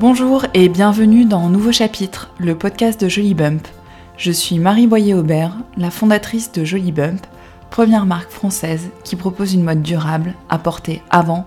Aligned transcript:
Bonjour 0.00 0.46
et 0.54 0.68
bienvenue 0.68 1.24
dans 1.24 1.48
Nouveau 1.48 1.72
Chapitre, 1.72 2.30
le 2.38 2.56
podcast 2.56 3.00
de 3.00 3.08
Jolie 3.08 3.34
Bump. 3.34 3.66
Je 4.16 4.30
suis 4.30 4.60
Marie 4.60 4.86
Boyer-Aubert, 4.86 5.56
la 5.76 5.90
fondatrice 5.90 6.52
de 6.52 6.64
Jolie 6.64 6.92
Bump, 6.92 7.26
première 7.68 8.06
marque 8.06 8.30
française 8.30 8.90
qui 9.02 9.16
propose 9.16 9.54
une 9.54 9.64
mode 9.64 9.82
durable 9.82 10.34
à 10.50 10.58
porter 10.58 11.02
avant, 11.10 11.46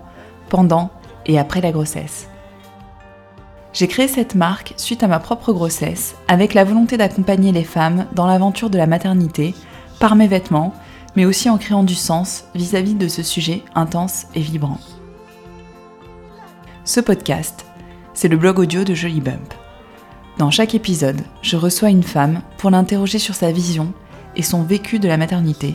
pendant 0.50 0.90
et 1.24 1.38
après 1.38 1.62
la 1.62 1.72
grossesse. 1.72 2.28
J'ai 3.72 3.88
créé 3.88 4.06
cette 4.06 4.34
marque 4.34 4.74
suite 4.76 5.02
à 5.02 5.08
ma 5.08 5.18
propre 5.18 5.54
grossesse, 5.54 6.14
avec 6.28 6.52
la 6.52 6.64
volonté 6.64 6.98
d'accompagner 6.98 7.52
les 7.52 7.64
femmes 7.64 8.04
dans 8.12 8.26
l'aventure 8.26 8.68
de 8.68 8.76
la 8.76 8.86
maternité, 8.86 9.54
par 9.98 10.14
mes 10.14 10.28
vêtements, 10.28 10.74
mais 11.16 11.24
aussi 11.24 11.48
en 11.48 11.56
créant 11.56 11.84
du 11.84 11.94
sens 11.94 12.44
vis-à-vis 12.54 12.96
de 12.96 13.08
ce 13.08 13.22
sujet 13.22 13.62
intense 13.74 14.26
et 14.34 14.40
vibrant. 14.40 14.78
Ce 16.84 17.00
podcast, 17.00 17.64
c'est 18.14 18.28
le 18.28 18.36
blog 18.36 18.58
audio 18.58 18.84
de 18.84 18.94
Jolie 18.94 19.20
Bump. 19.20 19.54
Dans 20.38 20.50
chaque 20.50 20.74
épisode, 20.74 21.20
je 21.42 21.56
reçois 21.56 21.90
une 21.90 22.02
femme 22.02 22.42
pour 22.58 22.70
l'interroger 22.70 23.18
sur 23.18 23.34
sa 23.34 23.52
vision 23.52 23.92
et 24.36 24.42
son 24.42 24.62
vécu 24.62 24.98
de 24.98 25.08
la 25.08 25.16
maternité, 25.16 25.74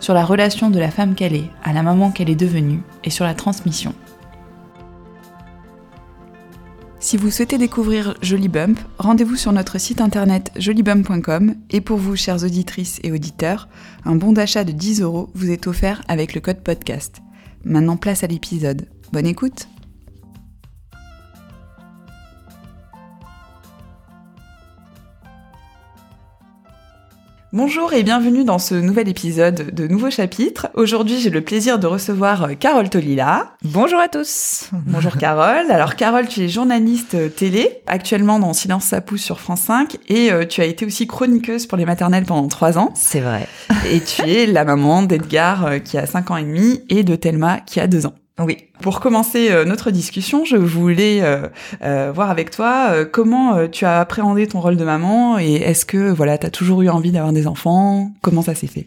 sur 0.00 0.14
la 0.14 0.24
relation 0.24 0.70
de 0.70 0.78
la 0.78 0.90
femme 0.90 1.14
qu'elle 1.14 1.34
est 1.34 1.50
à 1.64 1.72
la 1.72 1.82
maman 1.82 2.10
qu'elle 2.10 2.30
est 2.30 2.34
devenue 2.34 2.82
et 3.04 3.10
sur 3.10 3.24
la 3.24 3.34
transmission. 3.34 3.94
Si 6.98 7.16
vous 7.16 7.30
souhaitez 7.30 7.56
découvrir 7.56 8.14
Jolie 8.20 8.48
Bump, 8.48 8.80
rendez-vous 8.98 9.36
sur 9.36 9.52
notre 9.52 9.78
site 9.78 10.00
internet 10.00 10.50
jolibump.com 10.56 11.54
et 11.70 11.80
pour 11.80 11.98
vous, 11.98 12.16
chères 12.16 12.42
auditrices 12.42 12.98
et 13.04 13.12
auditeurs, 13.12 13.68
un 14.04 14.16
bon 14.16 14.32
d'achat 14.32 14.64
de 14.64 14.72
10 14.72 15.02
euros 15.02 15.30
vous 15.34 15.50
est 15.50 15.68
offert 15.68 16.02
avec 16.08 16.34
le 16.34 16.40
code 16.40 16.64
podcast. 16.64 17.20
Maintenant, 17.64 17.96
place 17.96 18.24
à 18.24 18.26
l'épisode. 18.26 18.88
Bonne 19.12 19.26
écoute! 19.26 19.68
Bonjour 27.52 27.92
et 27.92 28.02
bienvenue 28.02 28.42
dans 28.42 28.58
ce 28.58 28.74
nouvel 28.74 29.08
épisode 29.08 29.72
de 29.72 29.86
Nouveau 29.86 30.10
Chapitre. 30.10 30.66
Aujourd'hui, 30.74 31.20
j'ai 31.20 31.30
le 31.30 31.42
plaisir 31.42 31.78
de 31.78 31.86
recevoir 31.86 32.42
euh, 32.42 32.54
Carole 32.54 32.90
Tolila. 32.90 33.52
Bonjour 33.62 34.00
à 34.00 34.08
tous. 34.08 34.70
Bonjour 34.72 35.16
Carole. 35.18 35.70
Alors 35.70 35.94
Carole, 35.94 36.26
tu 36.26 36.40
es 36.40 36.48
journaliste 36.48 37.14
euh, 37.14 37.28
télé, 37.28 37.82
actuellement 37.86 38.40
dans 38.40 38.52
Silence 38.52 38.86
ça 38.86 39.00
pousse 39.00 39.22
sur 39.22 39.38
France 39.38 39.60
5 39.60 39.96
et 40.08 40.32
euh, 40.32 40.44
tu 40.44 40.60
as 40.60 40.64
été 40.64 40.84
aussi 40.84 41.06
chroniqueuse 41.06 41.66
pour 41.66 41.78
les 41.78 41.86
maternelles 41.86 42.24
pendant 42.24 42.48
trois 42.48 42.78
ans. 42.78 42.92
C'est 42.96 43.20
vrai. 43.20 43.46
Et 43.90 44.00
tu 44.00 44.22
es 44.22 44.46
la 44.46 44.64
maman 44.64 45.04
d'Edgar 45.04 45.82
qui 45.84 45.98
a 45.98 46.06
5 46.06 46.32
ans 46.32 46.36
et 46.36 46.42
demi 46.42 46.82
et 46.88 47.04
de 47.04 47.14
Thelma 47.14 47.60
qui 47.60 47.78
a 47.78 47.86
2 47.86 48.06
ans. 48.06 48.14
Oui. 48.40 48.58
Pour 48.80 49.00
commencer 49.00 49.50
euh, 49.50 49.64
notre 49.64 49.90
discussion, 49.90 50.44
je 50.44 50.56
voulais 50.56 51.22
euh, 51.22 51.48
euh, 51.82 52.12
voir 52.14 52.30
avec 52.30 52.50
toi 52.50 53.04
comment 53.04 53.68
tu 53.68 53.84
as 53.84 54.00
appréhendé 54.00 54.46
ton 54.46 54.60
rôle 54.60 54.76
de 54.76 54.84
maman 54.84 55.38
et 55.38 55.54
est-ce 55.54 55.84
que 55.84 56.10
voilà, 56.10 56.38
tu 56.38 56.46
as 56.46 56.50
toujours 56.50 56.82
eu 56.82 56.88
envie 56.88 57.10
d'avoir 57.10 57.32
des 57.32 57.46
enfants? 57.46 58.10
Comment 58.20 58.42
ça 58.42 58.54
s'est 58.54 58.66
fait? 58.66 58.86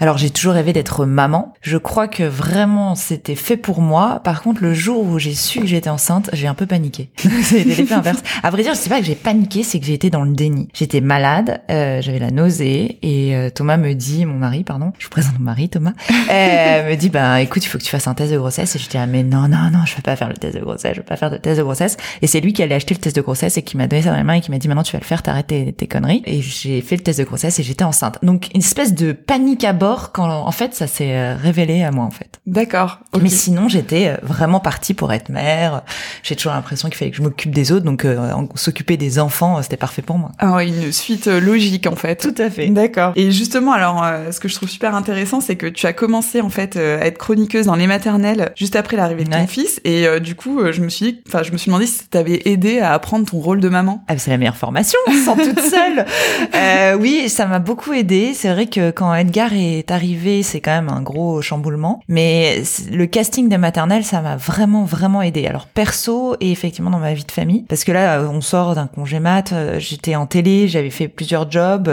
Alors, 0.00 0.16
j'ai 0.16 0.30
toujours 0.30 0.54
rêvé 0.54 0.72
d'être 0.72 1.04
maman. 1.04 1.52
Je 1.60 1.76
crois 1.76 2.08
que 2.08 2.22
vraiment 2.22 2.94
c'était 2.94 3.34
fait 3.34 3.58
pour 3.58 3.82
moi. 3.82 4.20
Par 4.24 4.42
contre, 4.42 4.62
le 4.62 4.72
jour 4.72 5.04
où 5.04 5.18
j'ai 5.18 5.34
su 5.34 5.60
que 5.60 5.66
j'étais 5.66 5.90
enceinte, 5.90 6.30
j'ai 6.32 6.46
un 6.46 6.54
peu 6.54 6.66
paniqué. 6.66 7.10
C'était 7.42 7.64
l'effet 7.64 7.92
inverse. 7.92 8.22
À 8.42 8.50
vrai 8.50 8.62
dire, 8.62 8.74
sais 8.74 8.88
pas 8.88 9.00
que 9.00 9.06
j'ai 9.06 9.14
paniqué, 9.14 9.62
c'est 9.62 9.78
que 9.78 9.90
été 9.90 10.08
dans 10.08 10.22
le 10.22 10.32
déni. 10.32 10.68
J'étais 10.72 11.00
malade, 11.00 11.60
j'avais 11.68 12.18
la 12.18 12.30
nausée 12.30 12.98
et 13.02 13.50
Thomas 13.54 13.76
me 13.76 13.92
dit, 13.94 14.24
mon 14.24 14.36
mari, 14.36 14.64
pardon, 14.64 14.92
je 14.98 15.04
vous 15.04 15.10
présente 15.10 15.38
mon 15.38 15.44
mari, 15.44 15.68
Thomas, 15.68 15.92
me 16.10 16.94
dit, 16.94 17.10
bah 17.10 17.40
écoute, 17.40 17.64
il 17.64 17.68
faut 17.68 17.78
que 17.78 17.82
tu 17.82 17.90
fasses 17.90 18.06
un 18.06 18.14
test 18.14 18.32
de 18.32 18.38
grossesse. 18.38 18.76
Et 18.76 18.78
je 18.78 18.88
dis, 18.88 18.96
ah, 18.96 19.06
mais 19.22 19.28
non, 19.28 19.48
non, 19.48 19.70
non, 19.70 19.84
je 19.84 19.94
vais 19.96 20.02
pas 20.02 20.16
faire 20.16 20.28
le 20.28 20.34
test 20.34 20.56
de 20.56 20.60
grossesse, 20.60 20.92
je 20.94 21.00
vais 21.00 21.06
pas 21.06 21.16
faire 21.16 21.30
de 21.30 21.36
test 21.36 21.58
de 21.58 21.62
grossesse. 21.62 21.96
Et 22.22 22.26
c'est 22.26 22.40
lui 22.40 22.52
qui 22.52 22.62
allait 22.62 22.74
acheter 22.74 22.94
le 22.94 23.00
test 23.00 23.16
de 23.16 23.20
grossesse 23.20 23.56
et 23.56 23.62
qui 23.62 23.76
m'a 23.76 23.86
donné 23.86 24.02
ça 24.02 24.10
dans 24.10 24.16
les 24.16 24.22
mains 24.22 24.34
et 24.34 24.40
qui 24.40 24.50
m'a 24.50 24.58
dit 24.58 24.68
maintenant 24.68 24.82
tu 24.82 24.92
vas 24.92 25.00
le 25.00 25.04
faire, 25.04 25.22
t'arrêtes 25.22 25.48
tes, 25.48 25.72
tes 25.72 25.86
conneries. 25.86 26.22
Et 26.26 26.40
j'ai 26.40 26.80
fait 26.80 26.96
le 26.96 27.02
test 27.02 27.18
de 27.18 27.24
grossesse 27.24 27.58
et 27.58 27.62
j'étais 27.62 27.84
enceinte. 27.84 28.18
Donc 28.22 28.48
une 28.54 28.60
espèce 28.60 28.94
de 28.94 29.12
panique 29.12 29.64
à 29.64 29.72
bord 29.72 30.12
quand 30.12 30.28
en 30.28 30.52
fait 30.52 30.74
ça 30.74 30.86
s'est 30.86 31.14
euh, 31.14 31.36
révélé 31.36 31.82
à 31.82 31.90
moi 31.90 32.04
en 32.04 32.10
fait. 32.10 32.40
D'accord. 32.46 33.00
Mais 33.20 33.28
sinon 33.28 33.68
j'étais 33.68 34.08
euh, 34.08 34.16
vraiment 34.22 34.60
partie 34.60 34.94
pour 34.94 35.12
être 35.12 35.28
mère. 35.28 35.82
J'ai 36.22 36.36
toujours 36.36 36.52
l'impression 36.52 36.88
qu'il 36.88 36.96
fallait 36.96 37.10
que 37.10 37.16
je 37.16 37.22
m'occupe 37.22 37.52
des 37.52 37.72
autres, 37.72 37.84
donc 37.84 38.04
euh, 38.04 38.32
s'occuper 38.54 38.96
des 38.96 39.18
enfants 39.18 39.62
c'était 39.62 39.76
parfait 39.76 40.02
pour 40.02 40.18
moi. 40.18 40.32
Ah 40.38 40.54
ouais, 40.54 40.68
une 40.68 40.92
suite 40.92 41.26
logique 41.26 41.86
en 41.86 41.96
fait. 41.96 42.16
Tout 42.16 42.40
à 42.42 42.50
fait. 42.50 42.68
D'accord. 42.68 43.12
Et 43.16 43.30
justement 43.30 43.72
alors 43.72 44.04
ce 44.32 44.40
que 44.40 44.48
je 44.48 44.54
trouve 44.54 44.68
super 44.68 44.94
intéressant 44.94 45.40
c'est 45.40 45.56
que 45.56 45.66
tu 45.66 45.86
as 45.86 45.92
commencé 45.92 46.40
en 46.40 46.50
fait 46.50 46.76
à 46.76 47.06
être 47.06 47.18
chroniqueuse 47.18 47.66
dans 47.66 47.76
les 47.76 47.86
maternelles 47.86 48.52
juste 48.56 48.76
après 48.76 48.96
l'arrivée 49.10 49.28
de 49.28 49.34
ton 49.34 49.46
fils 49.46 49.80
et 49.84 50.06
euh, 50.06 50.20
du 50.20 50.34
coup, 50.34 50.60
euh, 50.60 50.72
je 50.72 50.80
me 50.80 50.88
suis 50.88 51.12
dit, 51.12 51.20
enfin, 51.26 51.42
je 51.42 51.52
me 51.52 51.56
suis 51.56 51.68
demandé 51.68 51.86
si 51.86 52.06
t'avais 52.08 52.42
aidé 52.44 52.80
à 52.80 52.92
apprendre 52.92 53.28
ton 53.28 53.38
rôle 53.38 53.60
de 53.60 53.68
maman. 53.68 54.04
Ah, 54.08 54.16
c'est 54.18 54.30
la 54.30 54.38
meilleure 54.38 54.56
formation, 54.56 54.98
sans 55.24 55.36
toute 55.36 55.60
seule. 55.60 56.04
euh, 56.54 56.96
oui, 56.98 57.28
ça 57.28 57.46
m'a 57.46 57.58
beaucoup 57.58 57.92
aidé. 57.92 58.32
C'est 58.34 58.52
vrai 58.52 58.66
que 58.66 58.90
quand 58.90 59.12
Edgar 59.14 59.52
est 59.52 59.90
arrivé, 59.90 60.42
c'est 60.42 60.60
quand 60.60 60.70
même 60.70 60.88
un 60.88 61.02
gros 61.02 61.42
chamboulement. 61.42 62.02
Mais 62.08 62.62
le 62.90 63.06
casting 63.06 63.48
des 63.48 63.58
maternelles, 63.58 64.04
ça 64.04 64.20
m'a 64.20 64.36
vraiment, 64.36 64.84
vraiment 64.84 65.22
aidé. 65.22 65.46
Alors 65.46 65.66
perso 65.66 66.36
et 66.40 66.50
effectivement 66.52 66.90
dans 66.90 66.98
ma 66.98 67.14
vie 67.14 67.24
de 67.24 67.32
famille, 67.32 67.64
parce 67.68 67.84
que 67.84 67.92
là, 67.92 68.20
euh, 68.20 68.28
on 68.28 68.40
sort 68.40 68.74
d'un 68.74 68.86
congé 68.86 69.20
mat. 69.20 69.52
J'étais 69.78 70.14
en 70.14 70.26
télé, 70.26 70.68
j'avais 70.68 70.90
fait 70.90 71.08
plusieurs 71.08 71.50
jobs, 71.50 71.90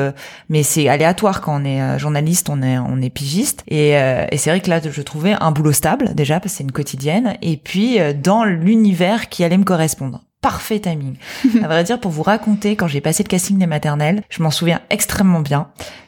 mais 0.50 0.64
c'est 0.64 0.88
aléatoire 0.88 1.42
quand 1.42 1.62
on 1.62 1.66
est 1.66 2.00
journaliste, 2.00 2.50
on 2.50 2.62
est, 2.62 2.78
on 2.78 3.02
est 3.02 3.10
pigiste. 3.10 3.64
Et, 3.68 3.92
et 3.92 4.38
c'est 4.38 4.50
vrai 4.50 4.60
que 4.60 4.70
là, 4.70 4.80
je 4.84 5.02
trouvais 5.02 5.36
un 5.40 5.52
boulot 5.52 5.72
stable 5.72 6.14
déjà 6.14 6.40
parce 6.40 6.54
que 6.54 6.58
c'est 6.58 6.64
une 6.64 6.72
quotidienne. 6.72 7.07
Et 7.42 7.58
puis 7.58 8.00
euh, 8.00 8.14
dans 8.14 8.44
l'univers 8.44 9.30
qui 9.30 9.44
allait 9.44 9.58
me 9.58 9.64
correspondre 9.64 10.24
parfait 10.42 10.80
timing. 10.80 11.16
à 11.64 11.68
vrai 11.68 11.84
dire, 11.84 12.00
pour 12.00 12.12
vous 12.12 12.24
raconter, 12.24 12.76
quand 12.76 12.88
j'ai 12.88 13.02
passé 13.02 13.24
le 13.24 13.28
casting 13.28 13.58
des 13.58 13.66
maternelles, 13.66 14.24
je 14.30 14.44
m'en 14.44 14.52
souviens 14.52 14.82
extrêmement 14.90 15.42
bien 15.42 15.68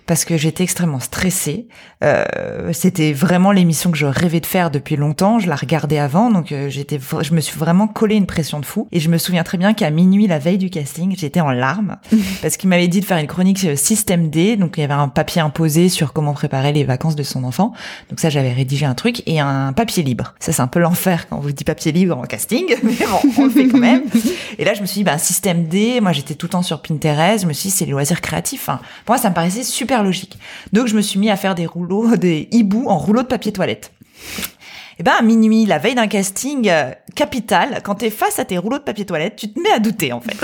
parce 0.09 0.25
que 0.25 0.37
j'étais 0.37 0.63
extrêmement 0.63 0.99
stressée. 0.99 1.67
Euh, 2.03 2.73
c'était 2.73 3.13
vraiment 3.13 3.51
l'émission 3.51 3.91
que 3.91 3.97
je 3.97 4.07
rêvais 4.07 4.39
de 4.39 4.47
faire 4.47 4.71
depuis 4.71 4.95
longtemps. 4.95 5.37
Je 5.37 5.47
la 5.47 5.55
regardais 5.55 5.99
avant, 5.99 6.31
donc 6.31 6.51
euh, 6.51 6.67
j'étais, 6.67 6.99
je 7.21 7.31
me 7.31 7.39
suis 7.39 7.59
vraiment 7.59 7.87
collé 7.87 8.15
une 8.15 8.25
pression 8.25 8.59
de 8.59 8.65
fou. 8.65 8.87
Et 8.91 8.99
je 8.99 9.07
me 9.07 9.19
souviens 9.19 9.43
très 9.43 9.59
bien 9.59 9.75
qu'à 9.75 9.91
minuit, 9.91 10.25
la 10.25 10.39
veille 10.39 10.57
du 10.57 10.71
casting, 10.71 11.13
j'étais 11.15 11.41
en 11.41 11.51
larmes 11.51 11.97
parce 12.41 12.57
qu'il 12.57 12.69
m'avait 12.69 12.87
dit 12.87 13.01
de 13.01 13.05
faire 13.05 13.19
une 13.19 13.27
chronique 13.27 13.77
système 13.77 14.31
D. 14.31 14.57
Donc 14.57 14.77
il 14.77 14.81
y 14.81 14.83
avait 14.83 14.95
un 14.95 15.09
papier 15.09 15.41
imposé 15.41 15.89
sur 15.89 16.11
comment 16.11 16.33
préparer 16.33 16.73
les 16.73 16.85
vacances 16.85 17.15
de 17.15 17.21
son 17.21 17.43
enfant. 17.43 17.73
Donc 18.09 18.19
ça, 18.19 18.31
j'avais 18.31 18.51
rédigé 18.51 18.87
un 18.87 18.95
truc 18.95 19.21
et 19.27 19.39
un 19.39 19.73
papier 19.73 20.01
libre. 20.01 20.33
Ça, 20.39 20.51
c'est 20.51 20.63
un 20.63 20.67
peu 20.67 20.79
l'enfer 20.79 21.29
quand 21.29 21.37
on 21.37 21.41
vous 21.41 21.51
dit 21.51 21.63
papier 21.63 21.91
libre 21.91 22.17
en 22.17 22.23
casting, 22.23 22.65
mais 22.81 22.93
bon, 22.93 23.31
on 23.37 23.43
le 23.43 23.51
fait 23.51 23.67
quand 23.67 23.77
même. 23.77 24.05
Et 24.57 24.65
là, 24.65 24.73
je 24.73 24.81
me 24.81 24.87
suis 24.87 25.01
dit, 25.01 25.03
bah 25.03 25.19
système 25.19 25.65
D. 25.65 26.01
Moi, 26.01 26.13
j'étais 26.13 26.33
tout 26.33 26.47
le 26.47 26.51
temps 26.51 26.63
sur 26.63 26.81
Pinterest. 26.81 27.43
Je 27.43 27.47
me 27.47 27.53
suis 27.53 27.69
dit, 27.69 27.75
c'est 27.75 27.85
les 27.85 27.91
loisirs 27.91 28.21
créatifs. 28.21 28.61
Enfin, 28.63 28.79
pour 29.05 29.13
moi, 29.13 29.21
ça 29.21 29.29
me 29.29 29.35
paraissait 29.35 29.61
super 29.61 29.98
logique. 30.03 30.37
Donc 30.73 30.87
je 30.87 30.95
me 30.95 31.01
suis 31.01 31.19
mis 31.19 31.29
à 31.29 31.35
faire 31.35 31.55
des 31.55 31.65
rouleaux, 31.65 32.15
des 32.17 32.47
hiboux 32.51 32.87
en 32.87 32.97
rouleau 32.97 33.21
de 33.21 33.27
papier 33.27 33.51
toilette. 33.51 33.91
Et 34.99 35.01
eh 35.01 35.05
ben 35.05 35.13
à 35.17 35.21
minuit, 35.21 35.65
la 35.65 35.77
veille 35.77 35.95
d'un 35.95 36.07
casting 36.07 36.67
euh, 36.69 36.91
capital, 37.15 37.79
quand 37.85 37.95
t'es 37.95 38.09
face 38.09 38.37
à 38.37 38.43
tes 38.43 38.57
rouleaux 38.57 38.79
de 38.79 38.83
papier 38.83 39.05
toilette, 39.05 39.37
tu 39.37 39.49
te 39.49 39.57
mets 39.57 39.71
à 39.71 39.79
douter 39.79 40.11
en 40.11 40.19
fait. 40.19 40.35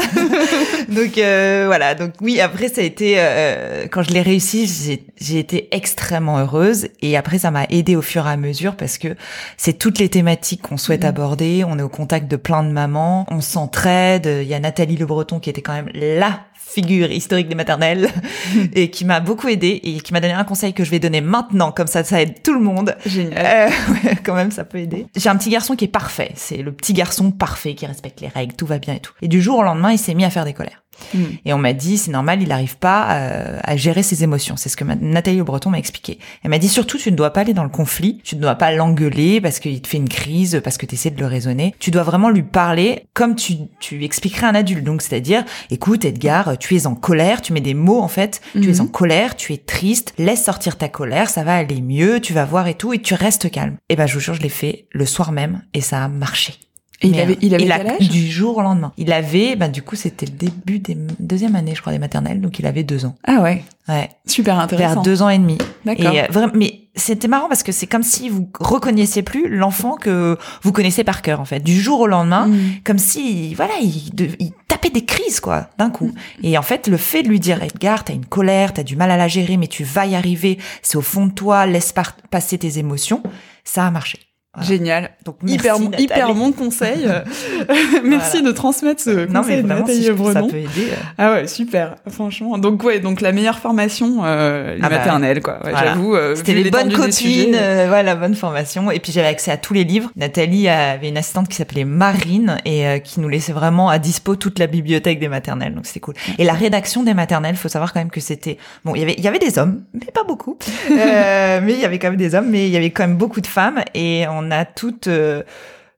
donc 0.88 1.18
euh, 1.18 1.64
voilà, 1.66 1.94
donc 1.94 2.14
oui, 2.22 2.40
après 2.40 2.70
ça 2.70 2.80
a 2.80 2.86
été 2.86 3.16
euh, 3.18 3.88
quand 3.92 4.02
je 4.02 4.12
l'ai 4.12 4.22
réussi, 4.22 5.02
j'ai 5.20 5.40
été 5.40 5.68
extrêmement 5.76 6.40
heureuse 6.40 6.88
et 7.02 7.18
après 7.18 7.38
ça 7.38 7.52
m'a 7.52 7.66
aidé 7.66 7.98
au 7.98 8.02
fur 8.02 8.28
et 8.28 8.30
à 8.30 8.38
mesure 8.38 8.78
parce 8.78 8.98
que 8.98 9.18
c'est 9.58 9.78
toutes 9.78 10.00
les 10.00 10.08
thématiques 10.08 10.62
qu'on 10.62 10.78
souhaite 10.78 11.04
mmh. 11.04 11.08
aborder. 11.08 11.66
On 11.68 11.78
est 11.78 11.84
au 11.84 11.90
contact 11.90 12.32
de 12.32 12.38
plein 12.38 12.64
de 12.64 12.70
mamans, 12.70 13.26
on 13.30 13.42
s'entraide. 13.42 14.26
Il 14.42 14.48
y 14.48 14.54
a 14.54 14.60
Nathalie 14.62 14.96
Le 14.96 15.06
Breton 15.06 15.42
qui 15.42 15.50
était 15.50 15.62
quand 15.62 15.74
même 15.74 15.90
là 15.94 16.46
figure 16.68 17.12
historique 17.12 17.48
des 17.48 17.56
maternelles 17.56 18.10
et 18.74 18.90
qui 18.90 19.06
m'a 19.06 19.20
beaucoup 19.20 19.48
aidé 19.48 19.80
et 19.84 20.00
qui 20.00 20.14
m'a 20.14 20.20
donné 20.20 20.34
un 20.34 20.44
conseil 20.44 20.74
que 20.74 20.84
je 20.84 20.92
vais 20.92 21.00
donner 21.00 21.22
maintenant, 21.22 21.72
comme 21.72 21.88
ça, 21.88 22.04
ça 22.04 22.22
aide 22.22 22.42
tout 22.44 22.54
le 22.54 22.60
monde. 22.60 22.96
Génial. 23.06 23.46
Euh, 23.46 23.70
quand 24.26 24.34
même, 24.34 24.52
ça 24.52 24.66
peut 24.66 24.80
aider. 24.80 25.06
J'ai 25.16 25.30
un 25.30 25.38
petit 25.38 25.50
garçon 25.50 25.76
qui 25.76 25.86
est 25.86 25.90
parfait. 25.90 26.32
C'est 26.36 26.58
le 26.58 26.72
petit 26.72 26.94
garçon 26.94 27.32
parfait 27.32 27.76
qui 27.76 27.86
respecte 27.86 28.22
les 28.22 28.28
règles, 28.28 28.56
tout 28.56 28.66
va 28.66 28.80
bien 28.80 28.96
et 28.96 29.00
tout. 29.00 29.14
Et 29.22 29.28
du 29.28 29.42
jour 29.42 29.60
au 29.60 29.64
lendemain, 29.64 29.92
il 29.92 30.00
s'est 30.00 30.16
mis 30.16 30.26
à 30.26 30.30
faire 30.30 30.46
des 30.46 30.54
colères. 30.54 30.84
Mm. 31.14 31.24
Et 31.46 31.54
on 31.54 31.58
m'a 31.58 31.74
dit, 31.74 31.98
c'est 31.98 32.12
normal, 32.12 32.42
il 32.42 32.50
n'arrive 32.50 32.78
pas 32.78 33.08
euh, 33.12 33.60
à 33.64 33.78
gérer 33.78 34.04
ses 34.04 34.24
émotions. 34.24 34.58
C'est 34.58 34.70
ce 34.70 34.78
que 34.78 34.84
Nathalie 34.84 35.42
Breton 35.42 35.70
m'a 35.70 35.80
expliqué. 35.80 36.20
Elle 36.44 36.50
m'a 36.50 36.58
dit 36.58 36.70
surtout, 36.70 36.98
tu 36.98 37.12
ne 37.12 37.16
dois 37.16 37.32
pas 37.32 37.42
aller 37.42 37.54
dans 37.54 37.64
le 37.64 37.70
conflit, 37.70 38.20
tu 38.24 38.36
ne 38.36 38.42
dois 38.42 38.56
pas 38.56 38.72
l'engueuler 38.72 39.42
parce 39.42 39.60
qu'il 39.60 39.82
te 39.82 39.88
fait 39.88 39.98
une 39.98 40.10
crise, 40.10 40.62
parce 40.64 40.78
que 40.78 40.86
tu 40.86 40.96
essaies 40.96 41.12
de 41.12 41.20
le 41.20 41.28
raisonner. 41.28 41.76
Tu 41.80 41.92
dois 41.92 42.04
vraiment 42.04 42.30
lui 42.30 42.44
parler 42.44 43.06
comme 43.14 43.36
tu, 43.36 43.56
tu 43.80 44.04
expliquerais 44.04 44.48
un 44.48 44.56
adulte. 44.56 44.84
Donc, 44.84 45.02
c'est-à-dire, 45.02 45.44
écoute, 45.70 46.06
Edgar, 46.06 46.58
tu 46.58 46.76
es 46.76 46.88
en 46.88 46.96
colère, 46.96 47.42
tu 47.42 47.54
mets 47.54 47.62
des 47.62 47.74
mots 47.74 48.02
en 48.02 48.08
fait, 48.08 48.42
tu 48.54 48.70
es 48.70 48.82
en 48.82 48.86
mm. 48.86 48.92
colère, 48.92 49.36
tu 49.36 49.54
es 49.54 49.58
triste, 49.58 50.14
laisse 50.18 50.44
sortir 50.44 50.78
ta 50.78 50.90
colère, 50.90 51.30
ça 51.30 51.44
va 51.44 51.56
aller 51.56 51.82
mieux, 51.82 52.20
tu 52.20 52.34
vas 52.34 52.46
voir 52.46 52.68
et 52.68 52.76
tout, 52.76 52.94
et 52.94 53.00
tu 53.00 53.14
restes 53.14 53.50
calme. 53.50 53.78
Et 53.90 53.96
ben, 53.96 54.08
je 54.08 54.14
vous 54.14 54.20
jure, 54.20 54.34
je 54.34 54.42
l'ai 54.42 54.50
fait 54.50 54.88
le 54.92 55.06
soir 55.06 55.32
même 55.32 55.62
et 55.74 55.82
ça 55.82 56.04
a 56.04 56.08
marché. 56.08 56.65
Et 57.06 57.10
il 57.10 57.20
avait, 57.20 57.38
il 57.42 57.56
avait 57.56 57.66
quel 57.68 57.88
âge 57.88 58.10
Du 58.10 58.30
jour 58.30 58.58
au 58.58 58.62
lendemain. 58.62 58.92
Il 58.98 59.12
avait, 59.14 59.56
bah, 59.56 59.68
du 59.68 59.82
coup, 59.82 59.96
c'était 59.96 60.26
le 60.26 60.32
début 60.34 60.80
des 60.80 60.98
deuxième 61.20 61.56
année, 61.56 61.74
je 61.76 61.82
crois, 61.82 61.94
des 61.94 62.00
maternelles, 62.00 62.42
donc 62.42 62.60
il 62.60 62.66
avait 62.66 62.84
deux 62.84 63.06
ans. 63.06 63.16
Ah 63.26 63.42
ouais. 63.42 63.64
Ouais. 63.88 64.10
Super 64.26 64.60
intéressant. 64.60 64.94
Vers 64.96 65.02
deux 65.04 65.22
ans 65.22 65.30
et 65.30 65.38
demi. 65.38 65.58
D'accord. 65.86 66.14
Euh, 66.14 66.48
mais 66.56 66.82
c'était 66.96 67.28
marrant 67.28 67.48
parce 67.50 67.62
que 67.62 67.72
c'est 67.72 67.88
comme 67.88 68.04
si 68.04 68.30
vous 68.30 68.50
reconnaissiez 68.60 69.22
plus 69.22 69.50
l'enfant 69.50 69.96
que 69.96 70.38
vous 70.64 70.72
connaissez 70.72 71.04
par 71.04 71.22
cœur 71.22 71.42
en 71.42 71.46
fait 71.46 71.60
du 71.60 71.80
jour 71.80 72.00
au 72.00 72.08
lendemain 72.08 72.48
Mm. 72.48 72.60
comme 72.86 72.98
si 72.98 73.54
voilà 73.54 73.74
il, 73.82 74.16
de- 74.16 74.30
il 74.40 74.52
tapait 74.70 74.90
des 74.92 75.04
crises 75.04 75.42
quoi 75.42 75.68
d'un 75.78 75.90
coup 75.90 76.14
et 76.42 76.58
en 76.58 76.62
fait 76.62 76.88
le 76.88 76.96
fait 76.96 77.22
de 77.22 77.28
lui 77.28 77.42
dire 77.42 77.62
Edgar 77.62 78.06
t'as 78.06 78.14
une 78.14 78.26
colère 78.26 78.72
t'as 78.72 78.84
du 78.84 78.96
mal 78.96 79.12
à 79.12 79.18
la 79.18 79.28
gérer 79.28 79.58
mais 79.58 79.68
tu 79.68 79.84
vas 79.84 80.06
y 80.06 80.16
arriver 80.16 80.58
c'est 80.82 80.98
au 80.98 81.02
fond 81.02 81.26
de 81.28 81.34
toi 81.34 81.66
laisse 81.66 81.92
par- 81.92 82.16
passer 82.32 82.58
tes 82.58 82.80
émotions 82.80 83.22
ça 83.66 83.86
a 83.86 83.92
marché 83.92 84.18
Voilà. 84.56 84.68
Génial. 84.68 85.10
donc 85.26 85.38
merci, 85.42 85.56
Hyper, 85.58 85.78
bon- 85.80 85.86
Nathalie. 85.86 86.04
hyper 86.04 86.34
bon 86.34 86.52
conseil. 86.52 87.08
Merci 88.04 88.38
Voilà. 88.40 88.48
de 88.48 88.52
transmettre 88.56 89.02
ce 89.02 89.10
non 89.28 89.42
conseil 89.42 89.56
mais 89.58 89.62
de 89.64 89.68
vraiment 89.68 89.82
Nathalie 89.82 90.00
si 90.02 90.06
je- 90.08 90.32
ça 90.34 90.42
peut 90.44 90.58
aider 90.58 90.90
euh, 90.92 90.96
Ah 91.18 91.32
ouais, 91.34 91.48
super, 91.48 91.96
franchement. 92.10 92.58
Donc 92.58 92.84
ouais, 92.84 93.00
donc 93.00 93.22
la 93.22 93.32
meilleure 93.32 93.60
formation, 93.60 94.22
euh, 94.24 94.76
les 94.76 94.80
Ah 94.84 94.90
bah, 94.90 94.98
maternelles, 94.98 95.42
quoi. 95.42 95.56
Ouais, 95.64 95.72
voilà. 95.72 95.94
J'avoue. 95.94 96.16
euh, 96.16 96.36
C'était 96.36 96.54
les 96.54 96.70
bonnes 96.70 96.92
copines, 96.94 97.56
euh, 97.56 97.86
voilà, 97.88 98.04
la 98.04 98.16
bonne 98.16 98.36
formation. 98.36 98.92
Et 98.92 99.00
puis 99.00 99.12
j'avais 99.12 99.28
accès 99.28 99.52
à 99.52 99.58
tous 99.58 99.74
les 99.74 99.84
livres. 99.84 100.12
Nathalie 100.16 100.68
avait 100.68 101.10
une 101.10 101.18
assistante 101.18 101.48
qui 101.50 101.56
s'appelait 101.56 101.86
Marine 101.86 102.58
et 102.66 102.88
euh, 102.88 103.00
qui 103.00 103.20
nous 103.20 103.30
laissait 103.30 103.54
vraiment 103.54 103.90
à 103.90 104.00
dispo 104.00 104.36
toute 104.36 104.60
la 104.60 104.68
bibliothèque 104.68 105.20
des 105.20 105.28
maternelles. 105.30 105.74
Donc 105.74 105.86
c'était 105.86 106.00
cool. 106.00 106.14
Et 106.38 106.44
la 106.44 106.54
rédaction 106.54 107.04
des 107.04 107.14
maternelles, 107.14 107.56
faut 107.56 107.70
savoir 107.70 107.94
quand 107.94 108.00
même 108.00 108.10
que 108.12 108.22
c'était 108.22 108.58
bon. 108.84 108.96
Il 108.96 109.00
y 109.02 109.04
avait 109.04 109.16
il 109.18 109.24
y 109.24 109.28
avait 109.28 109.40
des 109.40 109.58
hommes, 109.60 109.84
mais 109.94 110.12
pas 110.14 110.24
beaucoup. 110.24 110.58
Euh, 110.92 111.60
mais 111.64 111.74
il 111.74 111.80
y 111.80 111.86
avait 111.86 112.00
quand 112.00 112.10
même 112.10 112.18
des 112.18 112.36
hommes, 112.36 112.50
mais 112.50 112.68
il 112.68 112.72
y 112.72 112.78
avait 112.78 112.90
quand 112.90 113.04
même 113.04 113.18
beaucoup 113.18 113.42
de 113.42 113.48
femmes. 113.48 113.82
Et 113.94 114.26
on 114.30 114.45
a 114.52 114.66
toutes 114.66 115.08
euh, 115.08 115.44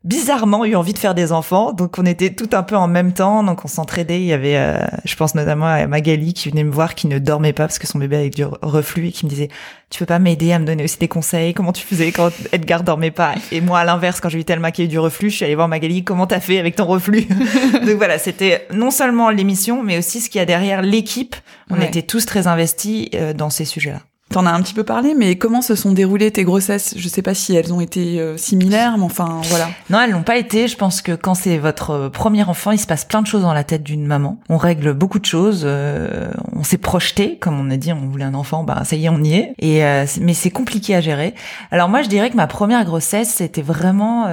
bizarrement 0.04 0.64
eu 0.64 0.76
envie 0.76 0.94
de 0.94 1.00
faire 1.00 1.14
des 1.16 1.32
enfants. 1.34 1.74
Donc 1.74 1.98
on 2.00 2.06
était 2.06 2.30
tout 2.30 2.50
un 2.54 2.64
peu 2.64 2.78
en 2.78 2.88
même 2.88 3.12
temps. 3.14 3.44
Donc 3.44 3.66
on 3.66 3.68
s'entraidait. 3.68 4.20
Il 4.22 4.26
y 4.26 4.32
avait, 4.34 4.56
euh, 4.58 4.78
je 5.04 5.16
pense 5.16 5.36
notamment 5.36 5.66
à 5.66 5.86
Magali 5.88 6.34
qui 6.34 6.50
venait 6.50 6.64
me 6.64 6.72
voir, 6.72 6.96
qui 6.96 7.08
ne 7.08 7.20
dormait 7.20 7.52
pas 7.54 7.64
parce 7.64 7.78
que 7.80 7.88
son 7.88 8.00
bébé 8.00 8.16
avait 8.18 8.30
du 8.30 8.46
reflux 8.46 9.08
et 9.08 9.12
qui 9.12 9.26
me 9.26 9.30
disait 9.30 9.50
tu 9.90 10.00
peux 10.00 10.06
pas 10.06 10.20
m'aider 10.20 10.52
à 10.54 10.60
me 10.60 10.66
donner 10.66 10.84
aussi 10.84 10.98
des 11.00 11.08
conseils? 11.08 11.54
Comment 11.54 11.72
tu 11.74 11.86
faisais 11.86 12.12
quand 12.12 12.32
Edgar 12.52 12.84
dormait 12.84 13.12
pas 13.12 13.36
Et 13.52 13.60
moi, 13.62 13.80
à 13.80 13.84
l'inverse, 13.86 14.20
quand 14.22 14.30
j'ai 14.30 14.40
eu 14.40 14.46
Thelma 14.46 14.72
qui 14.72 14.82
a 14.82 14.86
eu 14.86 14.90
du 14.90 15.00
reflux, 15.00 15.30
je 15.30 15.36
suis 15.38 15.46
allée 15.46 15.56
voir 15.56 15.68
Magali, 15.68 16.04
comment 16.04 16.28
t'as 16.28 16.40
fait 16.42 16.60
avec 16.60 16.76
ton 16.76 16.86
reflux 16.86 17.22
Donc 17.74 17.96
voilà, 17.98 18.18
c'était 18.18 18.68
non 18.74 18.92
seulement 18.92 19.30
l'émission, 19.30 19.84
mais 19.84 19.98
aussi 19.98 20.20
ce 20.22 20.30
qu'il 20.30 20.40
y 20.40 20.42
a 20.42 20.46
derrière 20.46 20.82
l'équipe. 20.82 21.36
On 21.70 21.78
Ouais. 21.80 21.86
était 21.88 22.02
tous 22.02 22.26
très 22.26 22.48
investis 22.48 23.10
euh, 23.14 23.34
dans 23.34 23.50
ces 23.50 23.66
sujets-là. 23.66 24.02
T'en 24.30 24.46
as 24.46 24.52
un 24.52 24.62
petit 24.62 24.74
peu 24.74 24.84
parlé, 24.84 25.14
mais 25.16 25.38
comment 25.38 25.62
se 25.62 25.74
sont 25.74 25.94
déroulées 25.94 26.32
tes 26.32 26.44
grossesses? 26.44 26.96
Je 26.98 27.08
sais 27.08 27.22
pas 27.22 27.34
si 27.34 27.56
elles 27.56 27.74
ont 27.74 27.80
été 27.80 28.20
euh, 28.20 28.36
similaires, 28.36 28.98
mais 28.98 29.06
enfin 29.06 29.40
voilà. 29.46 29.70
Non, 29.90 30.02
elles 30.02 30.12
l'ont 30.12 30.24
pas 30.24 30.36
été. 30.36 30.68
Je 30.68 30.76
pense 30.76 31.02
que 31.02 31.14
quand 31.14 31.34
c'est 31.34 31.58
votre 31.58 31.92
euh, 31.92 32.10
premier 32.10 32.44
enfant, 32.44 32.72
il 32.72 32.78
se 32.78 32.88
passe 32.88 33.06
plein 33.06 33.22
de 33.22 33.28
choses 33.28 33.44
dans 33.44 33.54
la 33.54 33.64
tête 33.64 33.84
d'une 33.84 34.06
maman. 34.06 34.38
On 34.50 34.58
règle 34.58 34.94
beaucoup 34.94 35.20
de 35.20 35.26
choses. 35.26 35.62
euh, 35.64 36.30
on 36.54 36.64
s'est 36.64 36.78
projeté, 36.78 37.38
comme 37.38 37.58
on 37.58 37.72
a 37.72 37.78
dit, 37.78 37.94
on 37.94 38.06
voulait 38.10 38.26
un 38.26 38.34
enfant. 38.34 38.64
Bah 38.64 38.82
ça 38.84 38.98
y 38.98 39.06
est, 39.06 39.10
on 39.10 39.24
y 39.24 39.34
est. 39.34 39.54
Et 39.60 39.82
mais 40.20 40.34
c'est 40.34 40.52
compliqué 40.52 40.94
à 40.94 41.00
gérer. 41.00 41.34
Alors 41.72 41.88
moi, 41.88 42.02
je 42.02 42.10
dirais 42.10 42.30
que 42.30 42.36
ma 42.36 42.48
première 42.48 42.84
grossesse, 42.84 43.30
c'était 43.30 43.62
vraiment. 43.62 44.28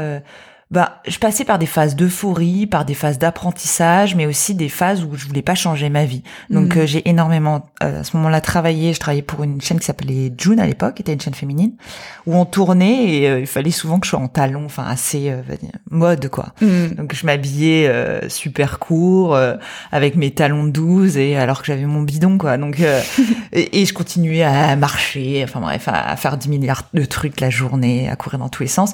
Bah, 0.75 1.01
je 1.07 1.19
passais 1.19 1.45
par 1.45 1.59
des 1.59 1.67
phases 1.67 1.95
d'euphorie, 1.97 2.67
par 2.67 2.85
des 2.85 2.95
phases 2.95 3.19
d'apprentissage, 3.19 4.15
mais 4.17 4.27
aussi 4.27 4.55
des 4.55 4.69
phases 4.69 5.05
où 5.05 5.15
je 5.17 5.27
voulais 5.27 5.41
pas 5.43 5.55
changer 5.55 5.89
ma 5.89 6.05
vie. 6.05 6.23
Donc 6.51 6.75
Mhm. 6.75 6.83
euh, 6.83 6.87
j'ai 6.87 7.09
énormément 7.09 7.71
euh, 7.83 8.01
à 8.01 8.05
ce 8.05 8.17
moment-là 8.17 8.41
travaillé. 8.41 8.93
Je 8.93 9.01
travaillais 9.01 9.23
pour 9.23 9.45
une 9.45 9.61
chaîne 9.61 9.79
qui 9.79 9.87
s'appelait 9.87 10.33
June 10.37 10.59
à 10.61 10.67
l'époque, 10.67 10.95
qui 10.97 11.03
était 11.03 11.13
une 11.13 11.21
chaîne 11.21 11.35
féminine, 11.35 11.73
où 12.27 12.35
on 12.37 12.45
tournait 12.45 13.05
et 13.15 13.29
euh, 13.29 13.41
il 13.41 13.47
fallait 13.47 13.71
souvent 13.71 13.99
que 14.01 14.07
je 14.07 14.11
sois 14.11 14.19
en 14.19 14.29
talons, 14.29 14.65
enfin 14.67 14.85
assez 14.85 15.31
euh, 15.31 15.43
mode 15.91 16.29
quoi. 16.29 16.55
Mm. 16.61 16.89
Donc 16.97 17.15
je 17.15 17.25
m'habillais 17.25 17.87
euh, 17.89 18.29
super 18.29 18.79
court 18.79 19.35
euh, 19.35 19.55
avec 19.93 20.17
mes 20.17 20.33
talons 20.33 20.65
de 20.65 20.71
12 20.71 21.17
et 21.17 21.37
alors 21.37 21.61
que 21.61 21.67
j'avais 21.67 21.87
mon 21.87 22.03
bidon 22.03 22.37
quoi. 22.37 22.59
Donc 22.59 22.81
euh, 22.81 23.01
et, 23.53 23.81
et 23.81 23.87
je 23.87 23.95
continuais 23.95 24.43
à 24.43 24.75
marcher, 24.77 25.43
enfin 25.45 25.61
bref, 25.61 25.89
à, 25.89 26.11
à 26.11 26.17
faire 26.17 26.37
10 26.37 26.49
milliards 26.49 26.85
de 26.93 27.05
trucs 27.05 27.41
la 27.41 27.51
journée, 27.51 28.09
à 28.09 28.17
courir 28.17 28.39
dans 28.41 28.49
tous 28.49 28.63
les 28.65 28.69
sens. 28.69 28.93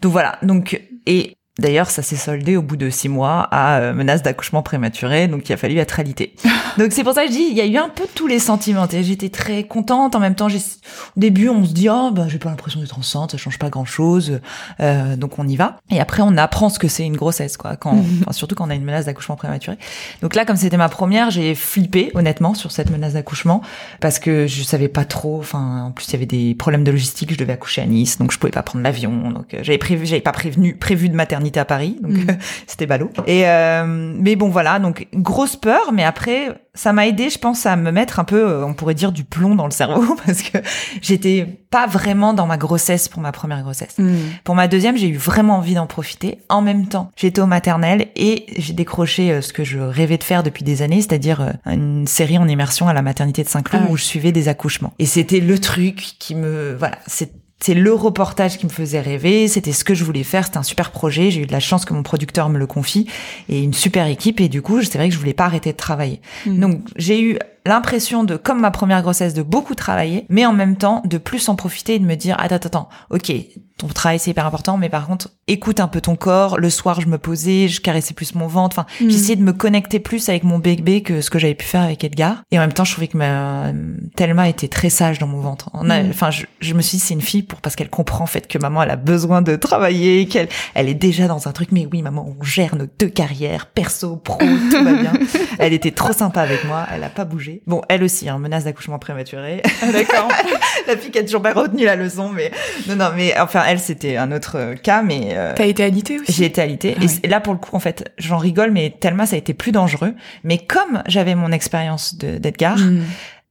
Donc 0.00 0.12
voilà. 0.12 0.38
Donc 0.42 0.80
et 1.10 1.39
D'ailleurs, 1.60 1.90
ça 1.90 2.00
s'est 2.00 2.16
soldé 2.16 2.56
au 2.56 2.62
bout 2.62 2.76
de 2.76 2.88
six 2.88 3.10
mois 3.10 3.46
à 3.50 3.80
euh, 3.80 3.92
menace 3.92 4.22
d'accouchement 4.22 4.62
prématuré, 4.62 5.28
donc 5.28 5.46
il 5.46 5.52
a 5.52 5.58
fallu 5.58 5.76
être 5.76 6.00
alité. 6.00 6.34
donc 6.78 6.92
c'est 6.92 7.04
pour 7.04 7.12
ça 7.12 7.26
que 7.26 7.28
je 7.28 7.36
dis, 7.36 7.46
il 7.50 7.56
y 7.56 7.60
a 7.60 7.66
eu 7.66 7.76
un 7.76 7.90
peu 7.90 8.04
tous 8.14 8.26
les 8.26 8.38
sentiments. 8.38 8.88
Et 8.88 9.02
J'étais 9.02 9.28
très 9.28 9.64
contente. 9.64 10.14
En 10.14 10.20
même 10.20 10.34
temps, 10.34 10.48
au 10.48 11.20
début, 11.20 11.50
on 11.50 11.66
se 11.66 11.74
dit, 11.74 11.90
oh, 11.90 12.12
bah, 12.12 12.28
j'ai 12.28 12.38
pas 12.38 12.48
l'impression 12.48 12.80
d'être 12.80 12.98
enceinte, 12.98 13.32
ça 13.32 13.36
change 13.36 13.58
pas 13.58 13.68
grand-chose, 13.68 14.40
euh, 14.80 15.16
donc 15.16 15.38
on 15.38 15.46
y 15.46 15.56
va. 15.56 15.76
Et 15.90 16.00
après, 16.00 16.22
on 16.22 16.36
apprend 16.38 16.70
ce 16.70 16.78
que 16.78 16.88
c'est 16.88 17.04
une 17.04 17.16
grossesse, 17.16 17.58
quoi. 17.58 17.76
Quand, 17.76 17.92
enfin, 18.22 18.32
surtout 18.32 18.54
quand 18.54 18.66
on 18.66 18.70
a 18.70 18.74
une 18.74 18.84
menace 18.84 19.04
d'accouchement 19.04 19.36
prématuré. 19.36 19.76
Donc 20.22 20.34
là, 20.34 20.46
comme 20.46 20.56
c'était 20.56 20.78
ma 20.78 20.88
première, 20.88 21.30
j'ai 21.30 21.54
flippé 21.54 22.10
honnêtement 22.14 22.54
sur 22.54 22.72
cette 22.72 22.90
menace 22.90 23.12
d'accouchement 23.12 23.60
parce 24.00 24.18
que 24.18 24.46
je 24.46 24.62
savais 24.62 24.88
pas 24.88 25.04
trop. 25.04 25.38
Enfin, 25.40 25.84
en 25.84 25.90
plus, 25.90 26.08
il 26.08 26.12
y 26.12 26.16
avait 26.16 26.26
des 26.26 26.54
problèmes 26.54 26.84
de 26.84 26.90
logistique. 26.90 27.32
Je 27.32 27.38
devais 27.38 27.52
accoucher 27.52 27.82
à 27.82 27.86
Nice, 27.86 28.16
donc 28.16 28.32
je 28.32 28.38
pouvais 28.38 28.50
pas 28.50 28.62
prendre 28.62 28.82
l'avion. 28.82 29.30
Donc 29.30 29.52
euh, 29.52 29.58
j'avais 29.62 29.78
prévu, 29.78 30.06
j'avais 30.06 30.22
pas 30.22 30.32
prévenu 30.32 30.74
prévu 30.74 31.10
de 31.10 31.14
maternité 31.14 31.49
à 31.58 31.64
Paris, 31.64 31.96
donc 32.00 32.12
Mm. 32.12 32.26
c'était 32.66 32.86
ballot. 32.86 33.10
Et 33.26 33.48
euh, 33.48 33.84
mais 33.86 34.36
bon 34.36 34.48
voilà, 34.50 34.78
donc 34.78 35.08
grosse 35.14 35.56
peur, 35.56 35.92
mais 35.92 36.04
après 36.04 36.48
ça 36.74 36.92
m'a 36.92 37.08
aidé, 37.08 37.30
je 37.30 37.38
pense, 37.38 37.66
à 37.66 37.74
me 37.74 37.90
mettre 37.90 38.20
un 38.20 38.24
peu, 38.24 38.48
euh, 38.48 38.64
on 38.64 38.74
pourrait 38.74 38.94
dire, 38.94 39.10
du 39.10 39.24
plomb 39.24 39.56
dans 39.56 39.64
le 39.64 39.72
cerveau 39.72 40.14
parce 40.24 40.42
que 40.42 40.58
j'étais 41.02 41.44
pas 41.70 41.86
vraiment 41.88 42.32
dans 42.32 42.46
ma 42.46 42.56
grossesse 42.56 43.08
pour 43.08 43.20
ma 43.20 43.32
première 43.32 43.62
grossesse. 43.62 43.98
Mm. 43.98 44.14
Pour 44.44 44.54
ma 44.54 44.68
deuxième, 44.68 44.96
j'ai 44.96 45.08
eu 45.08 45.16
vraiment 45.16 45.56
envie 45.56 45.74
d'en 45.74 45.86
profiter. 45.86 46.38
En 46.48 46.62
même 46.62 46.86
temps, 46.86 47.10
j'étais 47.16 47.40
au 47.40 47.46
maternel 47.46 48.06
et 48.14 48.46
j'ai 48.56 48.72
décroché 48.72 49.32
euh, 49.32 49.40
ce 49.40 49.52
que 49.52 49.64
je 49.64 49.78
rêvais 49.80 50.16
de 50.16 50.24
faire 50.24 50.42
depuis 50.44 50.62
des 50.62 50.82
années, 50.82 51.00
c'est-à-dire 51.00 51.40
euh, 51.40 51.50
une 51.72 52.06
série 52.06 52.38
en 52.38 52.46
immersion 52.46 52.86
à 52.88 52.92
la 52.92 53.02
maternité 53.02 53.42
de 53.42 53.48
Saint-Cloud 53.48 53.82
Ah 53.84 53.86
oui. 53.88 53.94
où 53.94 53.96
je 53.96 54.04
suivais 54.04 54.30
des 54.32 54.46
accouchements. 54.48 54.92
Et 55.00 55.06
c'était 55.06 55.40
le 55.40 55.58
truc 55.58 55.96
qui 56.20 56.34
me, 56.36 56.76
voilà, 56.78 56.98
c'est 57.06 57.32
c'est 57.62 57.74
le 57.74 57.92
reportage 57.92 58.58
qui 58.58 58.66
me 58.66 58.70
faisait 58.70 59.00
rêver, 59.00 59.46
c'était 59.46 59.72
ce 59.72 59.84
que 59.84 59.94
je 59.94 60.04
voulais 60.04 60.24
faire, 60.24 60.44
c'était 60.46 60.58
un 60.58 60.62
super 60.62 60.90
projet, 60.90 61.30
j'ai 61.30 61.42
eu 61.42 61.46
de 61.46 61.52
la 61.52 61.60
chance 61.60 61.84
que 61.84 61.92
mon 61.92 62.02
producteur 62.02 62.48
me 62.48 62.58
le 62.58 62.66
confie 62.66 63.06
et 63.48 63.62
une 63.62 63.74
super 63.74 64.06
équipe 64.06 64.40
et 64.40 64.48
du 64.48 64.62
coup, 64.62 64.82
c'est 64.82 64.96
vrai 64.96 65.08
que 65.08 65.14
je 65.14 65.18
voulais 65.18 65.34
pas 65.34 65.44
arrêter 65.44 65.72
de 65.72 65.76
travailler. 65.76 66.20
Mm. 66.46 66.60
Donc, 66.60 66.80
j'ai 66.96 67.22
eu 67.22 67.38
l'impression 67.66 68.24
de, 68.24 68.36
comme 68.36 68.60
ma 68.60 68.70
première 68.70 69.02
grossesse, 69.02 69.34
de 69.34 69.42
beaucoup 69.42 69.74
travailler, 69.74 70.26
mais 70.28 70.46
en 70.46 70.52
même 70.52 70.76
temps 70.76 71.02
de 71.04 71.18
plus 71.18 71.48
en 71.48 71.56
profiter 71.56 71.94
et 71.94 71.98
de 71.98 72.04
me 72.06 72.14
dire, 72.16 72.36
attends, 72.38 72.56
attends, 72.56 72.68
attends, 72.68 72.88
ok, 73.10 73.32
ton 73.78 73.86
travail 73.88 74.18
c'est 74.18 74.30
hyper 74.32 74.44
important, 74.46 74.76
mais 74.76 74.88
par 74.90 75.06
contre, 75.06 75.30
écoute 75.48 75.80
un 75.80 75.88
peu 75.88 76.00
ton 76.02 76.14
corps. 76.14 76.58
Le 76.58 76.68
soir, 76.68 77.00
je 77.00 77.06
me 77.06 77.16
posais, 77.16 77.68
je 77.68 77.80
caressais 77.80 78.12
plus 78.14 78.34
mon 78.34 78.46
ventre. 78.46 78.78
Enfin, 78.78 78.86
Mm. 79.04 79.10
j'essayais 79.10 79.36
de 79.36 79.42
me 79.42 79.52
connecter 79.54 80.00
plus 80.00 80.28
avec 80.28 80.44
mon 80.44 80.58
bébé 80.58 81.02
que 81.02 81.20
ce 81.22 81.30
que 81.30 81.38
j'avais 81.38 81.54
pu 81.54 81.64
faire 81.64 81.80
avec 81.82 82.04
Edgar. 82.04 82.42
Et 82.50 82.58
en 82.58 82.60
même 82.60 82.72
temps, 82.74 82.84
je 82.84 82.92
trouvais 82.92 83.08
que 83.08 83.16
ma 83.16 83.72
Thelma 84.16 84.48
était 84.50 84.68
très 84.68 84.90
sage 84.90 85.18
dans 85.18 85.26
mon 85.26 85.40
ventre. 85.40 85.70
On 85.72 85.88
a, 85.88 86.02
Mm. 86.02 86.10
enfin, 86.10 86.30
je, 86.30 86.44
je 86.60 86.74
me 86.74 86.82
suis 86.82 86.98
dit, 86.98 87.04
c'est 87.04 87.14
une 87.14 87.22
fille 87.22 87.42
pour 87.42 87.60
parce 87.62 87.74
qu'elle 87.74 87.88
comprend 87.90 88.24
en 88.24 88.26
fait 88.26 88.46
que 88.48 88.58
maman 88.58 88.82
elle 88.82 88.90
a 88.90 88.96
besoin 88.96 89.40
de 89.42 89.56
travailler, 89.56 90.26
qu'elle 90.28 90.48
elle 90.74 90.88
est 90.88 90.94
déjà 90.94 91.26
dans 91.26 91.48
un 91.48 91.52
truc. 91.52 91.70
Mais 91.72 91.86
oui, 91.90 92.02
maman, 92.02 92.34
on 92.38 92.44
gère 92.44 92.76
nos 92.76 92.86
deux 92.98 93.08
carrières, 93.08 93.66
perso, 93.66 94.16
pro, 94.16 94.38
tout 94.38 94.84
va 94.84 94.92
bien. 94.92 95.12
Elle 95.58 95.72
était 95.72 95.90
trop 95.90 96.12
sympa 96.12 96.40
avec 96.42 96.64
moi, 96.64 96.86
elle 96.92 97.04
a 97.04 97.08
pas 97.10 97.24
bougé. 97.24 97.49
Bon, 97.66 97.82
elle 97.88 98.02
aussi, 98.02 98.28
hein, 98.28 98.38
menace 98.38 98.64
d'accouchement 98.64 98.98
prématuré. 98.98 99.62
Ah, 99.82 99.92
D'accord. 99.92 100.28
la 100.86 100.96
fille 100.96 101.10
qui 101.10 101.18
a 101.18 101.22
toujours 101.22 101.42
pas 101.42 101.52
retenu 101.52 101.84
la 101.84 101.96
leçon, 101.96 102.28
mais 102.30 102.50
non, 102.88 102.96
non, 102.96 103.10
mais 103.16 103.38
enfin, 103.38 103.62
elle 103.66 103.78
c'était 103.80 104.16
un 104.16 104.32
autre 104.32 104.56
euh, 104.56 104.74
cas, 104.74 105.02
mais 105.02 105.30
euh, 105.32 105.52
T'as 105.56 105.66
été 105.66 105.82
alitée 105.84 106.18
aussi? 106.20 106.32
j'ai 106.32 106.44
été 106.46 106.60
alitée. 106.62 106.94
Ah 106.98 107.02
et 107.04 107.06
oui. 107.06 107.28
là, 107.28 107.40
pour 107.40 107.52
le 107.52 107.58
coup, 107.58 107.74
en 107.76 107.80
fait, 107.80 108.12
j'en 108.18 108.38
rigole, 108.38 108.70
mais 108.70 108.94
tellement 109.00 109.26
ça 109.26 109.36
a 109.36 109.38
été 109.38 109.54
plus 109.54 109.72
dangereux. 109.72 110.14
Mais 110.44 110.58
comme 110.58 111.02
j'avais 111.06 111.34
mon 111.34 111.52
expérience 111.52 112.16
de- 112.16 112.38
d'Edgar, 112.38 112.78
Mm. 112.78 113.02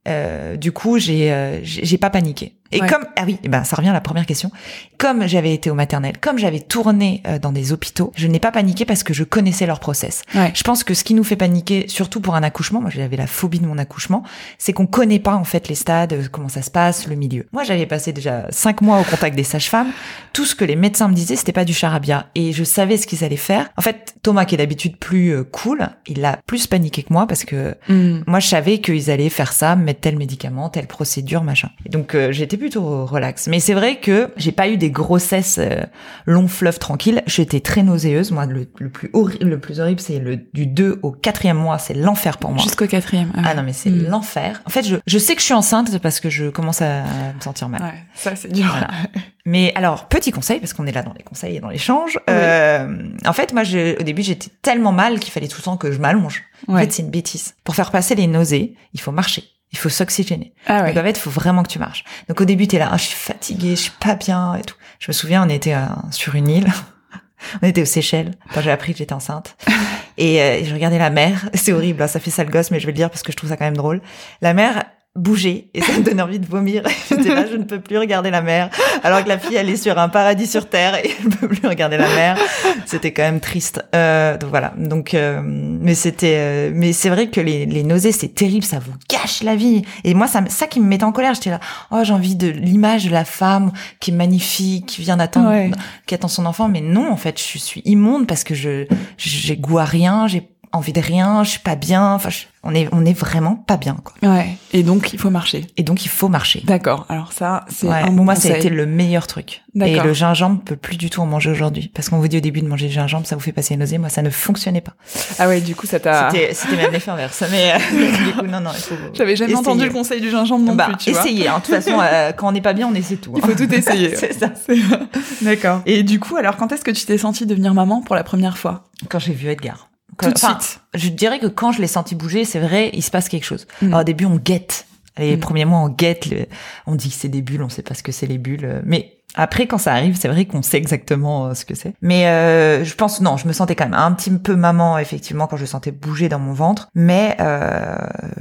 euh, 0.08 0.56
du 0.56 0.72
coup, 0.72 0.98
j'ai 1.00 1.32
euh, 1.32 1.60
j'ai 1.64 1.86
j'ai 1.86 1.98
pas 1.98 2.10
paniqué. 2.10 2.54
Et 2.72 2.82
Ouais. 2.82 2.88
comme 2.88 3.06
ah 3.16 3.24
oui, 3.26 3.40
eh 3.44 3.50
ben 3.50 3.64
ça 3.64 3.76
revient 3.76 3.90
à 3.90 3.94
la 3.94 4.02
première 4.02 4.26
question. 4.26 4.52
Comme 4.98 5.28
j'avais 5.28 5.54
été 5.54 5.70
au 5.72 5.74
maternel, 5.74 6.18
comme 6.20 6.38
j'avais 6.38 6.60
tourné 6.60 7.24
euh, 7.28 7.40
dans 7.40 7.52
des 7.52 7.72
hôpitaux, 7.74 8.12
je 8.16 8.28
n'ai 8.28 8.40
pas 8.40 8.52
paniqué 8.52 8.86
parce 8.86 9.04
que 9.04 9.14
je 9.14 9.24
connaissais 9.24 9.66
leur 9.66 9.80
process. 9.80 10.24
Ouais. 10.36 10.52
Je 10.54 10.64
pense 10.64 10.84
que 10.84 10.94
ce 10.94 11.04
qui 11.04 11.14
nous 11.14 11.24
fait 11.24 11.36
paniquer, 11.36 11.86
surtout 11.88 12.22
pour 12.22 12.36
un 12.36 12.44
accouchement, 12.44 12.82
moi 12.82 12.90
j'avais 12.94 13.18
la 13.18 13.28
phobie 13.28 13.60
de 13.60 13.66
mon 13.66 13.78
accouchement, 13.78 14.24
c'est 14.58 14.74
qu'on 14.74 14.86
connaît 14.88 15.20
pas 15.20 15.36
en 15.36 15.44
fait 15.44 15.68
les 15.68 15.76
stades, 15.76 16.14
euh, 16.14 16.24
comment 16.32 16.50
ça 16.50 16.62
se 16.62 16.70
passe, 16.72 17.08
le 17.08 17.16
milieu. 17.16 17.48
Moi 17.54 17.64
j'avais 17.64 17.86
passé 17.86 18.14
déjà 18.14 18.46
cinq 18.52 18.82
mois 18.82 19.00
au 19.00 19.04
contact 19.04 19.36
des 19.36 19.44
sages-femmes. 19.44 19.92
Tout 20.34 20.46
ce 20.46 20.54
que 20.56 20.66
les 20.66 20.76
médecins 20.76 21.08
me 21.08 21.14
disaient, 21.16 21.36
c'était 21.36 21.52
pas 21.54 21.66
du 21.66 21.74
charabia, 21.74 22.28
et 22.36 22.52
je 22.54 22.64
savais 22.64 22.98
ce 22.98 23.08
qu'ils 23.08 23.24
allaient 23.24 23.36
faire. 23.36 23.70
En 23.78 23.82
fait, 23.82 24.16
Thomas 24.22 24.46
qui 24.46 24.56
est 24.56 24.60
d'habitude 24.60 24.98
plus 24.98 25.32
euh, 25.32 25.44
cool, 25.44 25.90
il 26.08 26.24
a 26.24 26.38
plus 26.46 26.68
paniqué 26.68 27.04
que 27.04 27.12
moi 27.14 27.26
parce 27.28 27.44
que 27.46 27.76
Mm. 27.88 28.24
moi, 28.28 28.40
je 28.40 28.48
savais 28.48 28.80
qu'ils 28.80 29.10
allaient 29.10 29.30
faire 29.30 29.52
ça, 29.54 29.76
mettre 29.76 30.02
tel 30.02 30.18
médicament, 30.18 30.70
telle 30.70 30.88
procédure, 30.88 31.44
machin. 31.44 31.70
Et 31.86 31.90
donc, 31.90 32.14
euh, 32.14 32.32
j'étais 32.32 32.58
plutôt 32.60 33.06
relax. 33.06 33.48
Mais 33.48 33.60
c'est 33.60 33.74
vrai 33.74 34.00
que 34.00 34.32
j'ai 34.38 34.52
pas 34.52 34.68
eu 34.70 34.78
des 34.78 34.92
grossesses 34.92 35.58
euh, 35.60 35.82
long 36.26 36.48
fleuve 36.48 36.78
tranquille. 36.80 37.24
J'étais 37.26 37.60
très 37.62 37.82
nauséeuse. 37.82 38.32
Moi, 38.32 38.46
le, 38.46 38.68
le 38.80 38.90
plus 38.90 39.10
horrible, 39.14 39.46
le 39.50 39.60
plus 39.60 39.80
horrible, 39.80 40.00
c'est 40.00 40.20
le 40.20 40.38
du 40.54 40.68
2 40.68 41.00
au 41.02 41.12
quatrième 41.12 41.58
mois. 41.58 41.78
C'est 41.80 41.94
l'enfer 41.96 42.38
pour 42.38 42.52
moi. 42.52 42.62
Jusqu'au 42.62 42.86
quatrième. 42.88 43.32
Ah 43.44 43.56
non, 43.56 43.64
mais 43.64 43.74
c'est 43.74 43.90
Mm. 43.90 44.08
l'enfer. 44.10 44.62
En 44.66 44.70
fait, 44.70 44.84
je, 44.86 44.98
je 45.08 45.18
sais 45.18 45.34
que 45.34 45.42
je 45.42 45.46
suis 45.46 45.54
enceinte 45.54 45.98
parce 46.00 46.20
que 46.20 46.30
je 46.30 46.50
commence 46.50 46.82
à 46.82 47.02
me 47.36 47.42
sentir 47.42 47.70
mal. 47.70 47.82
Ouais, 47.82 47.94
ça 48.14 48.36
c'est 48.36 48.52
dur. 48.52 48.68
Voilà. 48.70 48.90
Mais 49.46 49.72
alors, 49.74 50.08
petit 50.10 50.32
conseil, 50.32 50.60
parce 50.60 50.74
qu'on 50.74 50.86
est 50.86 50.92
là 50.92 51.02
dans 51.02 51.14
les 51.18 51.24
conseils 51.24 51.56
et 51.56 51.60
dans 51.60 51.70
l'échange. 51.70 52.18
Oui. 52.28 52.34
Euh, 52.36 52.94
en 53.26 53.34
fait, 53.34 53.52
moi, 53.54 53.64
je, 53.64 54.00
au 54.00 54.04
début, 54.04 54.22
j'étais 54.22 54.50
tellement 54.62 54.92
mal 54.92 55.18
qu'il 55.20 55.32
fallait 55.32 55.48
tout 55.48 55.58
le 55.60 55.64
temps 55.64 55.78
que 55.78 55.92
je 55.92 55.98
m'allonge. 56.00 56.44
En 56.68 56.76
Ouais. 56.76 56.84
fait, 56.84 56.92
c'est 56.92 57.02
une 57.02 57.10
bêtise. 57.10 57.56
Pour 57.64 57.74
faire 57.76 57.90
passer 57.90 58.14
les 58.14 58.28
nausées, 58.28 58.76
il 58.94 59.02
faut 59.02 59.12
marcher. 59.12 59.44
Il 59.72 59.78
faut 59.78 59.90
s'oxygéner. 59.90 60.54
Ah 60.66 60.82
ouais. 60.82 60.94
Donc 60.94 61.04
en 61.04 61.06
fait, 61.06 61.18
il 61.18 61.20
faut 61.20 61.30
vraiment 61.30 61.64
que 61.64 61.70
tu 61.70 61.80
marches. 61.80 62.04
Donc 62.28 62.42
au 62.42 62.46
début, 62.46 62.68
t'es 62.68 62.80
là, 62.80 62.90
ah, 62.92 62.98
je 62.98 63.04
suis 63.04 63.18
fatiguée, 63.18 63.76
je 63.76 63.82
suis 63.82 63.92
pas 64.00 64.16
bien 64.16 64.56
et 64.56 64.62
tout. 64.62 64.76
Je 65.00 65.10
me 65.10 65.14
souviens, 65.14 65.46
on 65.46 65.50
était 65.50 65.76
euh, 65.76 65.86
sur 66.12 66.36
une 66.36 66.48
île. 66.48 66.68
on 67.62 67.68
était 67.68 67.82
aux 67.82 67.86
Seychelles 67.86 68.32
quand 68.54 68.62
j'ai 68.62 68.72
appris 68.72 68.94
que 68.94 69.00
j'étais 69.00 69.14
enceinte. 69.14 69.56
Et 70.18 70.42
euh, 70.42 70.66
je 70.66 70.74
regardais 70.74 70.98
la 70.98 71.10
mer. 71.10 71.50
C'est 71.54 71.72
horrible, 71.72 72.02
hein, 72.02 72.08
ça 72.08 72.20
fait 72.20 72.30
sale 72.30 72.50
gosse, 72.50 72.72
mais 72.72 72.80
je 72.80 72.86
vais 72.86 72.92
le 72.92 72.98
dire 72.98 73.10
parce 73.10 73.24
que 73.24 73.32
je 73.32 73.38
trouve 73.38 73.50
ça 73.50 73.58
quand 73.58 73.66
même 73.66 73.78
drôle. 73.78 74.02
La 74.42 74.54
mer 74.54 74.84
bouger 75.20 75.70
et 75.74 75.82
ça 75.82 75.94
me 75.94 76.04
donne 76.04 76.22
envie 76.22 76.40
de 76.40 76.46
vomir. 76.48 76.84
J'étais 77.10 77.34
là, 77.34 77.46
je 77.50 77.58
ne 77.58 77.64
peux 77.64 77.80
plus 77.80 77.98
regarder 77.98 78.32
la 78.32 78.42
mer, 78.42 78.70
alors 79.04 79.24
que 79.24 79.30
la 79.30 79.38
fille 79.38 79.56
elle 79.56 79.70
est 79.70 79.76
sur 79.78 79.98
un 80.00 80.10
paradis 80.10 80.48
sur 80.48 80.68
terre 80.70 80.96
et 81.04 81.12
elle 81.20 81.26
ne 81.30 81.36
peut 81.36 81.48
plus 81.48 81.68
regarder 81.68 81.98
la 81.98 82.08
mer. 82.08 82.38
C'était 82.86 83.12
quand 83.12 83.24
même 83.24 83.40
triste. 83.40 83.84
Euh, 83.96 84.38
donc 84.38 84.50
voilà. 84.50 84.74
Donc, 84.78 85.14
euh, 85.14 85.42
mais 85.44 85.94
c'était, 85.96 86.36
euh, 86.38 86.72
mais 86.74 86.94
c'est 86.94 87.10
vrai 87.10 87.28
que 87.28 87.42
les, 87.42 87.66
les 87.66 87.84
nausées 87.84 88.12
c'est 88.12 88.34
terrible, 88.34 88.66
ça 88.66 88.80
vous 88.80 88.94
gâche 89.10 89.44
la 89.44 89.56
vie. 89.56 89.84
Et 90.04 90.14
moi 90.14 90.28
ça, 90.28 90.42
ça 90.48 90.68
qui 90.68 90.80
me 90.80 90.86
mettait 90.86 91.04
en 91.04 91.12
colère. 91.12 91.34
J'étais 91.34 91.50
là, 91.52 91.60
oh 91.92 92.00
j'ai 92.04 92.14
envie 92.14 92.36
de 92.36 92.48
l'image 92.48 93.06
de 93.06 93.12
la 93.12 93.26
femme 93.26 93.72
qui 94.00 94.12
est 94.12 94.16
magnifique, 94.16 94.86
qui 94.88 95.02
vient 95.02 95.18
d'attendre, 95.18 95.50
Ouais. 95.50 95.72
qui 96.06 96.16
attend 96.16 96.28
son 96.28 96.46
enfant. 96.46 96.70
Mais 96.70 96.82
non, 96.82 97.12
en 97.12 97.18
fait, 97.18 97.40
je 97.42 97.58
suis 97.58 97.82
immonde 97.86 98.28
parce 98.28 98.44
que 98.44 98.54
je, 98.56 98.86
j'ai 99.18 99.58
goût 99.58 99.80
à 99.80 99.86
rien, 99.86 100.28
j'ai 100.28 100.48
envie 100.72 100.94
de 100.94 101.02
rien, 101.02 101.44
je 101.44 101.50
suis 101.52 101.60
pas 101.60 101.76
bien. 101.76 102.14
Enfin, 102.14 102.30
je- 102.30 102.46
on 102.64 102.76
est, 102.76 102.90
on 102.92 103.06
est 103.06 103.14
vraiment 103.14 103.56
pas 103.56 103.78
bien. 103.78 103.96
Quoi. 104.04 104.14
Ouais. 104.30 104.50
Et 104.74 104.84
donc, 104.84 105.14
il 105.14 105.20
faut 105.20 105.30
marcher. 105.30 105.66
Et 105.78 105.84
donc 105.84 106.04
il 106.04 106.10
faut 106.10 106.28
marcher. 106.28 106.62
D'accord. 106.66 107.06
Alors 107.08 107.32
ça, 107.32 107.64
c'est 107.70 107.88
Ouais, 107.88 108.02
un 108.04 108.12
bon 108.12 108.26
moi, 108.26 108.36
ça 108.36 108.54
a 108.54 108.58
été 108.58 108.70
le 108.70 108.86
meilleur 108.86 109.28
truc. 109.28 109.62
Et 109.82 109.98
le 110.00 110.14
gingembre 110.14 110.62
peut 110.66 110.76
plus 110.76 110.98
du 110.98 111.10
tout 111.10 111.22
en 111.22 111.26
manger 111.26 111.50
aujourd'hui. 111.52 111.90
Parce 111.96 112.10
qu'on 112.10 112.20
vous 112.20 112.28
dit 112.28 112.36
au 112.38 112.42
début 112.42 112.60
de 112.62 112.68
manger 112.68 112.88
du 112.88 112.94
gingembre, 112.94 113.26
ça 113.26 113.36
vous 113.36 113.42
fait 113.42 113.54
passer 113.54 113.76
une 113.76 113.80
nausée. 113.80 113.98
Moi, 113.98 114.10
ça 114.10 114.22
ne 114.22 114.30
fonctionnait 114.30 114.82
pas. 114.82 114.92
Ah 115.40 115.48
ouais, 115.48 115.62
du 115.62 115.74
coup, 115.74 115.88
ça 115.88 116.02
t'a... 116.02 116.30
C'était, 116.32 116.54
c'était 116.54 116.76
même 116.76 116.92
l'effet 116.92 117.12
inverse. 117.12 117.42
Mais, 117.50 117.72
euh, 117.74 118.18
du 118.26 118.32
coup, 118.34 118.46
non, 118.46 118.60
non, 118.60 118.72
faut. 118.72 118.96
J'avais 119.14 119.38
jamais 119.38 119.54
essayer. 119.54 119.66
entendu 119.68 119.86
le 119.86 119.92
conseil 119.94 120.20
du 120.20 120.30
gingembre 120.30 120.66
non 120.66 120.76
bah, 120.76 120.88
plus, 120.88 120.98
tu 120.98 121.12
vois. 121.12 121.22
essayez. 121.22 121.48
hein. 121.48 121.60
De 121.60 121.64
toute 121.66 121.76
façon, 121.76 121.98
euh, 122.02 122.34
quand 122.34 122.50
on 122.50 122.52
n'est 122.52 122.60
pas 122.62 122.74
bien, 122.74 122.88
on 122.90 122.94
essaie 122.94 123.16
tout. 123.16 123.32
Il 123.38 123.42
hein. 123.44 123.48
faut 123.48 123.56
tout 123.56 123.74
essayer. 123.74 124.14
C'est 124.18 124.34
ça. 124.34 124.50
D'accord. 125.42 125.82
Et 125.86 126.04
du 126.04 126.20
coup, 126.20 126.36
alors, 126.36 126.58
quand 126.58 126.72
est-ce 126.74 126.84
que 126.84 126.92
tu 126.92 127.06
t'es 127.06 127.18
sentie 127.18 127.46
devenir 127.46 127.74
maman 127.74 128.02
pour 128.02 128.16
la 128.16 128.24
première 128.26 128.58
fois? 128.58 128.84
Quand 129.08 129.20
j'ai 129.20 129.34
vu 129.34 129.48
Edgar. 129.48 129.89
Tout 130.28 130.32
de 130.34 130.38
suite. 130.38 130.80
Je 130.94 131.10
dirais 131.10 131.40
que 131.40 131.48
quand 131.48 131.72
je 131.72 131.82
l'ai 131.82 131.88
senti 131.88 132.16
bouger, 132.16 132.46
c'est 132.46 132.60
vrai, 132.60 132.90
il 132.94 133.02
se 133.04 133.12
passe 133.12 133.30
quelque 133.30 133.46
chose. 133.46 133.68
Mm. 133.82 133.88
Alors, 133.88 134.02
au 134.02 134.04
début, 134.04 134.26
on 134.26 134.36
guette. 134.38 134.86
Les 135.18 135.36
Mm. 135.36 135.40
premiers 135.40 135.66
mois, 135.66 135.80
on 135.80 135.90
guette. 135.90 136.28
le- 136.28 136.46
On 136.88 136.96
dit 136.96 137.10
que 137.10 137.16
c'est 137.16 137.28
des 137.30 137.42
bulles, 137.42 137.62
on 137.64 137.70
sait 137.70 137.82
pas 137.84 137.94
ce 137.94 138.04
que 138.04 138.12
c'est 138.12 138.26
les 138.28 138.38
bulles. 138.38 138.64
euh, 138.66 138.82
Mais 138.86 139.19
après, 139.36 139.68
quand 139.68 139.78
ça 139.78 139.94
arrive, 139.94 140.18
c'est 140.20 140.28
vrai 140.28 140.46
qu'on 140.46 140.62
sait 140.62 140.78
exactement 140.78 141.48
euh, 141.48 141.54
ce 141.54 141.64
que 141.64 141.76
c'est. 141.76 141.94
Mais 142.02 142.28
euh, 142.28 142.84
je 142.84 142.96
pense, 142.96 143.22
non, 143.22 143.38
je 143.38 143.48
me 143.48 143.54
sentais 143.54 143.76
quand 143.76 143.86
même 143.86 143.94
un 143.94 144.12
petit 144.12 144.32
peu 144.32 144.56
maman, 144.56 144.98
effectivement, 144.98 145.46
quand 145.46 145.58
je 145.58 145.66
sentais 145.66 145.92
bouger 145.92 146.30
dans 146.30 146.40
mon 146.40 146.54
ventre. 146.54 146.90
Mais 146.96 147.38
euh, 147.40 147.96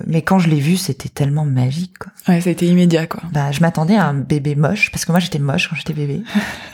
mais 0.06 0.22
quand 0.22 0.38
je 0.38 0.48
l'ai 0.48 0.60
vu, 0.60 0.76
c'était 0.76 1.10
tellement 1.10 1.44
magique. 1.44 1.98
Quoi. 1.98 2.12
Ouais, 2.28 2.40
ça 2.40 2.48
a 2.48 2.52
été 2.52 2.66
immédiat, 2.66 3.06
quoi. 3.06 3.20
Bah, 3.32 3.52
je 3.52 3.60
m'attendais 3.60 3.96
à 3.96 4.06
un 4.06 4.14
bébé 4.14 4.54
moche, 4.54 4.90
parce 4.90 5.04
que 5.04 5.12
moi, 5.12 5.20
j'étais 5.20 5.38
moche 5.38 5.68
quand 5.68 5.76
j'étais 5.76 5.92
bébé. 5.92 6.22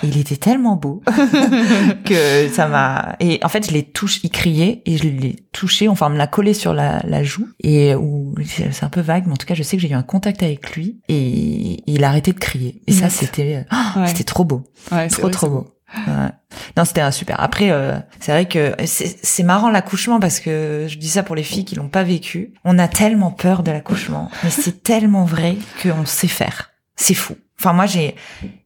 Et 0.02 0.06
il 0.06 0.18
était 0.18 0.36
tellement 0.36 0.76
beau 0.76 1.02
que 2.04 2.48
ça 2.52 2.68
m'a... 2.68 3.16
Et 3.18 3.40
en 3.42 3.48
fait, 3.48 3.66
je 3.68 3.72
l'ai 3.72 3.82
touché, 3.82 4.20
il 4.22 4.30
criait, 4.30 4.82
et 4.86 4.96
je 4.96 5.04
l'ai 5.04 5.36
touché, 5.52 5.88
enfin, 5.88 6.06
on 6.06 6.10
me 6.10 6.18
l'a 6.18 6.28
collé 6.28 6.54
sur 6.54 6.72
la, 6.72 7.00
la 7.04 7.24
joue, 7.24 7.48
et 7.62 7.94
où 7.96 8.34
c'est 8.44 8.84
un 8.84 8.88
peu 8.88 9.00
vague, 9.00 9.24
mais 9.26 9.32
en 9.32 9.36
tout 9.36 9.46
cas, 9.46 9.54
je 9.54 9.62
sais 9.62 9.76
que 9.76 9.82
j'ai 9.82 9.90
eu 9.90 9.94
un 9.94 10.02
contact 10.02 10.42
avec 10.42 10.76
lui, 10.76 10.98
et 11.08 11.82
il 11.86 12.04
a 12.04 12.08
arrêté 12.08 12.32
de 12.32 12.38
crier. 12.38 12.80
Et 12.86 12.92
ça, 12.92 13.10
c'était... 13.10 13.66
oh, 13.72 14.03
Ouais. 14.03 14.03
C'était 14.08 14.24
trop 14.24 14.44
beau. 14.44 14.64
Ouais, 14.92 15.08
Trop, 15.08 15.22
vrai, 15.22 15.30
trop 15.30 15.48
beau. 15.48 15.66
Ouais. 16.06 16.28
Non, 16.76 16.84
c'était 16.84 17.00
un 17.00 17.10
super. 17.10 17.40
Après, 17.40 17.70
euh, 17.70 17.96
c'est 18.20 18.32
vrai 18.32 18.46
que 18.46 18.74
c'est 18.84 19.18
c'est 19.22 19.42
marrant 19.42 19.70
l'accouchement 19.70 20.20
parce 20.20 20.40
que 20.40 20.86
je 20.88 20.98
dis 20.98 21.08
ça 21.08 21.22
pour 21.22 21.36
les 21.36 21.42
filles 21.42 21.64
qui 21.64 21.76
l'ont 21.76 21.88
pas 21.88 22.02
vécu. 22.02 22.52
On 22.64 22.78
a 22.78 22.88
tellement 22.88 23.30
peur 23.30 23.62
de 23.62 23.70
l'accouchement, 23.70 24.30
mais 24.42 24.50
c'est 24.50 24.82
tellement 24.82 25.24
vrai 25.24 25.56
qu'on 25.82 26.04
sait 26.06 26.28
faire. 26.28 26.70
C'est 26.96 27.14
fou. 27.14 27.36
Enfin, 27.60 27.72
moi, 27.72 27.86
j'ai 27.86 28.16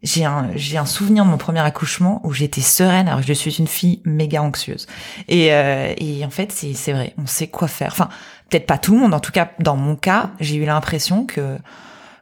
j'ai 0.02 0.24
un 0.24 0.50
j'ai 0.54 0.78
un 0.78 0.86
souvenir 0.86 1.24
de 1.24 1.30
mon 1.30 1.36
premier 1.36 1.60
accouchement 1.60 2.20
où 2.24 2.32
j'étais 2.32 2.62
sereine 2.62 3.08
alors 3.08 3.20
que 3.20 3.26
je 3.26 3.32
suis 3.32 3.56
une 3.58 3.66
fille 3.66 4.00
méga 4.04 4.42
anxieuse. 4.42 4.86
Et 5.28 5.52
euh, 5.52 5.92
et 5.98 6.24
en 6.24 6.30
fait, 6.30 6.50
c'est 6.52 6.72
c'est 6.74 6.92
vrai. 6.92 7.14
On 7.18 7.26
sait 7.26 7.48
quoi 7.48 7.68
faire. 7.68 7.88
Enfin, 7.92 8.08
peut-être 8.48 8.66
pas 8.66 8.78
tout 8.78 8.92
le 8.94 9.00
monde. 9.00 9.12
En 9.14 9.20
tout 9.20 9.32
cas, 9.32 9.50
dans 9.60 9.76
mon 9.76 9.96
cas, 9.96 10.30
j'ai 10.40 10.56
eu 10.56 10.64
l'impression 10.64 11.26
que 11.26 11.58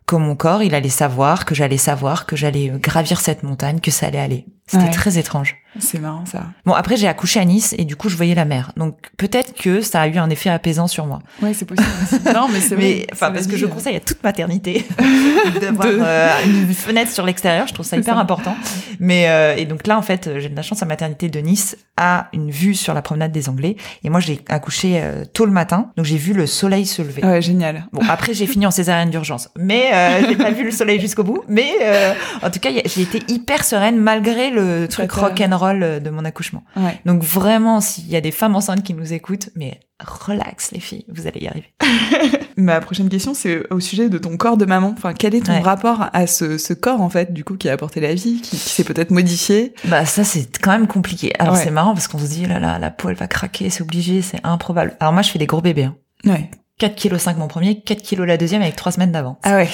que 0.06 0.16
mon 0.16 0.36
corps, 0.36 0.62
il 0.62 0.74
allait 0.74 0.88
savoir, 0.88 1.44
que 1.44 1.54
j'allais 1.54 1.76
savoir, 1.76 2.26
que 2.26 2.36
j'allais 2.36 2.68
gravir 2.68 3.20
cette 3.20 3.42
montagne, 3.42 3.80
que 3.80 3.90
ça 3.90 4.06
allait 4.06 4.20
aller. 4.20 4.46
C'était 4.68 4.84
Ouais. 4.84 4.90
très 4.90 5.16
étrange. 5.18 5.56
C'est 5.78 5.98
marrant, 6.00 6.24
ça. 6.24 6.44
Bon, 6.64 6.72
après, 6.72 6.96
j'ai 6.96 7.06
accouché 7.06 7.38
à 7.38 7.44
Nice 7.44 7.74
et 7.78 7.84
du 7.84 7.96
coup, 7.96 8.08
je 8.08 8.16
voyais 8.16 8.34
la 8.34 8.46
mer. 8.46 8.72
Donc, 8.78 8.96
peut-être 9.18 9.52
que 9.54 9.82
ça 9.82 10.00
a 10.00 10.08
eu 10.08 10.16
un 10.16 10.30
effet 10.30 10.48
apaisant 10.48 10.86
sur 10.88 11.04
moi. 11.06 11.18
Ouais, 11.42 11.52
c'est 11.54 11.66
possible. 11.66 11.86
Non, 12.34 12.48
mais 12.50 12.60
c'est 12.60 12.74
vrai. 12.74 12.84
Mais, 12.84 13.06
enfin, 13.12 13.30
parce 13.30 13.46
que 13.46 13.56
je 13.58 13.66
conseille 13.66 13.94
à 13.94 14.00
toute 14.00 14.22
maternité 14.24 14.86
d'avoir 15.60 15.86
De- 15.86 15.98
euh, 16.00 16.30
une 16.46 16.72
fenêtre 16.72 17.12
sur 17.12 17.26
l'extérieur. 17.26 17.66
Je 17.68 17.74
trouve 17.74 17.84
ça 17.84 17.96
hyper 17.98 18.14
ça. 18.14 18.20
important. 18.20 18.56
Mais, 18.98 19.28
euh, 19.28 19.54
et 19.54 19.66
donc 19.66 19.86
là, 19.86 19.98
en 19.98 20.02
fait, 20.02 20.30
j'ai 20.38 20.48
de 20.48 20.56
la 20.56 20.62
chance, 20.62 20.80
la 20.80 20.86
maternité 20.86 21.28
de 21.28 21.38
Nice 21.40 21.76
a 21.98 22.28
une 22.32 22.50
vue 22.50 22.74
sur 22.74 22.94
la 22.94 23.02
promenade 23.02 23.32
des 23.32 23.48
Anglais. 23.50 23.76
Et 24.02 24.08
moi, 24.08 24.20
j'ai 24.20 24.40
accouché 24.48 25.00
euh, 25.02 25.24
tôt 25.30 25.44
le 25.44 25.52
matin. 25.52 25.90
Donc, 25.98 26.06
j'ai 26.06 26.16
vu 26.16 26.32
le 26.32 26.46
soleil 26.46 26.86
se 26.86 27.02
lever. 27.02 27.22
Ouais, 27.22 27.42
génial. 27.42 27.86
Bon, 27.92 28.00
après, 28.08 28.32
j'ai 28.32 28.46
fini 28.46 28.66
en 28.66 28.70
césarienne 28.70 29.10
d'urgence. 29.10 29.50
Mais, 29.58 29.90
euh, 29.92 30.22
j'ai 30.26 30.36
pas 30.36 30.50
vu 30.52 30.64
le 30.64 30.70
soleil 30.70 31.00
jusqu'au 31.00 31.22
bout. 31.22 31.42
Mais, 31.48 31.70
euh, 31.82 32.14
en 32.42 32.50
tout 32.50 32.60
cas, 32.60 32.70
j'ai 32.72 33.02
été 33.02 33.22
hyper 33.28 33.62
sereine 33.62 33.98
malgré 33.98 34.48
le 34.50 34.55
truc 34.88 35.10
t'a- 35.12 35.20
rock'n'roll 35.20 35.82
euh, 35.82 36.00
de 36.00 36.10
mon 36.10 36.24
accouchement. 36.24 36.62
Ouais. 36.76 37.00
Donc 37.04 37.22
vraiment, 37.22 37.80
s'il 37.80 38.08
y 38.08 38.16
a 38.16 38.20
des 38.20 38.30
femmes 38.30 38.54
enceintes 38.56 38.82
qui 38.82 38.94
nous 38.94 39.12
écoutent, 39.12 39.50
mais 39.56 39.80
relax 40.04 40.72
les 40.72 40.80
filles, 40.80 41.04
vous 41.08 41.26
allez 41.26 41.40
y 41.40 41.48
arriver. 41.48 41.72
Ma 42.56 42.80
prochaine 42.80 43.08
question, 43.08 43.34
c'est 43.34 43.62
au 43.70 43.80
sujet 43.80 44.08
de 44.08 44.18
ton 44.18 44.36
corps 44.36 44.56
de 44.56 44.64
maman. 44.64 44.94
Enfin, 44.96 45.12
quel 45.14 45.34
est 45.34 45.44
ton 45.44 45.52
Ouais. 45.52 45.60
rapport 45.60 46.06
à 46.12 46.26
ce, 46.26 46.56
ce 46.58 46.72
corps, 46.72 47.00
en 47.00 47.08
fait, 47.10 47.32
du 47.32 47.44
coup, 47.44 47.56
qui 47.56 47.68
a 47.68 47.72
apporté 47.72 48.00
la 48.00 48.14
vie, 48.14 48.40
qui, 48.40 48.50
qui 48.56 48.70
s'est 48.70 48.84
peut-être 48.84 49.10
modifié? 49.10 49.74
Bah 49.84 50.04
ça 50.06 50.24
c'est 50.24 50.58
quand 50.58 50.70
même 50.72 50.86
compliqué. 50.86 51.32
Alors 51.38 51.54
Ouais. 51.54 51.60
c'est 51.62 51.70
marrant 51.70 51.92
parce 51.94 52.08
qu'on 52.08 52.18
se 52.18 52.26
dit 52.26 52.46
là 52.46 52.58
là 52.58 52.78
la 52.78 52.90
peau 52.90 53.08
elle 53.10 53.16
va 53.16 53.26
craquer, 53.26 53.68
c'est 53.70 53.82
obligé, 53.82 54.22
c'est 54.22 54.40
improbable. 54.44 54.96
Alors 55.00 55.12
moi 55.12 55.22
je 55.22 55.30
fais 55.30 55.38
des 55.38 55.46
gros 55.46 55.60
bébés. 55.60 55.84
Hein. 55.84 55.96
Ouais. 56.24 56.50
4 56.78 56.94
kg 57.00 57.16
5 57.16 57.38
mon 57.38 57.48
premier, 57.48 57.80
4 57.80 58.02
kg 58.02 58.20
la 58.24 58.36
deuxième 58.36 58.60
avec 58.62 58.76
3 58.76 58.92
semaines 58.92 59.12
d'avance. 59.12 59.36
Ah 59.42 59.56
ouais. 59.56 59.68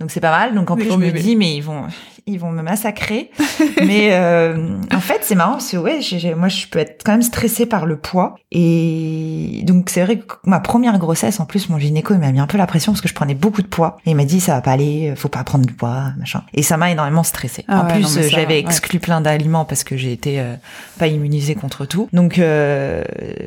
Donc 0.00 0.10
c'est 0.10 0.20
pas 0.20 0.30
mal. 0.30 0.54
Donc 0.54 0.70
en 0.70 0.76
plus 0.76 0.90
je 0.90 0.96
me 0.96 1.10
dis 1.10 1.34
mais 1.36 1.56
ils 1.56 1.60
vont 1.62 1.84
ils 2.28 2.38
vont 2.40 2.50
me 2.50 2.62
massacrer. 2.62 3.30
mais 3.86 4.08
euh, 4.12 4.68
en 4.92 5.00
fait 5.00 5.18
c'est 5.22 5.34
marrant 5.34 5.52
parce 5.52 5.70
que 5.70 5.76
ouais 5.76 6.00
j'ai- 6.00 6.18
j'ai- 6.18 6.34
moi 6.34 6.48
je 6.48 6.66
peux 6.66 6.78
être 6.80 7.02
quand 7.04 7.12
même 7.12 7.22
stressée 7.22 7.66
par 7.66 7.86
le 7.86 7.96
poids 7.96 8.34
et 8.52 9.62
donc 9.64 9.90
c'est 9.90 10.02
vrai 10.04 10.18
que 10.18 10.34
ma 10.44 10.60
première 10.60 10.98
grossesse 10.98 11.40
en 11.40 11.46
plus 11.46 11.68
mon 11.68 11.78
gynéco 11.78 12.14
il 12.14 12.20
m'a 12.20 12.32
mis 12.32 12.40
un 12.40 12.46
peu 12.46 12.58
la 12.58 12.66
pression 12.66 12.92
parce 12.92 13.00
que 13.00 13.08
je 13.08 13.14
prenais 13.14 13.34
beaucoup 13.34 13.62
de 13.62 13.66
poids 13.66 13.98
et 14.06 14.10
il 14.10 14.16
m'a 14.16 14.24
dit 14.24 14.40
ça 14.40 14.54
va 14.54 14.60
pas 14.60 14.72
aller 14.72 15.14
faut 15.16 15.28
pas 15.28 15.44
prendre 15.44 15.64
du 15.66 15.72
poids 15.72 16.12
machin 16.18 16.42
et 16.52 16.62
ça 16.62 16.76
m'a 16.76 16.90
énormément 16.90 17.22
stressée. 17.22 17.64
Ah 17.68 17.82
en 17.82 17.86
ouais, 17.86 17.92
plus 17.94 18.18
euh, 18.18 18.22
j'avais 18.28 18.54
ouais. 18.54 18.58
exclu 18.60 18.98
plein 18.98 19.20
d'aliments 19.20 19.64
parce 19.64 19.84
que 19.84 19.96
j'ai 19.96 20.12
été 20.12 20.40
euh, 20.40 20.54
pas 20.98 21.06
immunisée 21.06 21.54
contre 21.54 21.86
tout 21.86 22.08
donc 22.12 22.38
euh, 22.38 23.04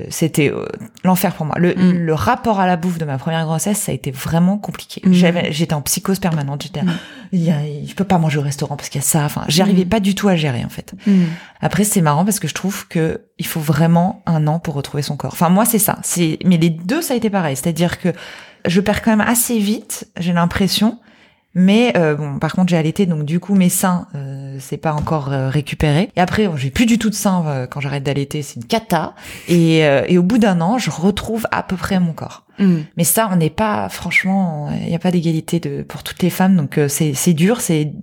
c'était 0.10 0.52
euh, 0.52 0.66
l'enfer 1.04 1.34
pour 1.36 1.46
moi. 1.46 1.56
Le, 1.58 1.70
Mm. 1.76 1.92
le 1.92 2.14
rapport 2.14 2.60
à 2.60 2.66
la 2.68 2.78
bouffe 2.78 2.98
de 2.98 3.06
ma 3.06 3.18
première 3.18 3.46
grossesse 3.46 3.78
ça 3.80 3.92
a 3.92 3.96
été 3.96 4.12
vraiment 4.12 4.58
compliqué. 4.58 5.02
Mm. 5.06 5.12
J'étais 5.52 5.74
en 5.74 5.82
psychose 5.82 6.20
permanente 6.20 6.64
j'étais 6.64 6.82
Mm. 6.82 6.92
je 7.88 7.94
peux 7.94 8.04
pas 8.06 8.18
manger 8.18 8.40
au 8.40 8.42
restaurant 8.42 8.69
parce 8.76 8.90
qu'il 8.90 9.00
y 9.00 9.04
a 9.04 9.08
ça. 9.08 9.24
Enfin, 9.26 9.44
j'arrivais 9.48 9.86
Mm. 9.86 9.90
pas 9.90 10.00
du 10.00 10.16
tout 10.16 10.28
à 10.28 10.36
gérer 10.36 10.64
en 10.66 10.70
fait. 10.70 10.94
Hmm. 11.08 11.26
Après, 11.62 11.84
c'est 11.84 12.02
marrant 12.02 12.26
parce 12.26 12.40
que 12.40 12.48
je 12.48 12.54
trouve 12.54 12.88
que 12.88 13.22
il 13.38 13.46
faut 13.46 13.60
vraiment 13.60 14.22
un 14.26 14.48
an 14.48 14.60
pour 14.60 14.74
retrouver 14.74 15.04
son 15.04 15.18
corps. 15.18 15.34
Enfin, 15.34 15.50
moi, 15.50 15.66
c'est 15.66 15.80
ça. 15.80 16.00
C'est, 16.04 16.40
mais 16.46 16.58
les 16.58 16.70
deux, 16.70 17.02
ça 17.02 17.14
a 17.14 17.18
été 17.18 17.30
pareil. 17.30 17.56
C'est-à-dire 17.56 18.00
que 18.00 18.10
je 18.66 18.82
perds 18.82 19.02
quand 19.02 19.12
même 19.16 19.28
assez 19.28 19.58
vite. 19.60 20.08
J'ai 20.20 20.34
l'impression. 20.34 21.00
Mais 21.56 21.94
euh, 21.98 22.14
bon, 22.14 22.38
par 22.38 22.54
contre, 22.54 22.70
j'ai 22.70 22.78
allaité, 22.78 23.08
donc 23.08 23.26
du 23.26 23.40
coup, 23.40 23.56
mes 23.56 23.70
seins, 23.70 24.06
euh, 24.14 24.58
c'est 24.60 24.78
pas 24.78 24.94
encore 24.94 25.34
euh, 25.34 25.50
récupéré. 25.50 26.12
Et 26.16 26.22
après, 26.22 26.48
j'ai 26.58 26.70
plus 26.70 26.86
du 26.86 27.00
tout 27.00 27.10
de 27.10 27.16
seins 27.16 27.44
euh, 27.48 27.66
quand 27.66 27.80
j'arrête 27.80 28.04
d'allaiter, 28.04 28.44
c'est 28.44 28.58
une 28.58 28.66
cata. 28.66 29.16
Et, 29.48 29.84
euh, 29.84 30.04
et 30.08 30.20
au 30.20 30.24
bout 30.24 30.38
d'un 30.38 30.62
an, 30.62 30.78
je 30.78 30.92
retrouve 30.92 31.48
à 31.52 31.64
peu 31.64 31.76
près 31.76 32.00
mon 32.00 32.14
corps. 32.14 32.44
Hmm. 32.60 32.82
Mais 32.98 33.04
ça, 33.04 33.28
on 33.32 33.36
n'est 33.36 33.50
pas, 33.50 33.90
franchement, 33.90 34.70
il 34.80 34.90
n'y 34.90 34.96
a 34.96 35.00
pas 35.00 35.10
d'égalité 35.10 35.60
de 35.60 35.82
pour 35.82 36.04
toutes 36.04 36.22
les 36.22 36.30
femmes, 36.30 36.56
donc 36.56 36.78
euh, 36.78 36.88
c'est 36.88 37.16
c'est 37.16 37.34
dur, 37.34 37.62
c'est 37.62 37.94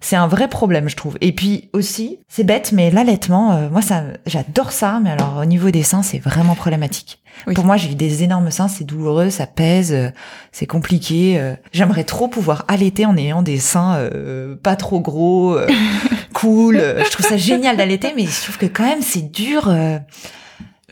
c'est 0.00 0.16
un 0.16 0.26
vrai 0.26 0.48
problème, 0.48 0.88
je 0.88 0.96
trouve. 0.96 1.16
Et 1.20 1.32
puis 1.32 1.68
aussi, 1.72 2.18
c'est 2.28 2.44
bête, 2.44 2.72
mais 2.72 2.90
l'allaitement, 2.90 3.52
euh, 3.52 3.68
moi, 3.70 3.82
ça, 3.82 4.04
j'adore 4.26 4.72
ça, 4.72 5.00
mais 5.02 5.10
alors 5.10 5.38
au 5.40 5.44
niveau 5.44 5.70
des 5.70 5.82
seins, 5.82 6.02
c'est 6.02 6.18
vraiment 6.18 6.54
problématique. 6.54 7.20
Oui. 7.46 7.54
Pour 7.54 7.64
moi, 7.64 7.76
j'ai 7.76 7.92
eu 7.92 7.94
des 7.94 8.22
énormes 8.24 8.50
seins, 8.50 8.68
c'est 8.68 8.84
douloureux, 8.84 9.30
ça 9.30 9.46
pèse, 9.46 9.92
euh, 9.92 10.10
c'est 10.52 10.66
compliqué. 10.66 11.38
euh. 11.38 11.54
J'aimerais 11.72 12.04
trop 12.04 12.26
pouvoir 12.28 12.64
allaiter 12.68 13.06
en 13.06 13.16
ayant 13.16 13.42
des 13.42 13.58
seins 13.58 13.96
euh, 13.96 14.56
pas 14.56 14.76
trop 14.76 15.00
gros, 15.00 15.54
euh, 15.56 15.68
cool. 16.32 16.76
Je 16.76 17.10
trouve 17.10 17.26
ça 17.26 17.36
génial 17.36 17.76
d'allaiter, 17.76 18.12
mais 18.16 18.24
je 18.26 18.42
trouve 18.42 18.58
que 18.58 18.66
quand 18.66 18.84
même 18.84 19.02
c'est 19.02 19.30
dur. 19.30 19.72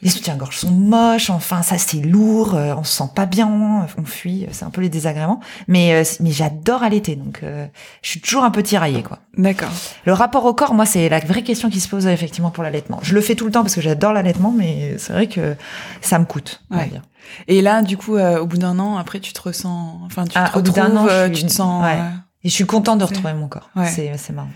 Euh, 0.06 0.10
les 0.10 0.16
soutiens-gorge 0.16 0.56
sont 0.58 0.70
moches, 0.70 1.30
enfin 1.30 1.62
ça 1.62 1.78
c'est 1.78 1.98
lourd, 1.98 2.54
euh, 2.54 2.74
on 2.76 2.84
se 2.84 2.96
sent 2.96 3.10
pas 3.14 3.26
bien, 3.26 3.48
on 3.98 4.04
fuit, 4.04 4.46
c'est 4.52 4.64
un 4.64 4.70
peu 4.70 4.80
les 4.80 4.88
désagréments. 4.88 5.40
Mais 5.68 5.92
euh, 5.94 6.04
mais 6.20 6.30
j'adore 6.32 6.82
allaiter, 6.82 7.16
donc 7.16 7.40
euh, 7.42 7.66
je 8.02 8.10
suis 8.10 8.20
toujours 8.20 8.44
un 8.44 8.50
peu 8.50 8.62
tiraillée 8.62 9.02
quoi. 9.02 9.18
D'accord. 9.36 9.70
Le 10.04 10.12
rapport 10.12 10.44
au 10.44 10.54
corps, 10.54 10.74
moi 10.74 10.86
c'est 10.86 11.08
la 11.08 11.18
vraie 11.20 11.42
question 11.42 11.70
qui 11.70 11.80
se 11.80 11.88
pose 11.88 12.06
effectivement 12.06 12.50
pour 12.50 12.62
l'allaitement. 12.64 12.98
Je 13.02 13.14
le 13.14 13.20
fais 13.20 13.34
tout 13.34 13.44
le 13.46 13.50
temps 13.52 13.62
parce 13.62 13.74
que 13.74 13.80
j'adore 13.80 14.12
l'allaitement, 14.12 14.52
mais 14.56 14.96
c'est 14.98 15.12
vrai 15.12 15.26
que 15.26 15.54
ça 16.00 16.18
me 16.18 16.24
coûte. 16.24 16.62
On 16.70 16.76
va 16.76 16.82
Ouais. 16.82 16.88
dire. 16.88 17.02
Et 17.48 17.60
là, 17.60 17.82
du 17.82 17.96
coup, 17.96 18.14
euh, 18.16 18.38
au 18.38 18.46
bout 18.46 18.56
d'un 18.56 18.78
an, 18.78 18.96
après, 18.98 19.18
tu 19.18 19.32
te 19.32 19.42
ressens, 19.42 19.98
enfin, 20.06 20.24
tu 20.26 20.32
Ah, 20.36 20.48
te 20.48 20.58
au 20.58 20.62
bout 20.62 20.70
d'un 20.70 20.84
retrouves, 20.84 21.00
an, 21.00 21.08
euh, 21.10 21.26
suis- 21.26 21.34
tu 21.34 21.46
te 21.46 21.50
sens. 21.52 21.82
ouais. 21.84 21.96
euh, 21.98 22.10
Et 22.44 22.48
je 22.48 22.54
suis 22.54 22.66
contente 22.66 23.00
de 23.00 23.04
retrouver 23.04 23.34
mon 23.34 23.48
corps. 23.48 23.68
Ouais. 23.74 23.88
C'est 23.88 24.12
c'est 24.16 24.32
marrant. 24.32 24.50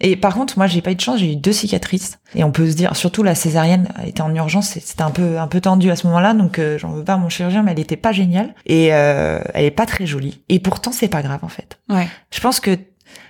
Et 0.00 0.16
par 0.16 0.34
contre, 0.34 0.58
moi, 0.58 0.66
j'ai 0.66 0.82
pas 0.82 0.92
eu 0.92 0.94
de 0.94 1.00
chance. 1.00 1.18
J'ai 1.18 1.32
eu 1.32 1.36
deux 1.36 1.52
cicatrices. 1.52 2.18
Et 2.34 2.44
on 2.44 2.50
peut 2.50 2.68
se 2.68 2.74
dire, 2.74 2.96
surtout 2.96 3.22
la 3.22 3.34
césarienne 3.34 3.88
était 4.06 4.22
en 4.22 4.34
urgence. 4.34 4.70
C'était 4.70 5.02
un 5.02 5.10
peu 5.10 5.38
un 5.38 5.46
peu 5.46 5.60
tendu 5.60 5.90
à 5.90 5.96
ce 5.96 6.06
moment-là, 6.06 6.34
donc 6.34 6.58
euh, 6.58 6.78
j'en 6.78 6.90
veux 6.90 7.04
pas 7.04 7.14
à 7.14 7.16
mon 7.16 7.28
chirurgien, 7.28 7.62
mais 7.62 7.72
elle 7.72 7.80
était 7.80 7.96
pas 7.96 8.12
géniale 8.12 8.54
et 8.66 8.92
euh, 8.92 9.40
elle 9.54 9.64
est 9.64 9.70
pas 9.70 9.86
très 9.86 10.06
jolie. 10.06 10.42
Et 10.48 10.58
pourtant, 10.58 10.92
c'est 10.92 11.08
pas 11.08 11.22
grave 11.22 11.40
en 11.42 11.48
fait. 11.48 11.78
Ouais. 11.88 12.08
Je 12.30 12.40
pense 12.40 12.60
que, 12.60 12.76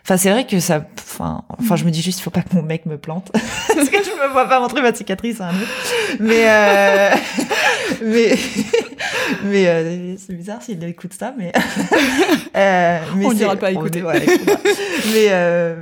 enfin, 0.04 0.16
c'est 0.16 0.30
vrai 0.30 0.47
que 0.47 0.61
ça, 0.61 0.85
enfin, 0.99 1.42
enfin, 1.59 1.76
je 1.76 1.85
me 1.85 1.90
dis 1.90 2.02
juste, 2.02 2.21
il 2.21 2.23
faut 2.23 2.30
pas 2.30 2.42
que 2.42 2.54
mon 2.54 2.62
mec 2.62 2.87
me 2.87 2.97
plante, 2.97 3.30
parce 3.33 3.88
que 3.88 3.99
je 3.99 4.26
me 4.26 4.33
vois 4.33 4.49
pas 4.49 4.61
montrer 4.61 4.80
ma 4.80 4.94
cicatrice 4.94 5.40
à 5.40 5.49
un 5.49 5.54
autre. 5.54 5.71
Mais, 6.21 6.44
euh, 6.49 7.11
mais, 8.02 8.38
mais 9.45 9.67
euh, 9.69 10.17
c'est 10.17 10.35
bizarre 10.37 10.63
s'il 10.63 10.83
écoute 10.85 11.13
ça, 11.19 11.35
mais, 11.39 11.53
euh, 12.57 12.99
mais 13.17 13.27
On 13.27 13.33
dira 13.33 13.57
pas 13.57 13.69
on- 13.69 13.71
écouter. 13.71 14.03
ouais, 14.03 14.21
mais, 14.25 15.27
euh, 15.31 15.77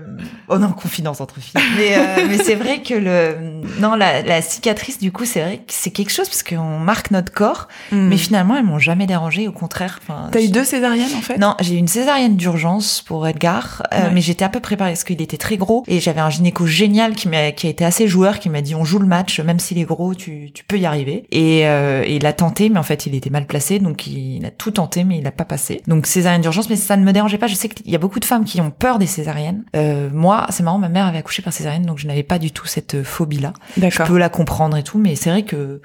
on 0.49 0.62
est 0.62 0.66
en 0.66 0.73
confidence 0.73 1.21
entre 1.21 1.40
filles. 1.40 1.61
Mais, 1.76 1.97
euh, 1.97 2.26
mais 2.28 2.38
c'est 2.38 2.54
vrai 2.54 2.83
que 2.83 2.95
le, 2.95 3.37
non, 3.81 3.95
la, 3.95 4.23
la 4.23 4.42
cicatrice, 4.42 4.99
du 4.99 5.12
coup, 5.12 5.25
c'est 5.25 5.40
vrai 5.40 5.57
que 5.59 5.62
c'est 5.73 5.90
quelque 5.90 6.11
chose 6.12 6.28
parce 6.28 6.42
qu'on 6.42 6.78
marque 6.78 7.11
notre 7.11 7.33
corps, 7.33 7.69
mais 7.90 8.16
finalement, 8.16 8.57
elles 8.57 8.64
m'ont 8.64 8.78
jamais 8.78 9.07
dérangé, 9.07 9.49
au 9.49 9.52
contraire. 9.52 10.00
Hmm. 10.09 10.31
T'as 10.31 10.40
eu 10.40 10.47
je- 10.47 10.50
deux 10.52 10.64
césariennes, 10.64 11.14
en 11.16 11.21
fait? 11.23 11.38
Non, 11.38 11.54
j'ai 11.61 11.75
eu 11.75 11.78
une 11.78 11.88
césarienne 11.88 12.37
d'urgence 12.37 13.02
pour 13.02 13.26
Edgar, 13.26 13.83
euh, 13.92 14.02
Ouais. 14.02 14.11
mais 14.12 14.21
j'étais 14.21 14.45
un 14.45 14.49
peu 14.49 14.61
préparée 14.61 14.90
parce 14.92 15.04
qu'il 15.04 15.21
était 15.23 15.37
très 15.37 15.57
gros 15.57 15.85
et 15.87 16.00
j'avais 16.00 16.21
un 16.21 16.31
gynéco 16.31 16.66
génial 16.66 17.14
qui 17.14 17.28
m'a 17.28 17.52
qui 17.52 17.66
a 17.66 17.71
été 17.71 17.85
assez 17.85 18.09
joueur, 18.09 18.38
qui 18.38 18.49
m'a 18.50 18.61
dit 18.61 18.75
on 18.75 18.85
joue 18.85 18.99
le 18.99 19.07
match, 19.07 19.40
même 19.40 19.59
s'il 19.59 19.78
est 19.78 19.85
gros, 19.85 20.14
tu, 20.14 20.50
tu 20.52 20.64
peux 20.64 20.78
y 20.78 20.87
arriver. 20.87 21.25
Et, 21.31 21.61
et 21.61 22.14
il 22.16 22.26
a 22.26 22.33
tenté, 22.33 22.69
mais 22.69 22.78
en 22.78 22.83
fait 22.83 23.01
il 23.06 23.14
était 23.14 23.30
mal 23.30 23.47
placé, 23.47 23.78
donc 23.78 24.06
il 24.06 24.44
a 24.44 24.50
tout 24.50 24.73
tenté, 24.73 25.04
mais 25.04 25.18
il 25.18 25.25
n'a 25.25 25.32
pas 25.32 25.44
passé. 25.44 25.82
Donc 25.87 26.06
césarienne 26.06 26.42
d'urgence, 26.42 26.68
mais 26.68 26.76
ça 26.76 26.97
ne 26.97 27.04
me 27.04 27.12
dérangeait 27.12 27.38
pas. 27.38 27.47
Je 27.47 27.54
sais 27.54 27.68
qu'il 27.68 27.90
y 27.90 27.94
a 27.94 27.99
beaucoup 27.99 28.21
de 28.21 28.25
femmes 28.25 28.44
qui 28.44 28.61
ont 28.61 28.71
peur 28.71 28.99
des 28.99 29.06
césariennes. 29.06 29.64
Euh, 29.76 30.11
moi, 30.12 30.47
c'est 30.50 30.62
marrant, 30.62 30.78
ma 30.78 30.88
mère 30.88 31.06
avait 31.06 31.18
accouché 31.18 31.42
par 31.42 31.52
césarienne, 31.52 31.87
donc 31.87 31.99
je 31.99 32.06
n'avais 32.06 32.23
pas 32.23 32.38
du 32.38 32.50
tout 32.50 32.66
cette 32.66 33.02
phobie-là. 33.02 33.52
Je 33.76 34.02
peux 34.02 34.18
la 34.18 34.28
comprendre 34.28 34.76
et 34.76 34.82
tout, 34.82 34.99
mais 34.99 35.14
c'est 35.14 35.30
vrai 35.30 35.42
que 35.42 35.80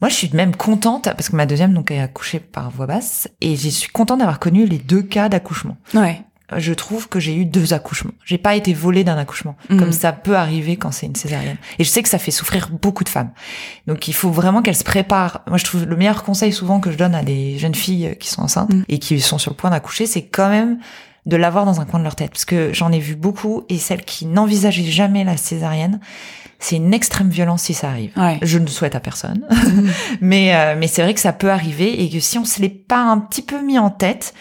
moi, 0.00 0.08
je 0.08 0.14
suis 0.14 0.30
même 0.32 0.54
contente 0.54 1.04
parce 1.04 1.28
que 1.28 1.34
ma 1.34 1.46
deuxième 1.46 1.74
donc 1.74 1.90
a 1.90 2.02
accouché 2.02 2.38
par 2.38 2.70
voix 2.70 2.86
basse 2.86 3.28
et 3.40 3.56
je 3.56 3.68
suis 3.68 3.90
contente 3.90 4.20
d'avoir 4.20 4.38
connu 4.38 4.64
les 4.64 4.78
deux 4.78 5.02
cas 5.02 5.28
d'accouchement. 5.28 5.76
Ouais. 5.92 6.22
Je 6.56 6.72
trouve 6.72 7.08
que 7.08 7.20
j'ai 7.20 7.34
eu 7.36 7.44
deux 7.44 7.74
accouchements. 7.74 8.12
J'ai 8.24 8.38
pas 8.38 8.56
été 8.56 8.72
volée 8.72 9.04
d'un 9.04 9.18
accouchement, 9.18 9.56
Mhm. 9.68 9.78
comme 9.78 9.92
ça 9.92 10.12
peut 10.12 10.36
arriver 10.36 10.76
quand 10.76 10.92
c'est 10.92 11.04
une 11.06 11.14
césarienne. 11.14 11.58
Et 11.78 11.84
je 11.84 11.88
sais 11.90 12.02
que 12.02 12.08
ça 12.08 12.18
fait 12.18 12.30
souffrir 12.30 12.70
beaucoup 12.70 13.04
de 13.04 13.08
femmes. 13.10 13.30
Donc 13.86 14.08
il 14.08 14.14
faut 14.14 14.30
vraiment 14.30 14.62
qu'elles 14.62 14.74
se 14.76 14.84
préparent. 14.84 15.42
Moi, 15.46 15.58
je 15.58 15.64
trouve 15.64 15.84
le 15.84 15.96
meilleur 15.96 16.22
conseil 16.24 16.52
souvent 16.52 16.80
que 16.80 16.90
je 16.90 16.96
donne 16.96 17.14
à 17.14 17.22
des 17.22 17.58
jeunes 17.58 17.74
filles 17.74 18.16
qui 18.18 18.28
sont 18.30 18.42
enceintes 18.42 18.72
Mhm. 18.72 18.84
et 18.88 18.98
qui 18.98 19.20
sont 19.20 19.36
sur 19.38 19.50
le 19.50 19.56
point 19.56 19.70
d'accoucher, 19.70 20.06
c'est 20.06 20.22
quand 20.26 20.48
même 20.48 20.78
de 21.26 21.36
l'avoir 21.36 21.66
dans 21.66 21.82
un 21.82 21.84
coin 21.84 21.98
de 22.00 22.04
leur 22.04 22.16
tête. 22.16 22.30
Parce 22.30 22.46
que 22.46 22.72
j'en 22.72 22.92
ai 22.92 22.98
vu 22.98 23.14
beaucoup 23.14 23.64
et 23.68 23.76
celles 23.76 24.04
qui 24.04 24.24
n'envisageaient 24.24 24.84
jamais 24.84 25.24
la 25.24 25.36
césarienne, 25.36 26.00
c'est 26.58 26.76
une 26.76 26.94
extrême 26.94 27.28
violence 27.28 27.64
si 27.64 27.74
ça 27.74 27.90
arrive. 27.90 28.12
Ouais. 28.16 28.38
Je 28.40 28.56
ne 28.56 28.64
le 28.64 28.70
souhaite 28.70 28.94
à 28.94 29.00
personne. 29.00 29.42
Mhm. 29.50 29.90
Mais, 30.22 30.54
euh, 30.56 30.74
mais 30.78 30.86
c'est 30.86 31.02
vrai 31.02 31.12
que 31.12 31.20
ça 31.20 31.34
peut 31.34 31.50
arriver 31.50 32.02
et 32.02 32.08
que 32.08 32.20
si 32.20 32.38
on 32.38 32.44
se 32.46 32.62
l'est 32.62 32.68
pas 32.70 33.02
un 33.02 33.18
petit 33.18 33.42
peu 33.42 33.60
mis 33.62 33.78
en 33.78 33.90
tête, 33.90 34.32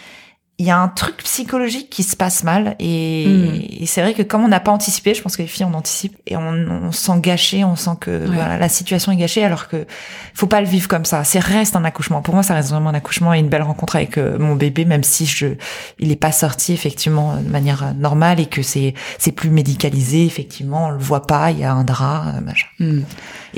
il 0.59 0.65
y 0.65 0.71
a 0.71 0.77
un 0.77 0.87
truc 0.87 1.17
psychologique 1.17 1.89
qui 1.91 2.01
se 2.01 2.15
passe 2.15 2.43
mal 2.43 2.75
et, 2.79 3.25
Mm. 3.27 3.61
et 3.81 3.85
c'est 3.85 4.01
vrai 4.01 4.13
que 4.13 4.23
comme 4.23 4.43
on 4.43 4.47
n'a 4.47 4.59
pas 4.59 4.71
anticipé, 4.71 5.13
je 5.13 5.21
pense 5.21 5.37
que 5.37 5.43
les 5.43 5.47
filles 5.47 5.65
on 5.65 5.73
anticipe 5.73 6.15
et 6.25 6.35
on, 6.35 6.49
on 6.49 6.91
se 6.91 7.05
sent 7.05 7.19
gâché, 7.19 7.63
on 7.63 7.75
sent 7.75 7.91
que 7.99 8.25
voilà, 8.25 8.57
la 8.57 8.69
situation 8.69 9.11
est 9.11 9.17
gâchée 9.17 9.43
alors 9.43 9.67
que 9.67 9.85
faut 10.33 10.47
pas 10.47 10.61
le 10.61 10.67
vivre 10.67 10.87
comme 10.87 11.05
ça. 11.05 11.23
C'est 11.23 11.39
reste 11.39 11.75
un 11.75 11.85
accouchement. 11.85 12.21
Pour 12.21 12.33
moi, 12.33 12.43
ça 12.43 12.55
reste 12.55 12.69
vraiment 12.69 12.89
un 12.89 12.93
accouchement 12.95 13.33
et 13.33 13.39
une 13.39 13.49
belle 13.49 13.61
rencontre 13.61 13.95
avec 13.95 14.17
euh, 14.17 14.37
mon 14.39 14.55
bébé, 14.55 14.85
même 14.85 15.03
si 15.03 15.25
je 15.25 15.47
il 15.99 16.11
est 16.11 16.15
pas 16.15 16.31
sorti 16.31 16.73
effectivement 16.73 17.35
de 17.37 17.49
manière 17.49 17.83
euh, 17.83 17.91
normale 17.93 18.39
et 18.39 18.47
que 18.47 18.61
c'est 18.61 18.93
c'est 19.19 19.31
plus 19.31 19.49
médicalisé 19.49 20.25
effectivement, 20.25 20.87
on 20.87 20.89
le 20.91 20.97
voit 20.97 21.27
pas, 21.27 21.51
il 21.51 21.59
y 21.59 21.63
a 21.63 21.73
un 21.73 21.83
drap, 21.83 22.33
euh, 22.35 22.41
machin. 22.41 22.67
Hmm. 22.79 23.01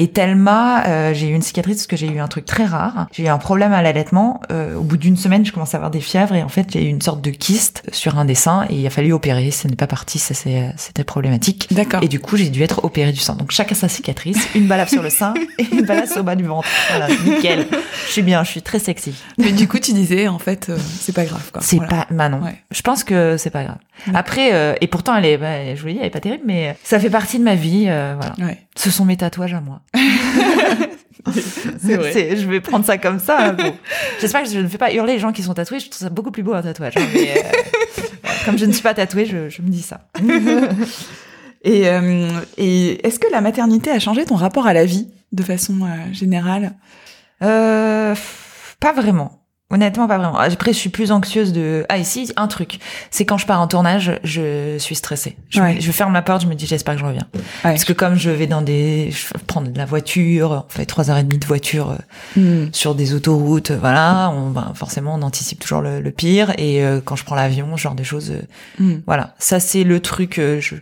Et 0.02 0.08
Thelma, 0.08 0.86
euh, 0.88 1.14
j'ai 1.14 1.28
eu 1.28 1.34
une 1.34 1.42
cicatrice 1.42 1.76
parce 1.76 1.88
que 1.88 1.98
j'ai 1.98 2.08
eu 2.08 2.20
un 2.20 2.30
truc 2.30 2.46
très 2.46 2.64
rare. 2.64 3.08
J'ai 3.12 3.24
eu 3.24 3.28
un 3.28 3.38
problème 3.38 3.74
à 3.74 3.82
l'allaitement. 3.82 4.40
Euh, 4.50 4.76
au 4.78 4.82
bout 4.82 4.96
d'une 4.96 5.18
semaine, 5.18 5.46
je 5.46 5.52
commençais 5.52 5.76
à 5.76 5.80
avoir 5.80 5.92
des 5.92 6.00
fièvres 6.00 6.34
et 6.36 6.42
en 6.42 6.48
fait, 6.48 6.68
j'ai 6.72 6.86
eu 6.86 6.88
une 6.88 7.02
sorte 7.02 7.22
de 7.22 7.32
kyste 7.32 7.84
sur 7.92 8.18
un 8.18 8.24
des 8.24 8.34
seins 8.34 8.66
et 8.70 8.76
il 8.76 8.88
a 8.88 8.90
fallu 8.90 9.12
opérer. 9.12 9.52
Ça 9.52 9.68
n'est 9.68 9.76
pas 9.76 9.88
parti, 9.88 10.18
ça 10.18 10.34
c'est- 10.34 10.74
c'était 10.78 11.04
problématique. 11.04 11.68
D'accord. 11.72 12.02
Et 12.02 12.08
du 12.08 12.22
coup, 12.22 12.38
j'ai 12.38 12.50
dû 12.50 12.64
être 12.64 12.86
opérée 12.86 13.12
du 13.12 13.20
sein. 13.20 13.36
Donc 13.36 13.52
chacun 13.52 13.76
sa 13.76 13.90
cicatrice, 13.90 14.48
une 14.56 14.68
balafre 14.68 14.92
sur 14.94 15.04
le 15.04 15.10
sein 15.10 15.34
et 15.58 15.66
une 15.70 15.82
balafre 15.86 16.18
au 16.18 16.24
bas 16.24 16.36
du 16.38 16.46
ventre. 16.46 16.70
Voilà, 16.90 17.08
nickel. 17.26 17.68
Je 18.08 18.12
suis 18.14 18.22
bien, 18.22 18.46
je 18.46 18.52
suis 18.52 18.62
très 18.62 18.80
sexy. 18.80 19.14
Mais 19.38 19.52
du 19.52 19.68
coup, 19.68 19.80
tu 19.80 19.92
disais, 19.92 20.30
en 20.30 20.40
fait, 20.40 20.68
euh, 20.70 20.78
c'est 21.02 21.14
pas 21.14 21.26
grave, 21.26 21.52
quoi. 21.52 21.62
C'est 21.62 21.76
Voilà. 21.76 21.90
pas, 21.92 22.08
bah 22.12 22.30
non. 22.30 22.40
Ouais. 22.42 22.56
Je 22.72 22.82
pense 22.82 23.04
que 23.04 23.36
c'est 23.38 23.50
pas 23.50 23.64
grave. 23.66 23.78
Après, 24.14 24.54
euh, 24.54 24.76
et 24.80 24.88
pourtant, 24.88 25.14
elle 25.18 25.26
est, 25.26 25.38
bah, 25.38 25.76
je 25.76 25.82
vous 25.82 25.88
l'ai 25.88 25.94
dit, 25.96 26.00
elle 26.00 26.08
est 26.08 26.10
pas 26.10 26.22
terrible, 26.22 26.44
mais 26.46 26.78
ça 26.86 27.00
fait 27.02 27.10
partie 27.10 27.38
de 27.38 27.44
ma 27.44 27.56
vie. 27.56 27.86
euh, 27.90 28.16
voilà. 28.18 28.34
Ouais. 28.52 28.58
Ce 28.82 28.92
sont 28.92 29.04
mes 29.04 29.18
tatouages 29.18 29.54
à 29.54 29.60
moi. 29.62 29.82
C'est 31.82 31.96
vrai. 31.98 32.12
C'est- 32.14 32.38
je 32.38 32.48
vais 32.48 32.62
prendre 32.62 32.86
ça 32.86 32.98
comme 32.98 33.20
ça. 33.20 33.48
hein, 33.50 33.54
bon. 33.54 33.74
J'espère 34.22 34.44
que 34.44 34.50
je 34.50 34.60
ne 34.60 34.68
fais 34.70 34.78
pas 34.78 34.94
hurler 34.94 35.14
les 35.14 35.20
gens 35.20 35.34
qui 35.34 35.44
sont 35.44 35.54
tatoués. 35.54 35.80
Je 35.80 35.90
trouve 35.90 36.00
ça 36.00 36.10
beaucoup 36.10 36.32
plus 36.32 36.44
beau 36.44 36.54
un 36.54 36.62
tatouage. 36.62 36.94
hein, 36.96 37.02
mais, 37.14 37.30
euh, 37.38 38.02
comme 38.46 38.58
je 38.58 38.66
ne 38.66 38.72
suis 38.72 38.82
pas 38.82 38.94
tatouée, 38.94 39.26
je, 39.26 39.50
je 39.50 39.62
me 39.62 39.68
dis 39.70 39.82
ça. 39.82 40.08
Et, 41.66 41.90
euh, 41.90 42.30
et 42.58 43.06
est-ce 43.06 43.20
que 43.20 43.30
la 43.34 43.42
maternité 43.42 43.92
a 43.92 44.00
changé 44.00 44.24
ton 44.24 44.36
rapport 44.36 44.66
à 44.66 44.72
la 44.74 44.86
vie 44.86 45.10
de 45.34 45.44
façon 45.44 45.82
euh, 45.84 46.14
générale? 46.14 46.72
Euh, 47.44 48.16
pas 48.80 48.94
vraiment. 48.94 49.39
Honnêtement, 49.72 50.08
pas 50.08 50.18
vraiment. 50.18 50.36
Après, 50.36 50.74
je 50.74 50.80
suis 50.80 50.90
plus 50.90 51.12
anxieuse 51.12 51.54
de... 51.54 51.86
Ah, 51.90 52.00
ici, 52.00 52.34
un 52.38 52.48
truc. 52.48 52.80
C'est 53.12 53.24
quand 53.24 53.38
je 53.38 53.46
pars 53.46 53.62
en 53.62 53.68
tournage, 53.68 54.20
je 54.24 54.78
suis 54.80 54.96
stressée. 54.96 55.38
Je, 55.50 55.62
Ouais. 55.62 55.76
me- 55.76 55.80
je 55.80 55.92
ferme 55.92 56.12
la 56.12 56.24
porte, 56.24 56.42
je 56.42 56.48
me 56.48 56.56
dis, 56.56 56.66
j'espère 56.66 56.96
que 56.96 57.02
je 57.02 57.06
reviens. 57.06 57.28
Ouais. 57.36 57.42
Parce 57.62 57.84
que 57.84 57.94
comme 57.94 58.16
je 58.16 58.32
vais 58.32 58.48
dans 58.48 58.64
des... 58.64 59.12
Je 59.12 59.28
vais 59.28 59.44
prendre 59.46 59.68
de 59.70 59.78
la 59.78 59.86
voiture, 59.86 60.66
on 60.68 60.74
fait 60.74 60.88
trois 60.88 61.12
heures 61.12 61.18
et 61.18 61.24
demie 61.24 61.38
de 61.38 61.46
voiture 61.46 61.92
euh, 61.92 61.96
Hmm. 62.40 62.70
sur 62.74 62.96
des 62.96 63.14
autoroutes, 63.14 63.70
voilà, 63.72 64.32
on, 64.34 64.50
ben, 64.50 64.72
forcément 64.76 65.16
on 65.16 65.22
anticipe 65.22 65.60
toujours 65.60 65.82
le, 65.82 66.00
le 66.02 66.12
pire 66.12 66.52
et 66.58 66.84
euh, 66.84 67.00
quand 67.04 67.16
je 67.16 67.24
prends 67.24 67.36
l'avion, 67.36 67.76
ce 67.78 67.82
genre 67.82 67.96
de 67.96 68.04
choses, 68.04 68.32
euh, 68.32 68.42
Hmm. 68.84 69.02
voilà, 69.06 69.36
ça 69.40 69.60
c'est 69.60 69.84
le 69.84 70.00
truc. 70.00 70.40
euh, 70.40 70.60
je- 70.62 70.76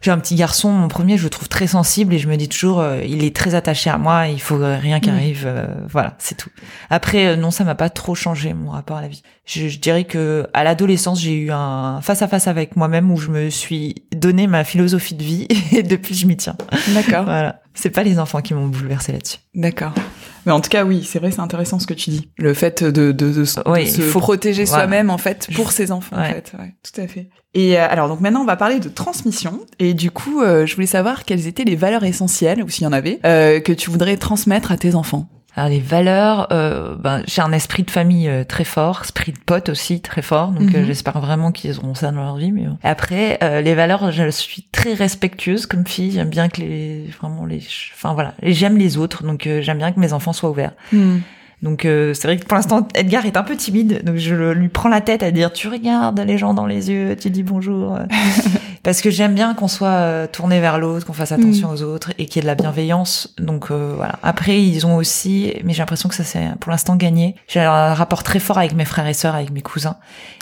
J'ai 0.00 0.10
un 0.12 0.18
petit 0.18 0.34
garçon, 0.36 0.70
mon 0.70 0.88
premier, 0.88 1.18
je 1.18 1.24
le 1.24 1.30
trouve 1.30 1.48
très 1.48 1.66
sensible 1.66 2.14
et 2.14 2.18
je 2.18 2.28
me 2.28 2.36
dis 2.36 2.48
toujours, 2.48 2.80
euh, 2.80 3.00
il 3.04 3.24
est 3.24 3.34
très 3.34 3.54
attaché 3.54 3.90
à 3.90 3.98
moi, 3.98 4.28
il 4.28 4.40
faut 4.40 4.60
euh, 4.60 4.76
rien 4.78 5.00
qui 5.00 5.10
Mm. 5.10 5.14
arrive, 5.14 5.44
euh, 5.46 5.66
voilà, 5.88 6.14
c'est 6.18 6.36
tout. 6.36 6.50
Après, 6.90 7.26
euh, 7.26 7.36
non, 7.36 7.50
ça 7.50 7.64
m'a 7.64 7.74
pas 7.74 7.90
trop 7.90 8.14
changé 8.14 8.54
mon 8.54 8.70
rapport 8.70 8.96
à 8.98 9.02
la 9.02 9.08
vie. 9.08 9.22
Je, 9.44 9.68
je 9.68 9.78
dirais 9.78 10.04
que 10.04 10.46
à 10.54 10.62
l'adolescence, 10.64 11.20
j'ai 11.20 11.34
eu 11.36 11.50
un 11.50 12.00
face 12.02 12.22
à 12.22 12.28
face 12.28 12.46
avec 12.46 12.76
moi-même 12.76 13.10
où 13.10 13.16
je 13.16 13.28
me 13.28 13.50
suis 13.50 14.04
donné 14.14 14.46
ma 14.46 14.62
philosophie 14.64 15.14
de 15.14 15.22
vie 15.24 15.48
et 15.72 15.82
depuis 15.82 16.14
je 16.14 16.26
m'y 16.26 16.36
tiens. 16.36 16.56
D'accord. 16.94 17.24
Voilà, 17.24 17.60
c'est 17.74 17.90
pas 17.90 18.02
les 18.02 18.18
enfants 18.18 18.40
qui 18.40 18.54
m'ont 18.54 18.68
bouleversé 18.68 19.12
là-dessus. 19.12 19.38
D'accord. 19.54 19.92
Mais 20.48 20.54
en 20.54 20.60
tout 20.60 20.70
cas, 20.70 20.84
oui, 20.84 21.04
c'est 21.06 21.18
vrai, 21.18 21.30
c'est 21.30 21.40
intéressant 21.40 21.78
ce 21.78 21.86
que 21.86 21.92
tu 21.92 22.08
dis. 22.08 22.30
Le 22.38 22.54
fait 22.54 22.82
de, 22.82 23.12
de, 23.12 23.30
de, 23.30 23.44
se- 23.44 23.60
de 23.60 24.02
faut- 24.02 24.18
protéger 24.18 24.64
voilà. 24.64 24.84
soi-même, 24.84 25.10
en 25.10 25.18
fait, 25.18 25.46
pour 25.54 25.72
ses 25.72 25.92
enfants, 25.92 26.16
en 26.16 26.24
fait. 26.24 26.52
Ouais, 26.58 26.74
tout 26.82 26.98
à 27.00 27.06
fait. 27.06 27.28
Et 27.52 27.78
euh, 27.78 27.86
alors, 27.86 28.08
donc 28.08 28.20
maintenant, 28.20 28.40
on 28.40 28.46
va 28.46 28.56
parler 28.56 28.78
de 28.80 28.88
transmission. 28.88 29.60
Et 29.78 29.92
du 29.92 30.10
coup, 30.10 30.40
euh, 30.40 30.64
je 30.64 30.74
voulais 30.74 30.86
savoir 30.86 31.24
quelles 31.26 31.46
étaient 31.46 31.64
les 31.64 31.76
valeurs 31.76 32.04
essentielles, 32.04 32.62
ou 32.62 32.68
s'il 32.70 32.84
y 32.84 32.86
en 32.86 32.92
avait, 32.94 33.20
euh, 33.26 33.60
que 33.60 33.72
tu 33.74 33.90
voudrais 33.90 34.16
transmettre 34.16 34.72
à 34.72 34.78
tes 34.78 34.94
enfants. 34.94 35.28
Alors 35.58 35.70
les 35.70 35.80
valeurs, 35.80 36.46
euh, 36.52 36.94
ben, 36.94 37.24
j'ai 37.26 37.42
un 37.42 37.50
esprit 37.50 37.82
de 37.82 37.90
famille 37.90 38.28
euh, 38.28 38.44
très 38.44 38.62
fort, 38.62 39.00
esprit 39.02 39.32
de 39.32 39.38
pote 39.44 39.70
aussi 39.70 40.00
très 40.00 40.22
fort, 40.22 40.52
donc 40.52 40.72
euh, 40.72 40.82
Mhm. 40.82 40.86
j'espère 40.86 41.18
vraiment 41.20 41.50
qu'ils 41.50 41.76
auront 41.80 41.96
ça 41.96 42.12
dans 42.12 42.22
leur 42.22 42.36
vie. 42.36 42.52
Mais 42.52 42.66
après, 42.84 43.38
euh, 43.42 43.60
les 43.60 43.74
valeurs, 43.74 44.12
je 44.12 44.30
suis 44.30 44.62
très 44.70 44.94
respectueuse 44.94 45.66
comme 45.66 45.84
fille. 45.84 46.12
J'aime 46.12 46.30
bien 46.30 46.48
que 46.48 46.60
les, 46.60 47.06
vraiment 47.20 47.44
les, 47.44 47.58
enfin 47.92 48.14
voilà, 48.14 48.34
et 48.40 48.52
j'aime 48.52 48.78
les 48.78 48.98
autres, 48.98 49.24
donc 49.24 49.48
euh, 49.48 49.60
j'aime 49.60 49.78
bien 49.78 49.90
que 49.90 49.98
mes 49.98 50.12
enfants 50.12 50.32
soient 50.32 50.50
ouverts. 50.50 50.74
Donc 51.62 51.84
euh, 51.84 52.14
c'est 52.14 52.28
vrai 52.28 52.36
que 52.36 52.44
pour 52.44 52.54
l'instant 52.56 52.86
Edgar 52.94 53.26
est 53.26 53.36
un 53.36 53.42
peu 53.42 53.56
timide, 53.56 54.04
donc 54.04 54.16
je 54.16 54.34
le- 54.34 54.54
lui 54.54 54.68
prends 54.68 54.88
la 54.88 55.00
tête 55.00 55.22
à 55.24 55.30
dire 55.32 55.52
tu 55.52 55.66
regardes 55.68 56.20
les 56.20 56.38
gens 56.38 56.54
dans 56.54 56.66
les 56.66 56.88
yeux, 56.90 57.16
tu 57.20 57.30
dis 57.30 57.42
bonjour, 57.42 57.98
parce 58.84 59.00
que 59.00 59.10
j'aime 59.10 59.34
bien 59.34 59.54
qu'on 59.54 59.66
soit 59.68 59.88
euh, 59.88 60.26
tourné 60.26 60.60
vers 60.60 60.78
l'autre, 60.78 61.04
qu'on 61.04 61.12
fasse 61.12 61.32
attention 61.32 61.70
aux 61.70 61.82
autres 61.82 62.12
et 62.18 62.26
qu'il 62.26 62.36
y 62.36 62.38
ait 62.38 62.42
de 62.42 62.46
la 62.46 62.54
bienveillance. 62.54 63.34
Donc 63.38 63.70
euh, 63.70 63.92
voilà. 63.96 64.20
Après, 64.22 64.62
ils 64.62 64.86
ont 64.86 64.96
aussi, 64.96 65.52
mais 65.64 65.72
j'ai 65.72 65.80
l'impression 65.82 66.08
que 66.08 66.14
ça 66.14 66.22
c'est 66.24 66.46
pour 66.60 66.70
l'instant 66.70 66.94
gagné. 66.94 67.34
J'ai 67.48 67.60
un 67.60 67.92
rapport 67.94 68.22
très 68.22 68.38
fort 68.38 68.58
avec 68.58 68.74
mes 68.74 68.84
frères 68.84 69.06
et 69.08 69.14
sœurs, 69.14 69.34
avec 69.34 69.50
mes 69.50 69.62
cousins. 69.62 69.96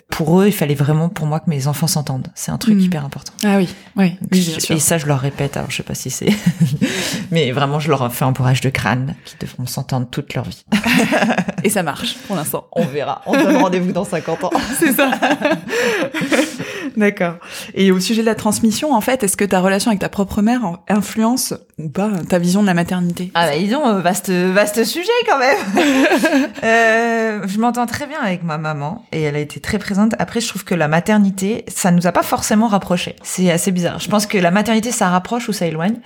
Pour 0.09 0.41
eux, 0.41 0.47
il 0.47 0.53
fallait 0.53 0.75
vraiment 0.75 1.09
pour 1.11 1.27
moi 1.27 1.41
que 1.41 1.51
mes 1.51 1.67
enfants 1.67 1.89
s'entendent. 1.89 2.29
C'est 2.35 2.51
un 2.51 2.57
truc 2.59 2.77
Mm. 2.77 2.81
hyper 2.81 3.05
important. 3.05 3.33
Ah 3.45 3.57
oui, 3.59 3.69
oui, 3.97 4.17
oui, 4.33 4.41
bien 4.41 4.61
sûr. 4.61 4.75
Et 4.77 4.79
ça, 4.79 4.97
je 4.99 5.07
leur 5.07 5.19
répète. 5.21 5.57
Alors, 5.57 5.71
je 5.71 5.77
sais 5.77 5.83
pas 5.83 5.95
si 5.95 6.11
c'est, 6.11 6.29
mais 7.31 7.51
vraiment, 7.53 7.81
je 7.81 7.91
leur 7.91 8.11
fais 8.15 8.25
un 8.25 8.31
bourrage 8.33 8.61
de 8.63 8.71
crâne 8.71 9.15
qui 9.25 9.35
devront 9.41 9.67
s'entendre 9.67 10.07
toute 10.11 10.33
leur 10.35 10.45
vie. 10.45 10.65
Et 11.65 11.71
ça 11.71 11.83
marche 11.83 12.15
pour 12.27 12.37
l'instant. 12.37 12.67
On 12.73 12.85
verra. 12.85 13.21
On 13.27 13.33
donne 13.33 13.57
rendez-vous 13.57 13.93
dans 13.93 14.05
50 14.05 14.45
ans. 14.45 14.51
C'est 14.79 14.93
ça. 14.93 15.11
D'accord. 16.97 17.35
Et 17.75 17.91
au 17.93 18.01
sujet 18.01 18.23
de 18.23 18.27
la 18.27 18.35
transmission, 18.35 18.95
en 18.95 19.01
fait, 19.01 19.23
est-ce 19.23 19.37
que 19.37 19.45
ta 19.45 19.61
relation 19.61 19.91
avec 19.91 20.01
ta 20.01 20.09
propre 20.09 20.41
mère 20.41 20.65
en- 20.65 20.79
influence 20.89 21.53
ou 21.79 21.89
pas 21.91 22.11
ta 22.29 22.39
vision 22.39 22.63
de 22.63 22.67
la 22.67 22.75
maternité? 22.75 23.31
Ah 23.35 23.47
bah 23.49 23.59
disons, 23.59 23.87
euh, 23.87 24.01
vaste, 24.01 24.31
vaste 24.31 24.85
sujet 24.85 25.11
quand 25.29 25.39
même. 25.39 25.59
euh, 26.65 27.41
je 27.47 27.59
m'entends 27.59 27.87
très 27.87 28.07
bien 28.07 28.19
avec 28.23 28.43
ma 28.45 28.57
maman 28.57 29.05
et 29.13 29.23
elle 29.23 29.37
a 29.37 29.41
été 29.41 29.61
très 29.61 29.79
présente. 29.79 29.96
Après, 30.19 30.41
je 30.41 30.49
trouve 30.49 30.65
que 30.65 30.75
la 30.75 30.89
maternité, 30.89 31.65
ça 31.69 31.91
nous 31.91 32.07
a 32.07 32.13
pas 32.13 32.23
forcément 32.23 32.69
rapprochés. 32.69 33.17
C'est 33.23 33.51
assez 33.51 33.73
bizarre. 33.73 33.99
Je 33.99 34.09
pense 34.09 34.27
que 34.27 34.39
la 34.39 34.51
maternité, 34.51 34.91
ça 34.93 35.09
rapproche 35.09 35.49
ou 35.49 35.53
ça 35.53 35.67
éloigne. 35.67 35.97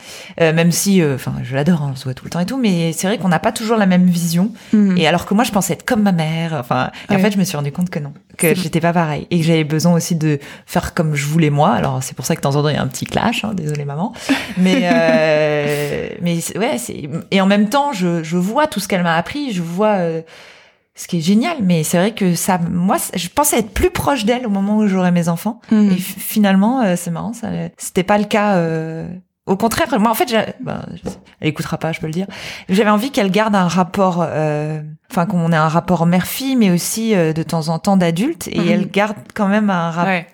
Euh, 0.41 0.53
même 0.53 0.73
si, 0.73 1.03
euh, 1.03 1.15
enfin, 1.15 1.35
je 1.43 1.55
l'adore, 1.55 1.83
hein, 1.83 1.91
on 1.93 1.97
se 1.97 2.05
voit 2.05 2.15
tout 2.15 2.25
le 2.25 2.31
temps 2.31 2.41
et 2.41 2.47
tout, 2.47 2.59
mais 2.59 2.93
c'est 2.93 3.07
vrai 3.07 3.19
qu'on 3.19 3.29
n'a 3.29 3.39
pas 3.39 3.53
toujours 3.53 3.77
la 3.77 3.87
même 3.87 4.07
vision. 4.07 4.53
Mm. 4.73 4.97
Et 4.97 5.07
alors 5.07 5.27
que 5.27 5.35
moi, 5.35 5.45
je 5.45 5.53
pensais 5.53 5.75
être 5.75 5.85
comme 5.85 6.03
ma 6.03 6.13
mère. 6.13 6.55
Enfin, 6.55 6.91
en 7.09 7.19
fait, 7.19 7.31
je 7.31 7.39
me 7.39 7.45
suis 7.45 7.57
rendu 7.57 7.73
compte 7.73 7.91
que 7.91 7.99
non, 7.99 8.13
que 8.37 8.55
j'étais 8.55 8.81
pas 8.81 8.93
pareil 8.93 9.27
et 9.31 9.39
que 9.39 9.45
j'avais 9.45 9.65
besoin 9.65 9.93
aussi 9.93 10.17
de 10.17 10.39
faire 10.67 10.95
comme 10.95 11.15
je 11.15 11.27
voulais 11.27 11.51
moi. 11.51 11.71
Alors 11.73 12.03
c'est 12.03 12.15
pour 12.15 12.27
ça 12.27 12.35
que 12.35 12.41
de 12.41 12.43
temps 12.43 12.57
en 12.57 12.63
temps 12.63 12.69
il 12.69 12.75
y 12.75 12.79
a 12.79 12.83
un 12.83 12.89
petit 12.89 13.05
clash. 13.05 13.45
Hein, 13.45 13.53
désolé 13.55 13.85
maman. 13.85 14.13
Mais 14.57 14.81
euh, 14.85 16.09
mais 16.21 16.39
ouais, 16.57 16.79
c'est 16.79 17.09
et 17.31 17.41
en 17.41 17.47
même 17.47 17.69
temps, 17.69 17.93
je 17.93 18.23
je 18.23 18.37
vois 18.37 18.67
tout 18.67 18.81
ce 18.81 18.89
qu'elle 18.89 19.03
m'a 19.03 19.17
appris. 19.17 19.53
Je 19.53 19.63
vois 19.63 19.99
euh, 19.99 20.23
ce 21.01 21.07
qui 21.09 21.19
est 21.19 21.21
génial. 21.23 21.57
Mais 21.63 21.83
c'est 21.83 21.97
vrai 21.99 22.13
que 22.13 22.35
ça, 22.35 22.59
moi, 22.59 22.97
je 23.15 23.29
pensais 23.29 23.59
être 23.61 23.71
plus 23.73 23.91
proche 23.91 24.25
d'elle 24.25 24.47
au 24.47 24.51
moment 24.51 24.77
où 24.77 24.87
j'aurais 24.87 25.13
mes 25.13 25.29
enfants. 25.29 25.61
Mm. 25.71 25.91
Et 25.93 25.97
finalement, 25.97 26.83
euh, 26.83 26.95
c'est 26.97 27.11
marrant, 27.11 27.33
ça, 27.33 27.49
c'était 27.79 28.03
pas 28.03 28.19
le 28.19 28.25
cas. 28.25 28.57
euh, 28.57 29.09
Au 29.47 29.57
contraire, 29.57 29.89
moi, 29.99 30.11
en 30.11 30.15
fait, 30.15 30.31
ben, 30.61 30.85
je- 30.93 31.11
elle 31.41 31.49
écoutera 31.49 31.77
pas, 31.79 31.91
je 31.93 31.99
peux 32.01 32.07
le 32.07 32.13
dire. 32.13 32.27
J'avais 32.69 32.91
envie 32.91 33.11
qu'elle 33.11 33.31
garde 33.33 33.57
un 33.57 33.67
rapport, 33.67 34.19
euh, 34.21 34.81
enfin 35.11 35.27
qu'on 35.27 35.51
ait 35.51 35.57
un 35.57 35.69
rapport 35.69 36.07
mère-fille, 36.07 36.55
mais 36.55 36.71
aussi 36.71 37.17
euh, 37.17 37.33
de 37.33 37.43
temps 37.43 37.69
en 37.69 37.79
temps 37.81 37.97
d'adulte, 37.97 38.47
et 38.53 38.61
Mhm. 38.61 38.69
elle 38.69 38.91
garde 38.91 39.17
quand 39.35 39.49
même 39.49 39.69
un 39.71 39.91
rapport. 39.91 40.13
Ouais. 40.13 40.27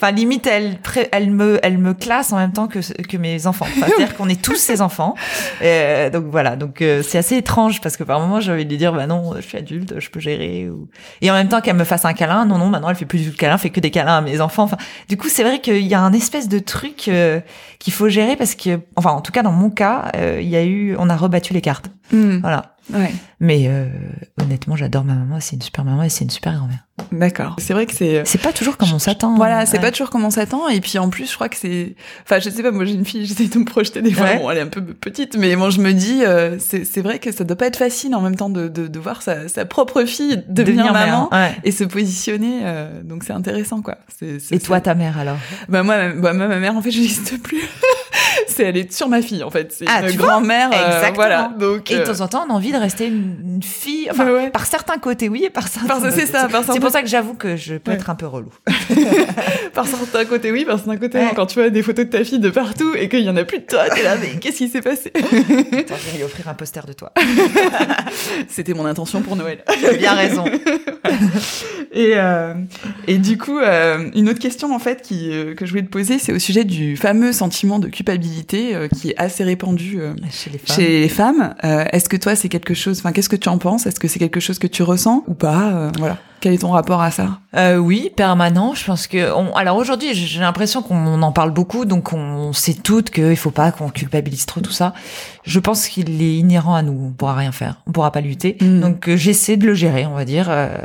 Enfin, 0.00 0.12
limite, 0.12 0.46
elle, 0.46 0.78
elle 1.10 1.30
me, 1.32 1.58
elle 1.64 1.78
me 1.78 1.92
classe 1.92 2.32
en 2.32 2.36
même 2.36 2.52
temps 2.52 2.68
que 2.68 2.78
que 3.02 3.16
mes 3.16 3.48
enfants. 3.48 3.66
Enfin, 3.68 3.86
C'est-à-dire 3.96 4.16
qu'on 4.16 4.28
est 4.28 4.40
tous 4.40 4.54
ses 4.54 4.80
enfants. 4.80 5.14
Euh, 5.60 6.08
donc 6.08 6.26
voilà, 6.30 6.54
donc 6.54 6.82
euh, 6.82 7.02
c'est 7.02 7.18
assez 7.18 7.36
étrange 7.36 7.80
parce 7.80 7.96
que 7.96 8.04
par 8.04 8.20
moment 8.20 8.40
j'ai 8.40 8.52
envie 8.52 8.64
de 8.64 8.70
lui 8.70 8.78
dire, 8.78 8.92
bah 8.92 9.08
non, 9.08 9.34
je 9.36 9.40
suis 9.40 9.58
adulte, 9.58 9.98
je 9.98 10.08
peux 10.10 10.20
gérer. 10.20 10.68
Ou... 10.68 10.88
Et 11.20 11.30
en 11.30 11.34
même 11.34 11.48
temps 11.48 11.60
qu'elle 11.60 11.76
me 11.76 11.84
fasse 11.84 12.04
un 12.04 12.12
câlin, 12.12 12.46
non 12.46 12.58
non, 12.58 12.68
maintenant 12.68 12.90
elle 12.90 12.96
fait 12.96 13.06
plus 13.06 13.18
du 13.18 13.26
tout 13.26 13.32
de 13.32 13.36
câlin, 13.36 13.54
elle 13.54 13.60
fait 13.60 13.70
que 13.70 13.80
des 13.80 13.90
câlins 13.90 14.18
à 14.18 14.20
mes 14.20 14.40
enfants. 14.40 14.62
Enfin, 14.62 14.78
du 15.08 15.16
coup, 15.16 15.28
c'est 15.28 15.42
vrai 15.42 15.60
qu'il 15.60 15.86
y 15.86 15.94
a 15.94 16.00
un 16.00 16.12
espèce 16.12 16.48
de 16.48 16.60
truc 16.60 17.08
euh, 17.08 17.40
qu'il 17.78 17.92
faut 17.92 18.08
gérer 18.08 18.36
parce 18.36 18.54
que, 18.54 18.80
enfin, 18.94 19.10
en 19.10 19.20
tout 19.20 19.32
cas 19.32 19.42
dans 19.42 19.52
mon 19.52 19.70
cas, 19.70 20.12
euh, 20.16 20.38
il 20.40 20.48
y 20.48 20.56
a 20.56 20.64
eu, 20.64 20.94
on 20.98 21.10
a 21.10 21.16
rebattu 21.16 21.52
les 21.52 21.60
cartes. 21.60 21.90
Mm. 22.12 22.38
Voilà. 22.38 22.76
Ouais. 22.92 23.12
Mais 23.40 23.66
euh, 23.68 23.86
honnêtement, 24.40 24.76
j'adore 24.76 25.04
ma 25.04 25.14
maman, 25.14 25.38
c'est 25.40 25.56
une 25.56 25.62
super 25.62 25.84
maman 25.84 26.02
et 26.02 26.08
c'est 26.08 26.24
une 26.24 26.30
super 26.30 26.54
grand-mère. 26.54 26.84
D'accord. 27.12 27.54
C'est 27.58 27.72
vrai 27.74 27.86
que 27.86 27.94
c'est. 27.94 28.22
C'est 28.24 28.40
pas 28.42 28.52
toujours 28.52 28.76
comme 28.76 28.92
on 28.92 28.98
s'attend. 28.98 29.36
Voilà, 29.36 29.66
c'est 29.66 29.76
Ouais. 29.76 29.82
pas 29.82 29.90
toujours 29.92 30.10
comme 30.10 30.24
on 30.24 30.30
s'attend. 30.30 30.68
Et 30.68 30.80
puis 30.80 30.98
en 30.98 31.08
plus, 31.10 31.30
je 31.30 31.34
crois 31.34 31.48
que 31.48 31.56
c'est. 31.56 31.94
Enfin, 32.24 32.40
je 32.40 32.50
sais 32.50 32.62
pas, 32.62 32.72
moi 32.72 32.84
j'ai 32.84 32.94
une 32.94 33.04
fille, 33.04 33.24
j'essaie 33.26 33.46
de 33.46 33.58
me 33.58 33.64
projeter 33.64 34.02
des 34.02 34.12
fois. 34.12 34.24
Ouais. 34.26 34.38
Bon, 34.38 34.50
elle 34.50 34.58
est 34.58 34.62
un 34.62 34.66
peu 34.66 34.82
petite, 34.82 35.36
mais 35.36 35.54
bon, 35.54 35.70
je 35.70 35.80
me 35.80 35.92
dis, 35.92 36.24
euh, 36.24 36.58
c'est 36.58 37.00
vrai 37.00 37.20
que 37.20 37.30
ça 37.30 37.44
doit 37.44 37.56
pas 37.56 37.66
être 37.66 37.76
facile 37.76 38.14
en 38.16 38.20
même 38.20 38.34
temps 38.36 38.50
de, 38.50 38.66
de, 38.68 38.88
de 38.88 38.98
voir 38.98 39.22
sa, 39.22 39.46
sa 39.48 39.64
propre 39.64 40.02
fille 40.04 40.42
devenir, 40.48 40.92
maman 40.92 41.28
mère, 41.30 41.40
ouais. 41.40 41.56
et 41.64 41.70
se 41.70 41.84
positionner. 41.84 42.60
euh, 42.64 43.02
donc 43.04 43.22
c'est 43.24 43.32
intéressant, 43.32 43.80
quoi. 43.80 43.98
C'est- 44.18 44.40
c'est- 44.40 44.56
Et 44.56 44.58
toi, 44.58 44.80
ta 44.80 44.94
mère 44.96 45.18
alors? 45.18 45.36
Bah 45.68 45.82
moi, 45.84 45.96
ma- 45.96 46.08
bah, 46.14 46.32
moi, 46.32 46.48
ma 46.48 46.58
mère, 46.58 46.76
en 46.76 46.82
fait, 46.82 46.90
j'existe 46.90 47.40
plus. 47.42 47.62
c'est 48.48 48.64
elle 48.64 48.76
est 48.76 48.92
sur 48.92 49.08
ma 49.08 49.22
fille, 49.22 49.42
en 49.42 49.50
fait. 49.50 49.72
C'est 49.72 49.84
Ah, 49.88 50.08
une 50.08 50.16
grand-mère. 50.16 50.70
euh, 50.72 50.86
Exactement. 50.86 51.14
voilà. 51.14 51.52
Donc. 51.58 51.90
Et 51.90 51.96
de 51.96 52.00
euh, 52.00 52.06
temps 52.06 52.20
en 52.22 52.28
temps, 52.28 52.44
on 52.48 52.52
a 52.52 52.54
envie 52.54 52.72
de 52.72 52.76
rester 52.78 53.06
une, 53.06 53.36
une 53.56 53.62
fille. 53.62 54.08
Enfin, 54.10 54.30
ouais. 54.32 54.50
par 54.50 54.66
certains 54.66 54.98
côtés, 54.98 55.28
oui, 55.28 55.44
et 55.44 55.50
par 55.50 55.68
certains. 55.68 55.88
Par- 56.00 56.12
c'est 56.12 56.26
ça, 56.26 56.48
par 56.48 56.64
C'est 56.64 56.80
pour 56.80 56.90
ça 56.90 57.02
que 57.02 57.08
j'avoue 57.08 57.34
que 57.34 57.56
je 57.56 57.74
peux 57.76 57.90
Ouais. 57.92 57.96
être 57.96 58.10
un 58.10 58.14
peu 58.14 58.26
relou. 58.26 58.50
Par 59.74 59.86
certains 59.86 60.24
côtés, 60.24 60.50
oui, 60.50 60.64
par 60.64 60.78
certains 60.78 60.96
côtés, 60.96 61.18
Ouais. 61.18 61.30
Quand 61.36 61.46
tu 61.46 61.60
vois 61.60 61.70
des 61.70 61.82
photos 61.82 62.06
de 62.06 62.10
ta 62.10 62.24
fille 62.24 62.40
de 62.40 62.50
partout 62.50 62.94
et 62.96 63.08
qu'il 63.08 63.20
y 63.20 63.30
en 63.30 63.36
a 63.36 63.44
plus 63.44 63.58
de 63.60 63.64
toi, 63.64 63.88
t'es 63.94 64.02
là, 64.02 64.16
mais 64.20 64.38
qu'est-ce 64.40 64.56
qui 64.58 64.68
s'est 64.68 64.80
passé? 64.80 65.12
Attends, 65.14 65.94
je 65.96 66.10
vais 66.10 66.16
lui 66.18 66.24
offrir 66.24 66.48
un 66.48 66.54
poster 66.54 66.84
de 66.84 66.92
toi. 66.94 67.12
C'était 68.48 68.74
mon 68.74 68.86
intention 68.86 69.20
pour 69.20 69.36
Noël. 69.36 69.62
Tu 69.78 69.86
as 69.86 69.92
bien 69.92 70.14
raison. 70.14 70.44
Et, 71.92 72.12
euh, 72.16 72.54
et 73.06 73.18
du 73.18 73.38
coup, 73.38 73.58
euh, 73.58 74.10
une 74.14 74.28
autre 74.28 74.38
question 74.38 74.74
en 74.74 74.78
fait 74.78 75.02
qui, 75.02 75.30
que 75.56 75.64
je 75.64 75.70
voulais 75.70 75.82
te 75.82 75.88
poser, 75.90 76.18
c'est 76.18 76.32
au 76.32 76.38
sujet 76.38 76.64
du 76.64 76.96
fameux 76.96 77.32
sentiment 77.32 77.78
de 77.78 77.88
culpabilité 77.88 78.37
euh, 78.74 78.88
qui 78.88 79.10
est 79.10 79.16
assez 79.18 79.44
répandu 79.44 80.00
euh, 80.00 80.14
Chez 80.30 80.50
les 80.50 80.58
femmes. 80.58 80.76
chez 80.76 81.00
les 81.00 81.08
femmes. 81.08 81.54
Euh, 81.64 81.84
Est-ce 81.92 82.08
que 82.08 82.16
toi, 82.16 82.34
c'est 82.36 82.48
quelque 82.48 82.74
chose 82.74 82.98
Enfin, 82.98 83.12
qu'est-ce 83.12 83.28
que 83.28 83.36
tu 83.36 83.48
en 83.48 83.58
penses? 83.58 83.86
Est-ce 83.86 84.00
que 84.00 84.08
c'est 84.08 84.18
quelque 84.18 84.40
chose 84.40 84.58
que 84.58 84.66
tu 84.66 84.82
ressens 84.82 85.24
ou 85.26 85.34
pas? 85.34 85.90
Voilà. 85.98 86.18
Quel 86.40 86.52
est 86.54 86.58
ton 86.58 86.70
rapport 86.70 87.02
à 87.02 87.10
ça 87.10 87.40
Euh, 87.56 87.76
oui, 87.76 88.10
permanent. 88.16 88.74
Je 88.74 88.84
pense 88.84 89.06
que. 89.06 89.32
On... 89.34 89.54
Alors 89.56 89.76
aujourd'hui, 89.76 90.14
j'ai 90.14 90.40
l'impression 90.40 90.82
qu'on 90.82 91.20
en 91.20 91.32
parle 91.32 91.50
beaucoup, 91.50 91.84
donc 91.84 92.12
on 92.12 92.52
sait 92.52 92.74
toutes 92.74 93.10
qu'il 93.10 93.36
faut 93.36 93.50
pas 93.50 93.72
qu'on 93.72 93.88
culpabilise 93.88 94.46
trop 94.46 94.60
tout 94.60 94.70
ça. 94.72 94.94
Je 95.44 95.58
pense 95.58 95.88
qu'il 95.88 96.22
est 96.22 96.36
inhérent 96.36 96.74
à 96.74 96.82
nous. 96.82 97.08
On 97.08 97.12
pourra 97.12 97.34
rien 97.34 97.50
faire. 97.52 97.80
On 97.86 97.92
pourra 97.92 98.12
pas 98.12 98.20
lutter. 98.20 98.56
Mm. 98.60 98.80
Donc 98.80 99.08
euh, 99.08 99.16
j'essaie 99.16 99.56
de 99.56 99.66
le 99.66 99.74
gérer, 99.74 100.06
on 100.06 100.14
va 100.14 100.24
dire. 100.24 100.46
Euh, 100.48 100.76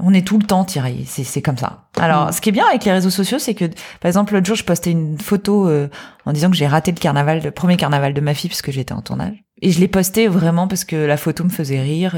on 0.00 0.14
est 0.14 0.26
tout 0.26 0.38
le 0.38 0.44
temps 0.44 0.64
tiré. 0.64 0.96
C'est 1.06 1.24
c'est 1.24 1.42
comme 1.42 1.58
ça. 1.58 1.84
Alors, 2.00 2.28
Mm. 2.28 2.32
ce 2.32 2.40
qui 2.40 2.48
est 2.48 2.52
bien 2.52 2.66
avec 2.68 2.84
les 2.84 2.92
réseaux 2.92 3.10
sociaux, 3.10 3.38
c'est 3.38 3.54
que, 3.54 3.66
par 3.66 4.08
exemple, 4.08 4.32
l'autre 4.34 4.46
jour, 4.46 4.56
je 4.56 4.64
postais 4.64 4.90
une 4.90 5.18
photo 5.18 5.68
euh, 5.68 5.88
en 6.24 6.32
disant 6.32 6.50
que 6.50 6.56
j'ai 6.56 6.66
raté 6.66 6.90
le 6.90 6.98
carnaval, 6.98 7.42
le 7.42 7.50
premier 7.50 7.76
carnaval 7.76 8.14
de 8.14 8.20
ma 8.20 8.34
fille, 8.34 8.48
parce 8.48 8.62
que 8.62 8.72
j'étais 8.72 8.94
en 8.94 9.02
tournage. 9.02 9.36
Et 9.62 9.70
je 9.70 9.80
l'ai 9.80 9.88
posté 9.88 10.26
vraiment 10.26 10.68
parce 10.68 10.84
que 10.84 10.96
la 10.96 11.16
photo 11.16 11.44
me 11.44 11.48
faisait 11.50 11.80
rire. 11.80 12.16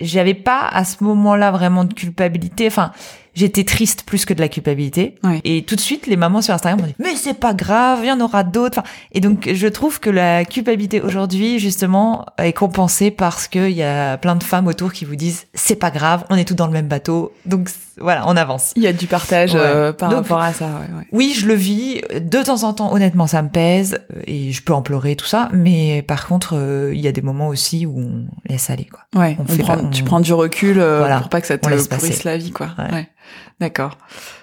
J'avais 0.00 0.34
pas 0.34 0.66
à 0.66 0.84
ce 0.84 1.04
moment-là 1.04 1.50
vraiment 1.50 1.84
de 1.84 1.94
culpabilité. 1.94 2.66
Enfin, 2.66 2.92
j'étais 3.34 3.64
triste 3.64 4.04
plus 4.04 4.24
que 4.24 4.34
de 4.34 4.40
la 4.40 4.48
culpabilité. 4.48 5.16
Ouais. 5.22 5.40
Et 5.44 5.62
tout 5.62 5.76
de 5.76 5.80
suite, 5.80 6.06
les 6.06 6.16
mamans 6.16 6.42
sur 6.42 6.54
Instagram 6.54 6.80
m'ont 6.80 6.86
dit 6.86 6.94
mais 6.98 7.14
c'est 7.16 7.34
pas 7.34 7.54
grave, 7.54 8.00
il 8.02 8.08
y 8.08 8.12
en 8.12 8.20
aura 8.20 8.42
d'autres. 8.44 8.78
Enfin, 8.78 8.88
et 9.12 9.20
donc 9.20 9.48
je 9.52 9.66
trouve 9.68 10.00
que 10.00 10.10
la 10.10 10.44
culpabilité 10.44 11.00
aujourd'hui 11.00 11.58
justement 11.58 12.26
est 12.38 12.52
compensée 12.52 13.10
parce 13.10 13.48
qu'il 13.48 13.70
y 13.70 13.82
a 13.82 14.16
plein 14.18 14.36
de 14.36 14.42
femmes 14.42 14.66
autour 14.66 14.92
qui 14.92 15.04
vous 15.04 15.16
disent 15.16 15.46
c'est 15.54 15.76
pas 15.76 15.90
grave, 15.90 16.24
on 16.30 16.36
est 16.36 16.44
tous 16.44 16.54
dans 16.54 16.66
le 16.66 16.72
même 16.72 16.88
bateau. 16.88 17.32
Donc 17.46 17.68
voilà, 18.00 18.24
on 18.28 18.36
avance. 18.36 18.72
Il 18.76 18.82
y 18.82 18.86
a 18.86 18.92
du 18.92 19.06
partage 19.06 19.54
Ouais. 19.54 19.60
euh, 19.62 19.92
par 19.92 20.08
Donc- 20.10 20.22
rapport 20.22 20.40
à 20.40 20.52
ça. 20.52 20.66
Ouais, 20.66 20.96
ouais. 20.98 21.06
Oui, 21.12 21.34
je 21.38 21.46
le 21.46 21.54
vis. 21.54 22.00
De 22.20 22.42
temps 22.42 22.62
en 22.64 22.72
temps, 22.72 22.92
honnêtement, 22.92 23.26
ça 23.26 23.42
me 23.42 23.48
pèse 23.48 23.98
euh, 24.16 24.20
et 24.26 24.52
je 24.52 24.62
peux 24.62 24.72
en 24.72 24.82
pleurer 24.82 25.16
tout 25.16 25.26
ça. 25.26 25.48
Mais 25.52 26.02
par 26.02 26.26
contre, 26.26 26.56
euh, 26.56 26.92
il 26.94 27.00
y 27.00 27.08
a 27.08 27.12
des 27.12 27.22
moments 27.22 27.48
aussi 27.48 27.86
où 27.86 27.98
on 28.00 28.24
laisse 28.48 28.70
aller 28.70 28.86
quoi. 28.86 29.00
Ouais, 29.20 29.36
On 29.38 29.42
on 29.42 29.46
fait 29.46 29.62
prend, 29.62 29.76
pas- 29.76 29.82
on- 29.84 29.90
tu 29.90 30.02
prends 30.04 30.20
du 30.20 30.32
recul 30.32 30.78
euh, 30.80 30.98
Voilà, 30.98 31.20
pour 31.20 31.28
pas 31.28 31.40
que 31.40 31.46
ça 31.46 31.56
te 31.58 31.62
pourrisse 31.66 32.24
la 32.24 32.36
vie, 32.36 32.50
quoi. 32.50 32.68
Ouais. 32.92 33.08
D'accord. 33.60 33.98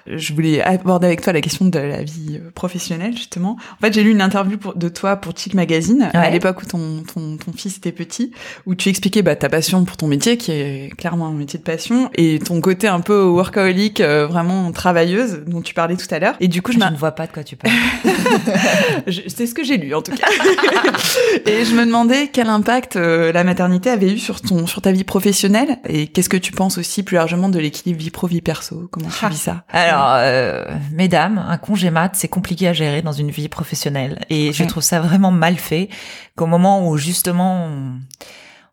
Je 0.07 0.33
voulais 0.33 0.61
aborder 0.61 1.07
avec 1.07 1.21
toi 1.21 1.31
la 1.33 1.41
question 1.41 1.65
de 1.65 1.77
la 1.79 2.03
vie 2.03 2.39
euh, 2.43 2.49
professionnelle, 2.53 3.15
justement. 3.15 3.57
En 3.77 3.85
fait, 3.85 3.93
j'ai 3.93 4.03
lu 4.03 4.11
une 4.11 4.21
interview 4.21 4.57
pour- 4.57 4.75
de 4.75 4.89
toi 4.89 5.15
pour 5.15 5.37
Chic 5.37 5.53
Magazine, 5.53 6.09
à 6.13 6.19
Ouais. 6.21 6.31
l'époque 6.31 6.61
où 6.63 6.65
ton, 6.65 7.03
ton, 7.03 7.37
ton 7.37 7.53
fils 7.53 7.77
était 7.77 7.91
petit, 7.91 8.31
où 8.65 8.75
tu 8.75 8.89
expliquais 8.89 9.21
bah, 9.21 9.35
ta 9.35 9.49
passion 9.49 9.83
pour 9.85 9.97
ton 9.97 10.07
métier, 10.07 10.37
qui 10.37 10.51
est 10.51 10.91
clairement 10.97 11.27
un 11.27 11.33
métier 11.33 11.59
de 11.59 11.63
passion, 11.63 12.09
et 12.15 12.39
ton 12.39 12.59
côté 12.61 12.87
un 12.87 12.99
peu 13.01 13.23
workaholic, 13.23 14.01
euh, 14.01 14.27
vraiment 14.27 14.71
travailleuse, 14.71 15.43
dont 15.47 15.61
tu 15.61 15.73
parlais 15.73 15.95
tout 15.97 16.07
à 16.13 16.19
l'heure. 16.19 16.35
Et 16.39 16.47
du 16.47 16.61
coup, 16.61 16.71
je 16.71 16.77
Je 16.77 16.83
m'in- 16.83 16.91
ne 16.91 16.97
vois 16.97 17.11
pas 17.11 17.27
de 17.27 17.31
quoi 17.31 17.43
tu 17.43 17.55
parles. 17.55 17.73
C'est 19.27 19.45
ce 19.47 19.53
que 19.53 19.63
j'ai 19.63 19.77
lu 19.77 19.93
en 19.93 20.01
tout 20.01 20.13
cas. 20.13 20.27
et 21.45 21.65
je 21.65 21.75
me 21.75 21.85
demandais 21.85 22.29
quel 22.31 22.47
impact 22.47 22.95
euh, 22.95 23.31
la 23.31 23.43
maternité 23.43 23.89
avait 23.89 24.11
eu 24.13 24.17
sur 24.17 24.41
ton 24.41 24.67
sur 24.67 24.81
ta 24.81 24.91
vie 24.91 25.03
professionnelle 25.03 25.77
et 25.87 26.07
qu'est-ce 26.07 26.29
que 26.29 26.37
tu 26.37 26.51
penses 26.51 26.77
aussi 26.77 27.03
plus 27.03 27.15
largement 27.15 27.49
de 27.49 27.59
l'équilibre 27.59 27.99
vie 27.99 28.09
pro 28.11 28.27
vie 28.27 28.41
perso? 28.41 28.87
Comment 28.91 29.07
tu 29.09 29.15
Ah. 29.25 29.29
vis 29.29 29.37
ça? 29.37 29.63
Alors, 29.69 29.90
euh, 29.95 30.65
mesdames, 30.91 31.43
un 31.47 31.58
congé 31.58 31.89
mat, 31.89 32.12
c'est 32.15 32.27
compliqué 32.27 32.67
à 32.67 32.73
gérer 32.73 33.01
dans 33.01 33.12
une 33.12 33.32
vie 33.32 33.49
professionnelle. 33.49 34.19
Et 34.30 34.54
je 34.54 34.63
trouve 34.63 34.84
ça 34.84 34.99
vraiment 34.99 35.32
mal 35.32 35.56
fait 35.56 35.89
qu'au 36.36 36.45
moment 36.45 36.88
où 36.88 36.97
justement, 36.97 37.65
on, 37.65 37.93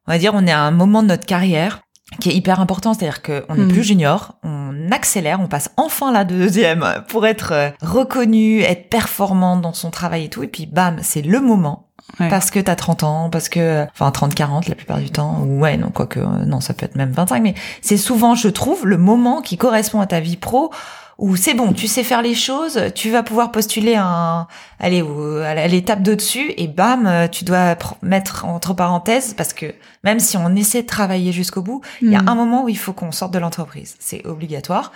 on 0.06 0.12
va 0.12 0.18
dire, 0.18 0.32
on 0.34 0.46
est 0.46 0.52
à 0.52 0.60
un 0.60 0.70
moment 0.70 1.02
de 1.02 1.08
notre 1.08 1.26
carrière 1.26 1.80
qui 2.20 2.30
est 2.30 2.34
hyper 2.34 2.58
important, 2.60 2.94
c'est-à-dire 2.94 3.22
qu'on 3.22 3.54
n'est 3.54 3.64
Mm. 3.64 3.72
plus 3.72 3.84
junior, 3.84 4.36
on 4.42 4.90
accélère, 4.90 5.40
on 5.40 5.46
passe 5.46 5.70
enfin 5.76 6.10
la 6.10 6.24
deuxième 6.24 7.02
pour 7.08 7.26
être 7.26 7.52
euh, 7.52 7.70
reconnu, 7.82 8.62
être 8.62 8.88
performant 8.88 9.56
dans 9.56 9.74
son 9.74 9.90
travail 9.90 10.24
et 10.24 10.28
tout, 10.30 10.42
et 10.42 10.48
puis 10.48 10.64
bam, 10.66 10.98
c'est 11.02 11.20
le 11.22 11.40
moment. 11.40 11.84
Ouais. 12.18 12.30
Parce 12.30 12.50
que 12.50 12.58
t'as 12.58 12.74
30 12.74 13.02
ans, 13.02 13.28
parce 13.30 13.50
que, 13.50 13.84
enfin 13.92 14.10
30-40 14.10 14.70
la 14.70 14.74
plupart 14.74 14.96
du 14.98 15.10
temps, 15.10 15.40
ou 15.44 15.60
ouais, 15.60 15.76
non, 15.76 15.90
quoique, 15.90 16.18
euh, 16.18 16.46
non, 16.46 16.60
ça 16.60 16.72
peut 16.72 16.86
être 16.86 16.96
même 16.96 17.12
25, 17.12 17.42
mais 17.42 17.54
c'est 17.82 17.98
souvent, 17.98 18.34
je 18.34 18.48
trouve, 18.48 18.86
le 18.86 18.96
moment 18.96 19.42
qui 19.42 19.58
correspond 19.58 20.00
à 20.00 20.06
ta 20.06 20.18
vie 20.18 20.38
pro 20.38 20.70
où 21.18 21.34
c'est 21.34 21.54
bon, 21.54 21.72
tu 21.72 21.88
sais 21.88 22.04
faire 22.04 22.22
les 22.22 22.34
choses, 22.34 22.80
tu 22.94 23.10
vas 23.10 23.24
pouvoir 23.24 23.50
postuler 23.50 23.96
un, 23.96 24.46
allez, 24.78 25.04
à 25.44 25.66
l'étape 25.66 26.02
d'au-dessus, 26.02 26.52
et 26.56 26.68
bam, 26.68 27.28
tu 27.32 27.44
dois 27.44 27.76
mettre 28.02 28.44
entre 28.44 28.72
parenthèses, 28.72 29.34
parce 29.34 29.52
que 29.52 29.74
même 30.04 30.20
si 30.20 30.36
on 30.36 30.54
essaie 30.54 30.82
de 30.82 30.86
travailler 30.86 31.32
jusqu'au 31.32 31.60
bout, 31.60 31.82
il 32.00 32.10
y 32.10 32.14
a 32.14 32.22
hmm. 32.22 32.28
un 32.28 32.34
moment 32.36 32.64
où 32.64 32.68
il 32.68 32.78
faut 32.78 32.92
qu'on 32.92 33.10
sorte 33.10 33.34
de 33.34 33.38
l'entreprise. 33.40 33.96
C'est 33.98 34.24
obligatoire. 34.26 34.92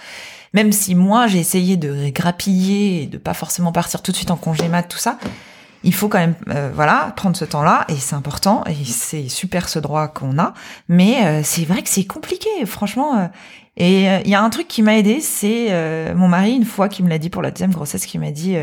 Même 0.54 0.70
si 0.70 0.94
moi, 0.94 1.26
j'ai 1.26 1.38
essayé 1.38 1.76
de 1.76 2.10
grappiller 2.10 3.02
et 3.02 3.06
de 3.06 3.18
pas 3.18 3.34
forcément 3.34 3.72
partir 3.72 4.02
tout 4.02 4.12
de 4.12 4.16
suite 4.16 4.30
en 4.30 4.36
congé 4.36 4.68
mat, 4.68 4.84
tout 4.84 4.98
ça, 4.98 5.18
il 5.84 5.94
faut 5.94 6.08
quand 6.08 6.18
même 6.18 6.34
euh, 6.48 6.70
voilà 6.74 7.12
prendre 7.16 7.36
ce 7.36 7.44
temps-là 7.44 7.84
et 7.88 7.96
c'est 7.96 8.14
important 8.14 8.64
et 8.66 8.84
c'est 8.84 9.28
super 9.28 9.68
ce 9.68 9.78
droit 9.78 10.08
qu'on 10.08 10.38
a 10.38 10.54
mais 10.88 11.24
euh, 11.24 11.40
c'est 11.42 11.64
vrai 11.64 11.82
que 11.82 11.88
c'est 11.88 12.04
compliqué 12.04 12.48
franchement 12.66 13.18
euh, 13.18 13.26
et 13.76 14.04
il 14.04 14.28
y 14.28 14.34
a 14.34 14.42
un 14.42 14.50
truc 14.50 14.68
qui 14.68 14.82
m'a 14.82 14.98
aidé 14.98 15.20
c'est 15.20 15.70
mon 16.14 16.28
mari 16.28 16.52
une 16.52 16.64
fois 16.64 16.88
qui 16.88 17.02
me 17.02 17.08
l'a 17.08 17.18
dit 17.18 17.30
pour 17.30 17.40
la 17.40 17.50
deuxième 17.50 17.72
grossesse 17.72 18.04
qui 18.04 18.18
m'a 18.18 18.30
dit 18.30 18.54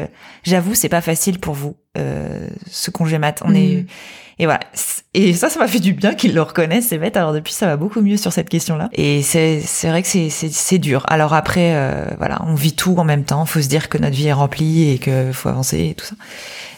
j'avoue 0.44 0.76
c'est 0.76 0.90
pas 0.90 1.02
facile 1.02 1.40
pour 1.40 1.56
vous 1.56 1.76
ce 1.96 2.92
congé 2.92 3.18
mat 3.18 3.42
on 3.44 3.56
est 3.56 3.82
mm. 3.82 3.86
et 4.38 4.46
voilà 4.46 4.60
et 5.14 5.34
ça 5.34 5.50
ça 5.50 5.60
m'a 5.60 5.68
fait 5.68 5.80
du 5.80 5.94
bien 5.94 6.14
qu'il 6.14 6.34
le 6.34 6.42
reconnaisse 6.42 6.88
c'est 6.88 6.98
bête 6.98 7.18
alors 7.18 7.34
depuis 7.34 7.54
ça 7.54 7.66
va 7.66 7.78
beaucoup 7.78 8.02
mieux 8.02 8.18
sur 8.18 8.32
cette 8.32 8.50
question 8.50 8.78
là 8.78 8.90
et 8.94 9.22
c'est 9.22 9.60
c'est 9.60 9.90
vrai 9.90 10.02
que 10.02 10.08
c'est 10.08 10.30
c'est 10.30 10.78
dur 10.78 11.04
alors 11.08 11.34
après 11.34 11.76
voilà 12.18 12.42
on 12.46 12.54
vit 12.54 12.74
tout 12.74 12.96
en 12.98 13.04
même 13.04 13.24
temps 13.24 13.46
faut 13.46 13.62
se 13.62 13.68
dire 13.68 13.90
que 13.90 13.98
notre 13.98 14.16
vie 14.16 14.28
est 14.28 14.34
remplie 14.34 14.92
et 14.92 15.00
que 15.00 15.32
faut 15.32 15.50
avancer 15.50 15.90
et 15.90 15.94
tout 15.96 16.06
ça 16.06 16.16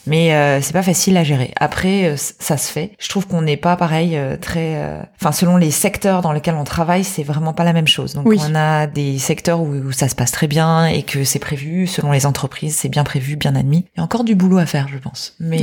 mais 0.08 0.34
euh, 0.34 0.62
c'est 0.62 0.74
pas 0.74 0.84
facile 0.84 1.16
à 1.18 1.24
gérer. 1.24 1.52
Après, 1.58 2.06
euh, 2.06 2.16
ça 2.18 2.58
se 2.58 2.72
fait. 2.72 2.92
Je 3.00 3.08
trouve 3.10 3.28
qu'on 3.28 3.42
n'est 3.42 3.58
pas 3.58 3.76
pareil, 3.76 4.18
euh, 4.18 4.36
très. 4.38 5.02
Enfin, 5.20 5.32
selon 5.32 5.58
les 5.58 5.72
secteurs 5.72 6.22
dans 6.22 6.32
lesquels 6.32 6.56
on 6.56 6.64
travaille, 6.64 7.04
c'est 7.04 7.24
vraiment 7.24 7.54
pas 7.54 7.64
la 7.64 7.74
même 7.74 7.88
chose. 7.88 8.16
Donc, 8.16 8.28
on 8.28 8.56
a 8.56 8.88
des 8.88 9.20
secteurs 9.20 9.62
où, 9.62 9.92
ça 9.92 10.08
se 10.08 10.16
passe 10.16 10.32
très 10.32 10.48
bien 10.48 10.86
et 10.86 11.04
que 11.04 11.24
c'est 11.24 11.40
prévu. 11.40 11.88
Selon 11.88 12.12
les 12.12 12.26
entreprises, 12.26 12.76
c'est 12.76 12.90
bien 12.90 13.04
prévu, 13.04 13.36
bien 13.36 13.56
admis. 13.56 13.86
Il 13.96 14.00
y 14.00 14.02
a 14.02 14.04
encore 14.04 14.24
du 14.24 14.36
boulot 14.36 14.58
à 14.58 14.66
faire, 14.66 14.88
je 14.88 14.98
pense. 14.98 15.36
Mais 15.40 15.62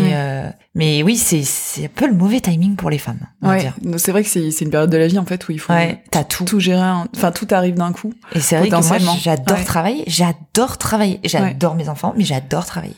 mais 0.75 1.03
oui, 1.03 1.17
c'est 1.17 1.43
c'est 1.43 1.87
un 1.87 1.91
peu 1.93 2.07
le 2.07 2.15
mauvais 2.15 2.41
timing 2.41 2.68
pour 2.77 2.91
les 2.91 2.99
femmes. 2.99 3.21
Ouais. 3.43 3.71
C'est 3.97 4.13
vrai 4.13 4.23
que 4.23 4.29
c'est 4.29 4.61
une 4.61 4.71
période 4.71 4.91
de 4.91 4.97
la 4.97 5.07
vie 5.07 5.19
en 5.19 5.25
fait 5.25 5.49
où 5.49 5.53
il 5.53 5.61
faut 5.61 5.73
ouais, 5.73 6.03
tout 6.29 6.45
tout 6.45 6.61
gérer. 6.61 6.79
Enfin, 7.17 7.33
tout 7.33 7.47
arrive 7.51 7.75
d'un 7.75 7.93
coup. 7.93 8.13
Et 8.33 8.41
c'est 8.41 8.57
vrai 8.57 8.69
que 8.69 9.05
moi, 9.05 9.17
j'adore 9.21 9.65
travailler. 9.65 10.05
J'adore 10.07 10.79
travailler. 10.79 11.21
J'adore 11.25 11.75
mes 11.75 11.89
enfants, 11.89 12.15
mais 12.17 12.25
j'adore 12.25 12.67
travailler. 12.67 12.97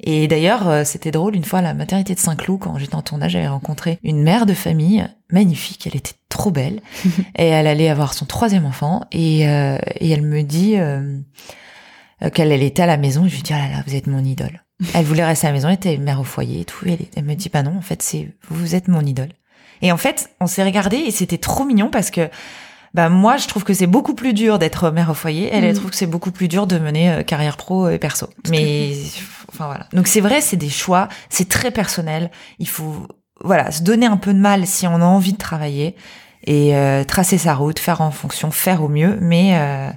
Et 0.00 0.28
d'ailleurs, 0.28 0.68
euh, 0.68 0.84
c'était 0.84 1.10
drôle, 1.10 1.34
une 1.34 1.44
fois 1.44 1.58
à 1.58 1.62
la 1.62 1.74
maternité 1.74 2.14
de 2.14 2.20
Saint-Cloud, 2.20 2.60
quand 2.60 2.78
j'étais 2.78 2.94
en 2.94 3.02
tournage, 3.02 3.32
j'avais 3.32 3.48
rencontré 3.48 3.98
une 4.04 4.22
mère 4.22 4.46
de 4.46 4.54
famille 4.54 5.04
magnifique, 5.30 5.86
elle 5.86 5.96
était 5.96 6.14
trop 6.28 6.50
belle, 6.50 6.80
et 7.36 7.46
elle 7.46 7.66
allait 7.66 7.88
avoir 7.88 8.14
son 8.14 8.24
troisième 8.24 8.64
enfant, 8.64 9.02
et, 9.10 9.48
euh, 9.48 9.76
et 9.96 10.10
elle 10.10 10.22
me 10.22 10.42
dit 10.42 10.74
euh, 10.76 11.18
qu'elle 12.32 12.52
elle 12.52 12.62
était 12.62 12.82
à 12.82 12.86
la 12.86 12.96
maison, 12.96 13.26
et 13.26 13.28
je 13.28 13.34
lui 13.34 13.42
dis, 13.42 13.52
ah 13.52 13.58
là 13.58 13.68
là, 13.68 13.82
vous 13.86 13.94
êtes 13.94 14.06
mon 14.06 14.24
idole. 14.24 14.62
Elle 14.94 15.04
voulait 15.04 15.24
rester 15.24 15.46
à 15.46 15.50
la 15.50 15.54
maison, 15.54 15.68
elle 15.68 15.74
était 15.74 15.96
mère 15.96 16.20
au 16.20 16.24
foyer 16.24 16.60
et 16.60 16.64
tout, 16.64 16.86
et 16.86 16.98
elle, 17.16 17.24
me 17.24 17.34
dit, 17.34 17.48
bah 17.48 17.62
non, 17.62 17.76
en 17.76 17.82
fait, 17.82 18.02
c'est 18.02 18.28
vous 18.48 18.74
êtes 18.74 18.88
mon 18.88 19.00
idole. 19.00 19.30
Et 19.82 19.92
en 19.92 19.96
fait, 19.96 20.30
on 20.40 20.46
s'est 20.46 20.64
regardé 20.64 20.96
et 20.96 21.10
c'était 21.10 21.38
trop 21.38 21.64
mignon 21.64 21.88
parce 21.88 22.10
que 22.10 22.28
bah 22.94 23.10
moi 23.10 23.36
je 23.36 23.46
trouve 23.46 23.64
que 23.64 23.74
c'est 23.74 23.86
beaucoup 23.86 24.14
plus 24.14 24.32
dur 24.32 24.58
d'être 24.58 24.90
mère 24.90 25.10
au 25.10 25.14
foyer 25.14 25.50
elle 25.52 25.62
elle 25.62 25.74
mm. 25.74 25.76
trouve 25.76 25.90
que 25.90 25.96
c'est 25.96 26.06
beaucoup 26.06 26.30
plus 26.30 26.48
dur 26.48 26.66
de 26.66 26.78
mener 26.78 27.22
carrière 27.22 27.58
pro 27.58 27.90
et 27.90 27.98
perso 27.98 28.30
mais 28.50 28.94
Enfin 29.48 29.66
voilà. 29.66 29.86
Donc 29.92 30.06
c'est 30.06 30.20
vrai, 30.20 30.40
c'est 30.40 30.56
des 30.56 30.68
choix, 30.68 31.08
c'est 31.30 31.48
très 31.48 31.70
personnel. 31.70 32.30
Il 32.58 32.68
faut 32.68 33.06
voilà 33.42 33.70
se 33.70 33.82
donner 33.82 34.06
un 34.06 34.16
peu 34.16 34.34
de 34.34 34.38
mal 34.38 34.66
si 34.66 34.86
on 34.86 34.96
a 34.96 35.04
envie 35.04 35.32
de 35.32 35.38
travailler 35.38 35.94
et 36.48 36.74
euh, 36.74 37.04
tracer 37.04 37.36
sa 37.36 37.54
route, 37.54 37.78
faire 37.78 38.00
en 38.00 38.10
fonction, 38.10 38.50
faire 38.50 38.82
au 38.82 38.88
mieux, 38.88 39.18
mais 39.20 39.50
euh, 39.52 39.90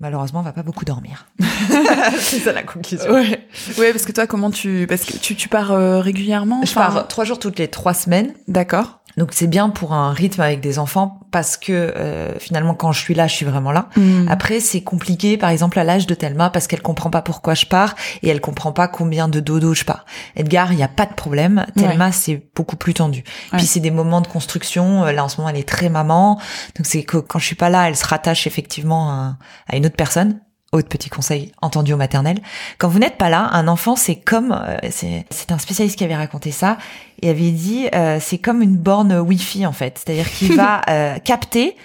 malheureusement, 0.00 0.40
on 0.40 0.42
va 0.42 0.52
pas 0.52 0.62
beaucoup 0.62 0.84
dormir. 0.84 1.26
c'est 2.18 2.40
ça 2.40 2.52
la 2.52 2.62
conclusion. 2.62 3.10
Ouais. 3.10 3.48
ouais, 3.78 3.92
parce 3.92 4.04
que 4.04 4.12
toi, 4.12 4.26
comment 4.26 4.50
tu, 4.50 4.86
parce 4.86 5.02
que 5.02 5.16
tu, 5.16 5.34
tu 5.34 5.48
pars 5.48 5.72
euh, 5.72 6.00
régulièrement 6.00 6.60
Je 6.66 6.74
pars 6.74 7.08
trois 7.08 7.24
jours 7.24 7.38
toutes 7.38 7.58
les 7.58 7.68
trois 7.68 7.94
semaines. 7.94 8.34
D'accord. 8.48 9.02
Donc 9.16 9.30
c'est 9.32 9.46
bien 9.46 9.68
pour 9.68 9.92
un 9.92 10.12
rythme 10.12 10.40
avec 10.40 10.60
des 10.60 10.78
enfants 10.78 11.20
parce 11.30 11.56
que 11.56 11.72
euh, 11.72 12.38
finalement 12.38 12.74
quand 12.74 12.92
je 12.92 13.00
suis 13.00 13.14
là, 13.14 13.26
je 13.26 13.34
suis 13.34 13.44
vraiment 13.44 13.72
là. 13.72 13.88
Mm. 13.96 14.28
Après 14.28 14.60
c'est 14.60 14.82
compliqué 14.82 15.36
par 15.36 15.50
exemple 15.50 15.78
à 15.78 15.84
l'âge 15.84 16.06
de 16.06 16.14
Thelma 16.14 16.50
parce 16.50 16.66
qu'elle 16.66 16.82
comprend 16.82 17.10
pas 17.10 17.20
pourquoi 17.20 17.54
je 17.54 17.66
pars 17.66 17.94
et 18.22 18.28
elle 18.28 18.40
comprend 18.40 18.72
pas 18.72 18.88
combien 18.88 19.28
de 19.28 19.40
dodo 19.40 19.74
je 19.74 19.84
pars. 19.84 20.06
Edgar, 20.36 20.72
il 20.72 20.78
y 20.78 20.82
a 20.82 20.88
pas 20.88 21.06
de 21.06 21.14
problème. 21.14 21.66
Thelma 21.76 22.10
c'est 22.12 22.42
beaucoup 22.54 22.76
plus 22.76 22.94
tendu. 22.94 23.22
Puis 23.52 23.66
c'est 23.66 23.80
des 23.80 23.90
moments 23.90 24.20
de 24.20 24.26
construction. 24.26 25.04
Euh, 25.04 25.12
là 25.12 25.24
en 25.24 25.28
ce 25.28 25.38
moment 25.38 25.50
elle 25.50 25.58
est 25.58 25.61
très 25.62 25.88
maman, 25.88 26.38
donc 26.76 26.86
c'est 26.86 27.02
que 27.02 27.18
quand 27.18 27.38
je 27.38 27.46
suis 27.46 27.56
pas 27.56 27.70
là, 27.70 27.88
elle 27.88 27.96
se 27.96 28.06
rattache 28.06 28.46
effectivement 28.46 29.10
à, 29.10 29.36
à 29.68 29.76
une 29.76 29.86
autre 29.86 29.96
personne 29.96 30.40
autre 30.72 30.88
petit 30.88 31.10
conseil 31.10 31.52
entendu 31.60 31.92
au 31.92 31.98
maternel. 31.98 32.38
Quand 32.78 32.88
vous 32.88 32.98
n'êtes 32.98 33.18
pas 33.18 33.28
là, 33.28 33.50
un 33.52 33.68
enfant, 33.68 33.94
c'est 33.94 34.16
comme, 34.16 34.52
euh, 34.52 34.78
c'est 34.90 35.52
un 35.52 35.58
spécialiste 35.58 35.98
qui 35.98 36.04
avait 36.04 36.16
raconté 36.16 36.50
ça, 36.50 36.78
et 37.20 37.28
avait 37.28 37.50
dit, 37.50 37.88
euh, 37.94 38.18
c'est 38.20 38.38
comme 38.38 38.62
une 38.62 38.76
borne 38.76 39.12
Wi-Fi 39.12 39.66
en 39.66 39.72
fait. 39.72 39.98
C'est-à-dire 40.02 40.30
qu'il 40.30 40.52
va 40.56 40.80
euh, 40.88 41.18
capter 41.18 41.76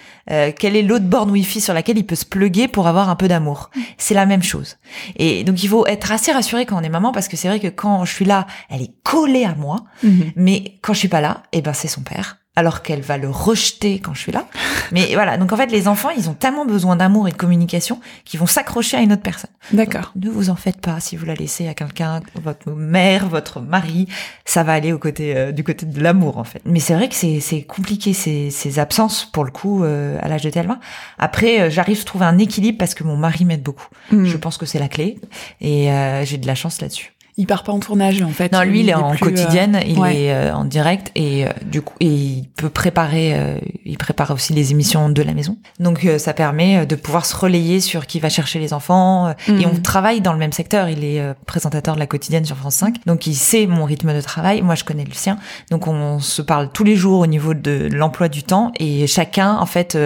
quelle 0.58 0.76
est 0.76 0.82
l'autre 0.82 1.06
borne 1.06 1.30
Wi-Fi 1.30 1.58
sur 1.58 1.72
laquelle 1.72 1.96
il 1.96 2.04
peut 2.04 2.14
se 2.14 2.26
pluguer 2.26 2.68
pour 2.68 2.86
avoir 2.86 3.08
un 3.08 3.16
peu 3.16 3.28
d'amour. 3.28 3.70
C'est 3.96 4.12
la 4.12 4.26
même 4.26 4.42
chose. 4.42 4.76
Et 5.16 5.42
donc 5.42 5.62
il 5.62 5.70
faut 5.70 5.86
être 5.86 6.12
assez 6.12 6.32
rassuré 6.32 6.66
quand 6.66 6.78
on 6.78 6.82
est 6.82 6.90
maman 6.90 7.12
parce 7.12 7.28
que 7.28 7.36
c'est 7.38 7.48
vrai 7.48 7.60
que 7.60 7.68
quand 7.68 8.04
je 8.04 8.12
suis 8.12 8.26
là, 8.26 8.46
elle 8.68 8.82
est 8.82 8.92
collée 9.04 9.46
à 9.46 9.54
moi, 9.54 9.86
mhm. 10.02 10.32
mais 10.36 10.78
quand 10.82 10.92
je 10.92 10.98
suis 10.98 11.08
pas 11.08 11.22
là, 11.22 11.44
eh 11.52 11.62
ben 11.62 11.72
c'est 11.72 11.88
son 11.88 12.02
père 12.02 12.36
alors 12.58 12.82
qu'elle 12.82 13.02
va 13.02 13.18
le 13.18 13.30
rejeter 13.30 14.00
quand 14.00 14.14
je 14.14 14.18
suis 14.18 14.32
là. 14.32 14.46
Mais 14.90 15.10
voilà, 15.14 15.38
donc 15.38 15.52
en 15.52 15.56
fait, 15.56 15.70
les 15.70 15.86
enfants, 15.86 16.10
ils 16.10 16.28
ont 16.28 16.34
tellement 16.34 16.66
besoin 16.66 16.96
d'amour 16.96 17.28
et 17.28 17.30
de 17.30 17.36
communication 17.36 18.00
qu'ils 18.24 18.40
vont 18.40 18.46
s'accrocher 18.46 18.96
à 18.96 19.00
une 19.00 19.12
autre 19.12 19.22
personne. 19.22 19.50
D'accord. 19.72 20.12
Ne 20.16 20.28
vous 20.28 20.50
en 20.50 20.56
faites 20.56 20.80
pas 20.80 20.98
si 20.98 21.14
vous 21.14 21.24
la 21.24 21.34
laissez 21.34 21.68
à 21.68 21.74
quelqu'un, 21.74 22.20
votre 22.42 22.72
mère, 22.72 23.28
votre 23.28 23.60
mari, 23.60 24.08
ça 24.44 24.64
va 24.64 24.72
aller 24.72 24.92
au 24.92 24.98
côté 24.98 25.36
euh, 25.36 25.52
du 25.52 25.62
côté 25.62 25.86
de 25.86 26.02
l'amour 26.02 26.36
en 26.36 26.42
fait. 26.42 26.60
Mais 26.64 26.80
c'est 26.80 26.94
vrai 26.94 27.08
que 27.08 27.14
c'est 27.14 27.62
compliqué 27.62 28.12
ces, 28.12 28.50
ces 28.50 28.80
absences 28.80 29.24
pour 29.24 29.44
le 29.44 29.52
coup 29.52 29.84
euh, 29.84 30.18
à 30.20 30.26
l'âge 30.26 30.42
de 30.42 30.50
Thelma. 30.50 30.80
Après, 31.16 31.60
euh, 31.60 31.70
j'arrive 31.70 32.00
à 32.00 32.04
trouver 32.04 32.24
un 32.24 32.38
équilibre 32.38 32.78
parce 32.78 32.94
que 32.94 33.04
mon 33.04 33.16
mari 33.16 33.44
m'aide 33.44 33.62
beaucoup. 33.62 33.86
Hmm. 34.10 34.24
Je 34.24 34.36
pense 34.36 34.58
que 34.58 34.66
c'est 34.66 34.80
la 34.80 34.88
clé 34.88 35.20
et 35.60 35.90
j'ai 36.24 36.38
de 36.38 36.46
la 36.46 36.56
chance 36.56 36.80
là-dessus 36.80 37.12
il 37.38 37.46
part 37.46 37.62
pas 37.62 37.72
en 37.72 37.78
tournage 37.78 38.20
en 38.20 38.30
fait. 38.30 38.52
Non, 38.52 38.62
lui 38.62 38.80
il, 38.80 38.88
est, 38.88 38.94
en 38.94 39.14
quotidienne, 39.16 39.76
euh, 39.76 39.86
il 39.86 39.98
est 39.98 40.32
euh, 40.32 40.52
en 40.52 40.64
direct 40.64 41.12
et 41.14 41.46
euh, 41.46 41.50
du 41.64 41.80
coup 41.82 41.94
il 42.00 42.48
peut 42.56 42.68
préparer, 42.68 43.58
il 43.84 43.96
prépare 43.96 44.32
aussi 44.32 44.52
les 44.52 44.72
émissions 44.72 45.08
de 45.08 45.22
la 45.22 45.32
maison. 45.32 45.56
Donc 45.78 46.06
ça 46.18 46.34
permet 46.34 46.84
de 46.84 46.96
pouvoir 46.96 47.24
se 47.24 47.36
relayer 47.36 47.80
sur 47.80 48.06
qui 48.06 48.18
va 48.18 48.28
chercher 48.28 48.58
les 48.58 48.74
enfants 48.74 49.32
et 49.46 49.52
mm. 49.52 49.70
on 49.72 49.80
travaille 49.80 50.20
dans 50.20 50.32
le 50.32 50.38
même 50.38 50.52
secteur. 50.52 50.88
Il 50.88 51.04
est 51.04 51.22
présentateur 51.46 51.94
de 51.94 52.00
la 52.00 52.08
quotidienne 52.08 52.44
sur 52.44 52.56
France 52.56 52.74
5, 52.74 53.06
donc 53.06 53.28
il 53.28 53.36
sait 53.36 53.66
mon 53.66 53.84
rythme 53.84 54.12
de 54.12 54.20
travail. 54.20 54.60
Moi 54.60 54.74
je 54.74 54.82
connais 54.82 55.04
le 55.04 55.14
sien, 55.14 55.38
donc 55.70 55.86
on 55.86 56.18
se 56.18 56.42
parle 56.42 56.70
tous 56.72 56.84
les 56.84 56.96
jours 56.96 57.20
au 57.20 57.26
niveau 57.28 57.54
de 57.54 57.88
l'emploi 57.92 58.28
du 58.28 58.42
temps 58.42 58.72
et 58.80 59.06
chacun 59.06 59.56
en 59.56 59.66
fait 59.66 59.96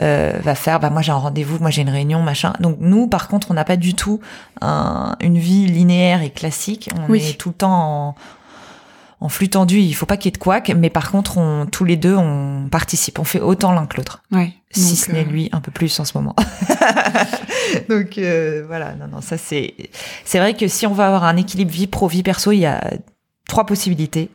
euh, 0.00 0.32
va 0.42 0.54
faire 0.54 0.80
bah 0.80 0.90
moi 0.90 1.02
j'ai 1.02 1.12
un 1.12 1.16
rendez-vous, 1.16 1.58
moi 1.58 1.70
j'ai 1.70 1.82
une 1.82 1.90
réunion, 1.90 2.22
machin. 2.22 2.52
Donc 2.60 2.78
nous 2.80 3.06
par 3.06 3.28
contre 3.28 3.50
on 3.50 3.54
n'a 3.54 3.64
pas 3.64 3.76
du 3.76 3.94
tout 3.94 4.20
une 4.62 5.38
vie 5.38 5.66
linéaire 5.66 6.22
et 6.22 6.30
classique. 6.30 6.90
On 7.08 7.12
est 7.14 7.38
tout 7.38 7.50
le 7.50 7.54
temps 7.54 8.08
en, 8.08 8.14
en 9.20 9.28
flux 9.28 9.48
tendu. 9.48 9.78
Il 9.78 9.92
faut 9.92 10.06
pas 10.06 10.16
qu'il 10.16 10.26
y 10.26 10.28
ait 10.28 10.32
de 10.32 10.38
couac, 10.38 10.72
mais 10.76 10.90
par 10.90 11.10
contre 11.10 11.38
on 11.38 11.66
tous 11.66 11.84
les 11.84 11.96
deux 11.96 12.16
on 12.16 12.68
participe, 12.70 13.18
on 13.18 13.24
fait 13.24 13.40
autant 13.40 13.72
l'un 13.72 13.86
que 13.86 13.98
l'autre. 13.98 14.22
Ouais. 14.32 14.52
Si 14.70 14.96
ce 14.96 15.12
n'est 15.12 15.20
euh, 15.20 15.30
lui 15.30 15.48
un 15.52 15.60
peu 15.60 15.70
plus 15.70 15.98
en 16.00 16.04
ce 16.04 16.16
moment. 16.16 16.34
donc 17.88 18.18
euh, 18.18 18.64
voilà, 18.66 18.94
non 18.94 19.08
non 19.08 19.20
ça 19.20 19.36
c'est 19.36 19.74
c'est 20.24 20.38
vrai 20.38 20.54
que 20.54 20.68
si 20.68 20.86
on 20.86 20.94
va 20.94 21.06
avoir 21.06 21.24
un 21.24 21.36
équilibre 21.36 21.70
vie 21.70 21.86
pro 21.86 22.08
vie 22.08 22.22
perso, 22.22 22.52
il 22.52 22.60
y 22.60 22.66
a 22.66 22.82
trois 23.48 23.66
possibilités. 23.66 24.30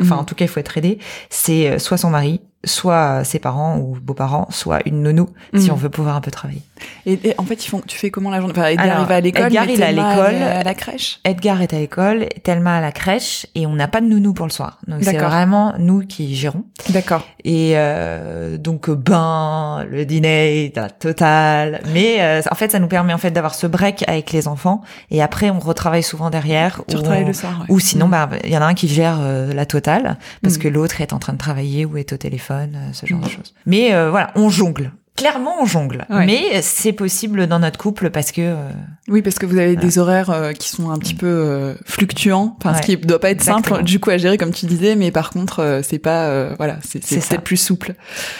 Enfin, 0.00 0.14
mhm. 0.14 0.20
en 0.20 0.24
tout 0.24 0.36
cas, 0.36 0.44
il 0.44 0.48
faut 0.48 0.60
être 0.60 0.78
aidé. 0.78 1.00
C'est 1.30 1.80
soit 1.80 1.96
son 1.96 2.10
mari, 2.10 2.40
soit 2.64 3.24
ses 3.24 3.38
parents 3.38 3.78
ou 3.78 3.96
beaux-parents, 4.00 4.48
soit 4.50 4.86
une 4.86 5.02
nounou, 5.02 5.28
si 5.54 5.68
mm. 5.68 5.72
on 5.72 5.76
veut 5.76 5.90
pouvoir 5.90 6.16
un 6.16 6.20
peu 6.20 6.30
travailler. 6.30 6.62
Et, 7.06 7.18
en 7.38 7.44
fait, 7.44 7.64
ils 7.64 7.68
font, 7.68 7.82
tu 7.86 7.98
fais 7.98 8.10
comment 8.10 8.30
la 8.30 8.38
journée? 8.40 8.54
Enfin, 8.56 8.68
Edgar 8.68 9.06
va 9.06 9.16
à 9.16 9.20
l'école, 9.20 9.46
Edgar 9.46 9.64
il 9.64 9.80
est 9.80 9.84
à 9.84 9.92
l'école, 9.92 10.34
à 10.34 10.62
la 10.62 10.74
crèche. 10.74 11.20
Edgar 11.24 11.62
est 11.62 11.72
à 11.72 11.78
l'école, 11.78 12.26
Thelma 12.42 12.76
à 12.76 12.80
la 12.80 12.92
crèche, 12.92 13.46
et 13.54 13.66
on 13.66 13.74
n'a 13.74 13.88
pas 13.88 14.00
de 14.00 14.06
nounou 14.06 14.32
pour 14.32 14.46
le 14.46 14.52
soir. 14.52 14.78
Donc 14.86 15.02
c'est 15.02 15.18
vraiment 15.18 15.74
nous 15.78 16.00
qui 16.00 16.34
gérons. 16.34 16.64
D'accord. 16.90 17.26
Et 17.44 17.72
euh, 17.74 18.58
donc 18.58 18.90
ben 18.90 19.84
le 19.90 20.04
dîner, 20.04 20.72
la 20.74 20.90
totale. 20.90 21.80
Mais 21.92 22.20
euh, 22.20 22.42
en 22.50 22.54
fait, 22.54 22.72
ça 22.72 22.78
nous 22.78 22.88
permet 22.88 23.12
en 23.12 23.18
fait 23.18 23.30
d'avoir 23.30 23.54
ce 23.54 23.66
break 23.66 24.04
avec 24.08 24.32
les 24.32 24.48
enfants, 24.48 24.82
et 25.10 25.22
après 25.22 25.50
on 25.50 25.58
retravaille 25.58 26.02
souvent 26.02 26.30
derrière. 26.30 26.82
Tu 26.88 26.96
retravailles 26.96 27.24
le 27.24 27.32
soir. 27.32 27.64
Ou 27.68 27.80
sinon, 27.80 28.08
mm. 28.08 28.10
bah 28.10 28.28
il 28.44 28.50
y 28.50 28.56
en 28.56 28.62
a 28.62 28.66
un 28.66 28.74
qui 28.74 28.88
gère 28.88 29.18
euh, 29.20 29.52
la 29.52 29.66
totale 29.66 30.18
parce 30.42 30.56
mm. 30.56 30.58
que 30.58 30.68
l'autre 30.68 31.00
est 31.00 31.12
en 31.12 31.18
train 31.18 31.32
de 31.32 31.38
travailler 31.38 31.84
ou 31.84 31.96
est 31.96 32.12
au 32.12 32.16
téléphone, 32.16 32.76
euh, 32.76 32.92
ce 32.92 33.06
genre 33.06 33.20
de 33.20 33.28
choses. 33.28 33.54
Mais 33.66 33.94
euh, 33.94 34.10
voilà, 34.10 34.30
on 34.34 34.48
jongle 34.48 34.92
clairement 35.16 35.56
on 35.60 35.66
jongle, 35.66 36.06
Ouais. 36.08 36.24
mais 36.26 36.62
c'est 36.62 36.92
possible 36.92 37.46
dans 37.46 37.58
notre 37.58 37.78
couple 37.78 38.10
parce 38.10 38.32
que 38.32 38.40
euh, 38.40 38.70
Oui, 39.08 39.20
parce 39.22 39.38
que 39.38 39.44
vous 39.44 39.58
avez 39.58 39.76
des 39.76 39.98
horaires 39.98 40.30
euh, 40.30 40.52
qui 40.52 40.68
sont 40.70 40.90
un 40.90 40.98
petit 40.98 41.14
peu 41.14 41.26
euh, 41.26 41.74
fluctuants, 41.84 42.56
enfin, 42.58 42.72
ce 42.74 42.78
Ouais. 42.78 42.84
qui 42.84 43.06
doit 43.06 43.18
pas 43.20 43.30
être 43.30 43.40
Exactement. 43.42 43.76
simple 43.76 43.84
du 43.84 44.00
coup 44.00 44.10
à 44.10 44.16
gérer 44.16 44.38
comme 44.38 44.52
tu 44.52 44.64
disais, 44.66 44.96
mais 44.96 45.10
par 45.10 45.30
contre 45.30 45.80
c'est 45.84 45.98
pas 45.98 46.54
voilà, 46.54 46.78
c'est 46.82 47.00
peut-être 47.00 47.42
plus 47.42 47.56
souple. 47.58 47.94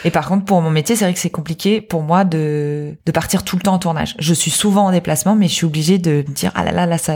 Et 0.04 0.10
par 0.10 0.26
contre, 0.28 0.44
pour 0.46 0.62
mon 0.62 0.70
métier, 0.70 0.96
c'est 0.96 1.04
vrai 1.04 1.12
que 1.14 1.20
c'est 1.20 1.28
compliqué 1.30 1.80
pour 1.80 2.02
moi 2.02 2.24
de, 2.24 2.94
de 3.04 3.12
partir 3.12 3.42
tout 3.44 3.56
le 3.56 3.62
temps 3.62 3.74
en 3.74 3.78
tournage. 3.78 4.14
Je 4.18 4.32
suis 4.32 4.50
souvent 4.50 4.86
en 4.86 4.92
déplacement, 4.92 5.34
mais 5.36 5.48
je 5.48 5.54
suis 5.54 5.66
obligée 5.66 5.98
de 5.98 6.24
me 6.28 6.34
dire, 6.34 6.50
ah 6.54 6.64
là 6.64 6.72
là, 6.72 6.86
là, 6.86 6.96
ça, 6.98 7.14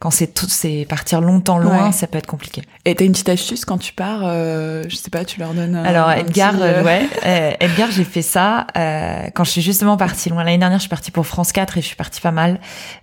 quand 0.00 0.10
c'est 0.10 0.26
tout, 0.34 0.46
c'est 0.48 0.86
partir 0.88 1.20
longtemps 1.20 1.58
loin, 1.58 1.86
Ouais. 1.86 1.92
ça 1.92 2.06
peut 2.08 2.18
être 2.18 2.26
compliqué. 2.26 2.62
Et 2.86 2.94
t'as 2.96 3.04
une 3.04 3.12
petite 3.12 3.28
astuce 3.28 3.64
quand 3.64 3.78
tu 3.78 3.92
pars, 3.92 4.22
euh, 4.24 4.82
je 4.88 4.96
sais 4.96 5.10
pas, 5.10 5.24
tu 5.24 5.38
leur 5.38 5.52
donnes. 5.54 5.76
un- 5.76 5.84
Alors, 5.84 6.08
un 6.08 6.16
Edgar, 6.16 6.52
petit, 6.54 6.62
euh, 6.62 6.80
euh, 6.80 6.84
ouais, 6.84 7.02
euh, 7.26 7.52
Edgar, 7.60 7.90
j'ai 7.92 8.04
fait 8.04 8.22
ça, 8.22 8.66
euh, 8.76 9.24
quand 9.34 9.44
je 9.44 9.50
suis 9.50 9.60
justement 9.62 9.96
partie 9.96 10.28
loin. 10.30 10.42
L'année 10.42 10.58
dernière, 10.58 10.78
je 10.78 10.82
suis 10.84 10.88
partie 10.88 11.10
pour 11.10 11.26
France 11.26 11.52
4 11.52 11.76
et 11.78 11.82
je 11.82 11.86
suis 11.86 11.96
partie 11.96 12.20
pas 12.20 12.30
mal, 12.32 12.58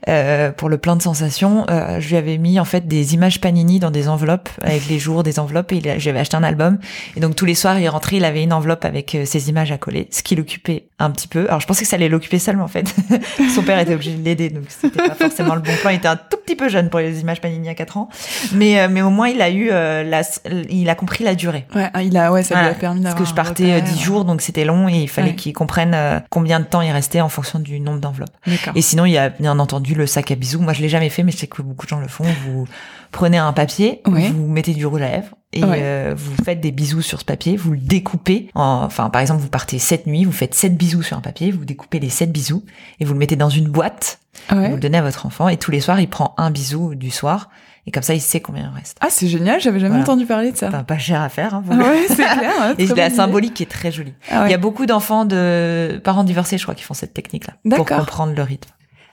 euh, 0.09 0.51
pour 0.51 0.69
le 0.69 0.77
plein 0.79 0.95
de 0.95 1.01
sensations. 1.03 1.65
Euh, 1.69 1.99
je 1.99 2.09
lui 2.09 2.17
avais 2.17 2.37
mis, 2.39 2.59
en 2.59 2.65
fait, 2.65 2.87
des 2.87 3.13
images 3.13 3.39
Panini 3.41 3.79
dans 3.79 3.91
des 3.91 4.09
enveloppes, 4.09 4.49
avec 4.63 4.87
les 4.89 4.97
jours 4.99 5.21
des 5.23 5.39
enveloppes, 5.39 5.71
et 5.73 5.99
j'avais 5.99 6.19
acheté 6.19 6.35
un 6.35 6.43
album. 6.43 6.79
Et 7.15 7.19
donc, 7.19 7.35
tous 7.35 7.45
les 7.45 7.55
soirs, 7.55 7.79
il 7.79 7.87
rentrait, 7.89 8.17
il 8.17 8.25
avait 8.25 8.41
une 8.43 8.53
enveloppe 8.53 8.85
avec 8.85 9.15
ses 9.25 9.49
images 9.49 9.71
à 9.71 9.77
coller, 9.77 10.07
ce 10.11 10.23
qui 10.23 10.35
l'occupait 10.35 10.87
un 10.99 11.11
petit 11.11 11.27
peu. 11.27 11.45
Alors, 11.47 11.59
je 11.59 11.67
pensais 11.67 11.83
que 11.83 11.89
ça 11.89 11.95
allait 11.95 12.09
l'occuper 12.09 12.39
seul, 12.39 12.55
mais 12.57 12.63
en 12.63 12.67
fait, 12.67 12.93
son 13.55 13.61
père 13.61 13.77
était 13.79 13.93
obligé 13.93 14.13
de 14.15 14.23
l'aider, 14.23 14.49
donc 14.49 14.63
c'était 14.69 14.97
pas 15.07 15.13
forcément 15.13 15.53
le 15.53 15.61
bon 15.61 15.71
plan. 15.81 15.91
Il 15.91 15.97
était 15.97 16.07
un 16.07 16.15
tout 16.15 16.37
petit 16.43 16.55
peu 16.55 16.69
jeune 16.69 16.89
pour 16.89 16.99
les 16.99 17.19
images 17.21 17.39
Panini 17.39 17.69
à 17.69 17.75
4 17.75 17.97
ans. 17.97 18.09
Mais, 18.53 18.79
euh, 18.79 18.87
mais 18.89 19.01
au 19.03 19.09
moins, 19.11 19.27
il 19.27 19.41
a 19.41 19.49
eu, 19.51 19.69
euh, 19.71 20.03
la, 20.03 20.21
il 20.69 20.89
a 20.89 20.95
compris 20.95 21.23
la 21.23 21.35
durée. 21.35 21.65
Ouais, 21.75 21.87
ah, 21.93 22.01
il 22.01 22.17
a 22.17 22.31
ouais, 22.31 22.41
ça 22.41 22.55
Voilà, 22.55 22.69
lui 22.69 22.75
a 22.75 22.79
permis 22.79 23.03
Parce 23.03 23.15
que 23.15 23.25
je 23.25 23.33
partais 23.33 23.71
euh, 23.73 23.75
repère. 23.75 23.93
10 23.93 23.99
jours, 24.01 24.25
donc 24.25 24.41
c'était 24.41 24.65
long 24.65 24.89
et 24.89 24.93
il 25.03 25.09
fallait 25.09 25.35
Ouais. 25.45 25.53
comprennent 25.53 25.93
euh, 25.93 26.19
combien 26.29 26.59
de 26.59 26.65
temps 26.65 26.81
il 26.81 26.91
restait 26.91 27.21
en 27.21 27.29
fonction 27.29 27.59
du 27.59 27.79
nombre 27.79 27.99
d'enveloppes. 27.99 28.35
Et 28.75 28.81
sinon, 28.81 29.05
il 29.05 29.11
y 29.11 29.17
a 29.17 29.29
bien 29.29 29.59
entendu 29.59 29.93
le 29.93 30.07
sac 30.07 30.31
à 30.31 30.35
bisous. 30.35 30.59
Moi, 30.61 30.73
je 30.73 30.81
l'ai 30.81 30.89
jamais 30.89 31.09
fait, 31.09 31.21
mais 31.23 31.31
je 31.31 31.37
sais 31.37 31.47
que 31.47 31.61
beaucoup 31.61 31.85
de 31.85 31.89
gens 31.89 31.99
le 31.99 32.07
font. 32.07 32.23
Vous 32.45 32.65
prenez 33.11 33.37
un 33.37 33.53
papier, 33.53 34.01
Ouais. 34.07 34.29
vous 34.29 34.47
mettez 34.47 34.73
du 34.73 34.85
rouge 34.85 35.01
à 35.01 35.09
lèvres 35.09 35.35
et 35.53 35.61
euh, 35.63 36.13
vous 36.15 36.35
faites 36.43 36.59
des 36.61 36.71
bisous 36.71 37.01
sur 37.01 37.19
ce 37.19 37.25
papier. 37.25 37.55
Vous 37.57 37.71
le 37.71 37.77
découpez. 37.79 38.49
En, 38.55 38.81
enfin, 38.83 39.09
par 39.09 39.21
exemple, 39.21 39.41
vous 39.41 39.49
partez 39.49 39.79
sept 39.79 40.05
nuits, 40.07 40.25
vous 40.25 40.31
faites 40.31 40.53
sept 40.55 40.75
bisous 40.77 41.01
sur 41.03 41.17
un 41.17 41.21
papier, 41.21 41.51
vous 41.51 41.65
découpez 41.65 41.99
les 41.99 42.09
sept 42.09 42.31
bisous 42.31 42.63
et 42.99 43.05
vous 43.05 43.13
le 43.13 43.19
mettez 43.19 43.35
dans 43.35 43.49
une 43.49 43.69
boîte. 43.69 44.19
Vous 44.51 44.57
le 44.57 44.77
donnez 44.77 44.97
à 44.99 45.01
votre 45.01 45.25
enfant 45.25 45.49
et 45.49 45.57
tous 45.57 45.71
les 45.71 45.79
soirs, 45.81 45.99
il 45.99 46.07
prend 46.09 46.33
un 46.37 46.51
bisou 46.51 46.95
du 46.95 47.09
soir 47.11 47.49
et 47.87 47.91
comme 47.91 48.03
ça, 48.03 48.13
il 48.13 48.19
sait 48.21 48.41
combien 48.41 48.69
il 48.71 48.77
reste. 48.77 48.97
Ah, 48.99 49.07
c'est 49.09 49.27
génial, 49.27 49.61
j'avais 49.61 49.79
jamais 49.79 49.91
Voilà. 49.95 50.03
entendu 50.03 50.25
parler 50.25 50.51
de 50.51 50.57
ça. 50.57 50.67
Enfin, 50.67 50.83
pas 50.83 50.97
cher 50.97 51.21
à 51.21 51.29
faire. 51.29 51.55
Hein, 51.55 51.63
Ah 51.71 51.75
ouais, 51.75 52.05
c'est 52.09 52.15
clair. 52.15 52.51
ouais, 52.61 52.75
Et 52.77 52.85
la 52.87 53.09
symbolique 53.09 53.61
est 53.61 53.69
très 53.71 53.91
jolie. 53.93 54.13
Ah 54.29 54.41
ouais. 54.41 54.47
Il 54.49 54.51
y 54.51 54.53
a 54.53 54.57
beaucoup 54.57 54.85
d'enfants 54.85 55.23
de 55.25 55.99
parents 56.03 56.25
divorcés, 56.25 56.57
je 56.57 56.63
crois, 56.63 56.75
qui 56.75 56.83
font 56.83 56.93
cette 56.93 57.13
technique-là 57.13 57.53
pour 57.77 57.85
comprendre 57.85 58.33
le 58.35 58.43
rythme. 58.43 58.69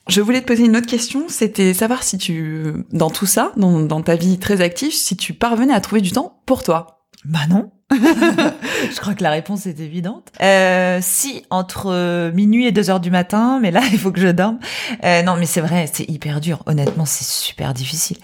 Je 0.08 0.20
voulais 0.20 0.40
te 0.42 0.46
poser 0.46 0.64
une 0.66 0.76
autre 0.76 0.86
question, 0.86 1.24
c'était 1.28 1.72
savoir 1.72 2.02
si 2.02 2.18
tu, 2.18 2.74
dans 2.92 3.10
tout 3.10 3.26
ça, 3.26 3.52
dans, 3.56 3.80
dans 3.80 4.02
ta 4.02 4.16
vie 4.16 4.38
très 4.38 4.60
active, 4.60 4.92
si 4.92 5.16
tu 5.16 5.32
parvenais 5.32 5.72
à 5.72 5.80
trouver 5.80 6.02
du 6.02 6.12
temps 6.12 6.40
pour 6.44 6.62
toi. 6.62 7.06
Bah 7.24 7.46
non. 7.48 7.70
je 7.90 9.00
crois 9.00 9.14
que 9.14 9.22
la 9.22 9.30
réponse 9.30 9.66
est 9.66 9.80
évidente. 9.80 10.30
Euh, 10.42 10.98
si 11.00 11.44
entre 11.48 11.86
euh, 11.86 12.32
minuit 12.32 12.66
et 12.66 12.72
2 12.72 12.90
heures 12.90 13.00
du 13.00 13.10
matin, 13.10 13.60
mais 13.62 13.70
là 13.70 13.80
il 13.92 13.98
faut 13.98 14.10
que 14.10 14.20
je 14.20 14.28
dorme. 14.28 14.58
Euh, 15.04 15.22
non, 15.22 15.36
mais 15.36 15.46
c'est 15.46 15.60
vrai, 15.60 15.88
c'est 15.90 16.08
hyper 16.08 16.40
dur. 16.40 16.62
Honnêtement, 16.66 17.06
c'est 17.06 17.24
super 17.24 17.72
difficile. 17.72 18.18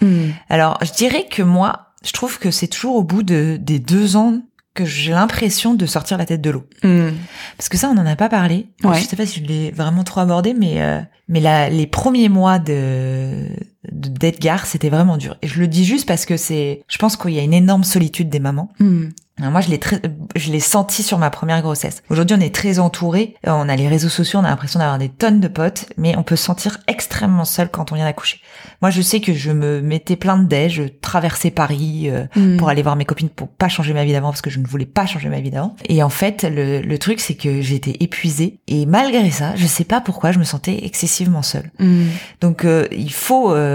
Alors, 0.49 0.77
je 0.83 0.91
dirais 0.91 1.25
que 1.29 1.41
moi, 1.41 1.93
je 2.03 2.11
trouve 2.11 2.39
que 2.39 2.51
c'est 2.51 2.67
toujours 2.67 2.95
au 2.95 3.03
bout 3.03 3.23
de, 3.23 3.57
des 3.59 3.79
deux 3.79 4.15
ans 4.15 4.41
que 4.73 4.85
j'ai 4.85 5.11
l'impression 5.11 5.73
de 5.73 5.85
sortir 5.85 6.17
la 6.17 6.25
tête 6.25 6.41
de 6.41 6.49
l'eau. 6.49 6.65
Hmm. 6.83 7.09
Parce 7.57 7.67
que 7.69 7.77
ça, 7.77 7.89
on 7.89 7.93
n'en 7.93 8.05
a 8.05 8.15
pas 8.15 8.29
parlé. 8.29 8.67
Ouais. 8.83 8.99
Je 8.99 9.05
sais 9.05 9.15
pas 9.17 9.25
si 9.25 9.41
je 9.41 9.45
l'ai 9.45 9.71
vraiment 9.71 10.03
trop 10.03 10.21
abordé, 10.21 10.53
mais 10.53 10.81
euh, 10.81 10.99
mais 11.27 11.39
la, 11.41 11.69
les 11.69 11.87
premiers 11.87 12.29
mois 12.29 12.57
de- 12.59 13.47
d'Edgar, 13.91 14.65
c'était 14.65 14.89
vraiment 14.89 15.17
dur. 15.17 15.37
Et 15.41 15.47
je 15.47 15.59
le 15.59 15.67
dis 15.67 15.85
juste 15.85 16.07
parce 16.07 16.25
que 16.25 16.37
c'est, 16.37 16.83
je 16.87 16.97
pense 16.97 17.17
qu'il 17.17 17.31
y 17.31 17.39
a 17.39 17.43
une 17.43 17.53
énorme 17.53 17.83
solitude 17.83 18.29
des 18.29 18.39
mamans. 18.39 18.69
Hmm. 18.79 19.09
Alors 19.39 19.53
moi, 19.53 19.61
je 19.61 19.69
l'ai 19.69 19.79
très, 19.79 19.99
je 20.35 20.51
l'ai 20.51 20.59
senti 20.59 21.01
sur 21.01 21.17
ma 21.17 21.31
première 21.31 21.63
grossesse. 21.63 22.03
Aujourd'hui, 22.11 22.35
on 22.37 22.41
est 22.41 22.53
très 22.53 22.77
entouré. 22.77 23.35
On 23.47 23.69
a 23.69 23.75
les 23.75 23.87
réseaux 23.87 24.09
sociaux, 24.09 24.39
on 24.39 24.43
a 24.43 24.49
l'impression 24.49 24.77
d'avoir 24.77 24.99
des 24.99 25.09
tonnes 25.09 25.39
de 25.39 25.47
potes, 25.47 25.87
mais 25.97 26.15
on 26.15 26.21
peut 26.21 26.35
se 26.35 26.43
sentir 26.43 26.77
extrêmement 26.87 27.45
seul 27.45 27.69
quand 27.69 27.91
on 27.91 27.95
vient 27.95 28.05
d'accoucher. 28.05 28.39
Moi, 28.83 28.91
je 28.91 29.01
sais 29.01 29.19
que 29.19 29.33
je 29.33 29.49
me 29.51 29.81
mettais 29.81 30.15
plein 30.15 30.37
de 30.37 30.47
dés, 30.47 30.69
je 30.69 30.83
traversais 30.83 31.49
Paris 31.49 32.09
euh, 32.09 32.25
Hmm. 32.35 32.57
pour 32.57 32.69
aller 32.69 32.83
voir 32.83 32.95
mes 32.95 33.05
copines 33.05 33.29
pour 33.29 33.47
pas 33.47 33.67
changer 33.67 33.93
ma 33.93 34.05
vie 34.05 34.11
d'avant 34.11 34.29
parce 34.29 34.41
que 34.41 34.51
je 34.51 34.59
ne 34.59 34.67
voulais 34.67 34.85
pas 34.85 35.07
changer 35.07 35.27
ma 35.29 35.39
vie 35.39 35.49
d'avant. 35.49 35.75
Et 35.89 36.03
en 36.03 36.09
fait, 36.09 36.43
le, 36.43 36.81
le 36.81 36.97
truc, 36.99 37.19
c'est 37.19 37.35
que 37.35 37.61
j'étais 37.61 37.97
épuisée 37.99 38.59
et 38.67 38.85
malgré 38.85 39.31
ça, 39.31 39.55
je 39.55 39.65
sais 39.65 39.85
pas 39.85 40.01
pourquoi, 40.01 40.31
je 40.31 40.39
me 40.39 40.43
sentais 40.43 40.85
excessivement 40.85 41.41
seule. 41.41 41.71
Hmm. 41.79 42.09
Donc, 42.41 42.63
euh, 42.63 42.85
il 42.91 43.11
faut, 43.11 43.51
euh, 43.51 43.70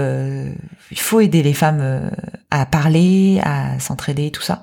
il 0.91 0.99
faut 0.99 1.19
aider 1.19 1.43
les 1.43 1.53
femmes 1.53 1.79
euh, 1.81 2.09
à 2.51 2.65
parler, 2.65 3.39
à 3.43 3.79
s'entraider, 3.79 4.31
tout 4.31 4.41
ça. 4.41 4.61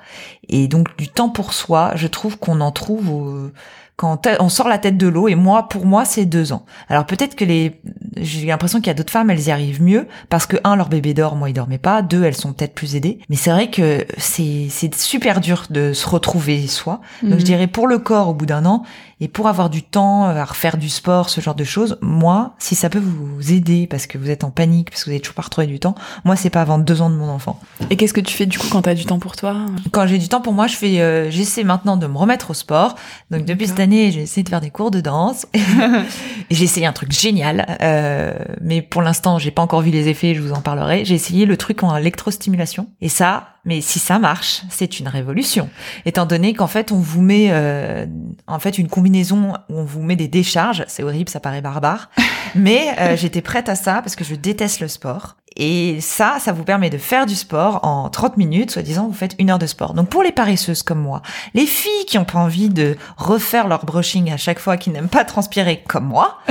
Et 0.48 0.68
donc, 0.68 0.96
du 0.96 1.08
temps 1.08 1.28
pour 1.28 1.52
soi, 1.52 1.92
je 1.94 2.06
trouve 2.06 2.38
qu'on 2.38 2.60
en 2.60 2.70
trouve 2.70 3.10
euh, 3.10 3.52
quand 3.96 4.26
on 4.40 4.48
sort 4.48 4.68
la 4.68 4.78
tête 4.78 4.96
de 4.96 5.06
l'eau. 5.06 5.28
Et 5.28 5.34
moi, 5.34 5.68
pour 5.68 5.86
moi, 5.86 6.04
c'est 6.04 6.24
deux 6.24 6.52
ans. 6.52 6.64
Alors 6.88 7.06
peut-être 7.06 7.36
que 7.36 7.44
les, 7.44 7.80
j'ai 8.16 8.46
l'impression 8.46 8.78
qu'il 8.78 8.88
y 8.88 8.90
a 8.90 8.94
d'autres 8.94 9.12
femmes, 9.12 9.30
elles 9.30 9.46
y 9.46 9.50
arrivent 9.50 9.82
mieux 9.82 10.08
parce 10.30 10.46
que 10.46 10.56
un, 10.64 10.74
leur 10.76 10.88
bébé 10.88 11.14
dort, 11.14 11.36
moi, 11.36 11.48
il 11.48 11.52
dormait 11.52 11.78
pas. 11.78 12.02
Deux, 12.02 12.24
elles 12.24 12.34
sont 12.34 12.52
peut-être 12.52 12.74
plus 12.74 12.96
aidées. 12.96 13.20
Mais 13.28 13.36
c'est 13.36 13.50
vrai 13.50 13.70
que 13.70 14.04
c'est 14.18 14.66
c'est 14.68 14.94
super 14.94 15.40
dur 15.40 15.66
de 15.70 15.92
se 15.92 16.08
retrouver 16.08 16.66
soi. 16.66 17.00
Donc 17.22 17.34
Hmm. 17.34 17.38
je 17.38 17.44
dirais 17.44 17.66
pour 17.66 17.86
le 17.86 17.98
corps 17.98 18.28
au 18.28 18.34
bout 18.34 18.46
d'un 18.46 18.66
an 18.66 18.82
et 19.20 19.28
pour 19.28 19.48
avoir 19.48 19.70
du 19.70 19.82
temps 19.82 20.26
euh, 20.28 20.36
à 20.36 20.44
refaire 20.44 20.76
du 20.76 20.88
sport, 20.88 21.30
ce 21.30 21.40
genre 21.40 21.54
de 21.54 21.64
choses, 21.64 21.98
moi, 22.00 22.54
si 22.58 22.74
ça 22.74 22.90
peut 22.90 22.98
vous 22.98 23.52
aider 23.52 23.86
parce 23.86 24.06
que 24.06 24.18
vous 24.18 24.30
êtes 24.30 24.44
en 24.44 24.50
panique, 24.50 24.90
parce 24.90 25.04
que 25.04 25.10
vous 25.10 25.14
avez 25.14 25.20
toujours 25.20 25.34
pas 25.34 25.42
retrouvé 25.42 25.66
du 25.66 25.78
temps, 25.78 25.94
moi 26.24 26.36
c'est 26.36 26.50
pas 26.50 26.60
avant 26.60 26.78
deux 26.78 27.02
ans 27.02 27.10
de 27.10 27.16
mon 27.16 27.28
enfant. 27.28 27.60
Et 27.90 27.96
qu'est-ce 27.96 28.14
que 28.14 28.20
tu 28.20 28.34
fais 28.34 28.46
du 28.46 28.58
coup 28.58 28.66
quand 28.70 28.82
t'as 28.82 28.94
du 28.94 29.04
temps 29.04 29.18
pour 29.18 29.36
toi? 29.36 29.56
Quand 29.92 30.06
j'ai 30.06 30.18
du 30.18 30.28
temps 30.28 30.40
pour 30.40 30.52
moi, 30.52 30.66
je 30.66 30.76
fais, 30.76 31.00
euh, 31.00 31.30
j'essaie 31.30 31.64
maintenant 31.64 31.96
de 31.96 32.06
me 32.06 32.16
remettre 32.16 32.50
au 32.50 32.54
sport. 32.54 32.96
Donc 33.30 33.44
depuis 33.44 33.68
cette 33.68 33.80
année, 33.80 34.10
j'ai 34.10 34.22
essayé 34.22 34.42
de 34.42 34.48
faire 34.48 34.60
des 34.60 34.70
cours 34.70 34.90
de 34.90 35.00
danse. 35.00 35.46
J'ai 36.50 36.64
essayé 36.64 36.86
un 36.86 36.92
truc 36.92 37.10
génial, 37.10 37.76
euh, 37.80 38.34
mais 38.60 38.82
pour 38.82 39.02
l'instant, 39.02 39.38
j'ai 39.38 39.50
pas 39.50 39.62
encore 39.62 39.80
vu 39.80 39.90
les 39.90 40.08
effets. 40.08 40.34
Je 40.34 40.42
vous 40.42 40.52
en 40.52 40.60
parlerai. 40.60 41.04
J'ai 41.04 41.14
essayé 41.14 41.46
le 41.46 41.56
truc 41.56 41.82
en 41.82 41.96
électrostimulation 41.96 42.88
et 43.00 43.08
ça. 43.08 43.53
Mais 43.64 43.80
si 43.80 43.98
ça 43.98 44.18
marche, 44.18 44.62
c'est 44.68 45.00
une 45.00 45.08
révolution. 45.08 45.70
Étant 46.04 46.26
donné 46.26 46.52
qu'en 46.54 46.66
fait, 46.66 46.92
on 46.92 46.98
vous 46.98 47.22
met 47.22 47.48
euh, 47.50 48.06
en 48.46 48.58
fait 48.58 48.78
une 48.78 48.88
combinaison 48.88 49.54
où 49.68 49.78
on 49.78 49.84
vous 49.84 50.02
met 50.02 50.16
des 50.16 50.28
décharges. 50.28 50.84
C'est 50.86 51.02
horrible, 51.02 51.30
ça 51.30 51.40
paraît 51.40 51.62
barbare, 51.62 52.10
mais 52.54 52.94
euh, 52.98 53.16
j'étais 53.16 53.40
prête 53.40 53.68
à 53.68 53.74
ça 53.74 54.02
parce 54.02 54.16
que 54.16 54.24
je 54.24 54.34
déteste 54.34 54.80
le 54.80 54.88
sport. 54.88 55.36
Et 55.56 56.00
ça, 56.00 56.36
ça 56.40 56.52
vous 56.52 56.64
permet 56.64 56.90
de 56.90 56.98
faire 56.98 57.26
du 57.26 57.34
sport 57.34 57.80
en 57.84 58.08
30 58.08 58.36
minutes, 58.36 58.70
soi-disant, 58.72 59.06
vous 59.06 59.14
faites 59.14 59.34
une 59.38 59.50
heure 59.50 59.58
de 59.58 59.66
sport. 59.66 59.94
Donc 59.94 60.08
pour 60.08 60.22
les 60.22 60.32
paresseuses 60.32 60.82
comme 60.82 61.00
moi, 61.00 61.22
les 61.54 61.66
filles 61.66 62.04
qui 62.06 62.18
ont 62.18 62.24
pas 62.24 62.38
envie 62.38 62.68
de 62.68 62.96
refaire 63.16 63.68
leur 63.68 63.84
brushing 63.84 64.32
à 64.32 64.36
chaque 64.36 64.58
fois, 64.58 64.76
qui 64.76 64.90
n'aiment 64.90 65.08
pas 65.08 65.24
transpirer 65.24 65.82
comme 65.86 66.06
moi, 66.06 66.38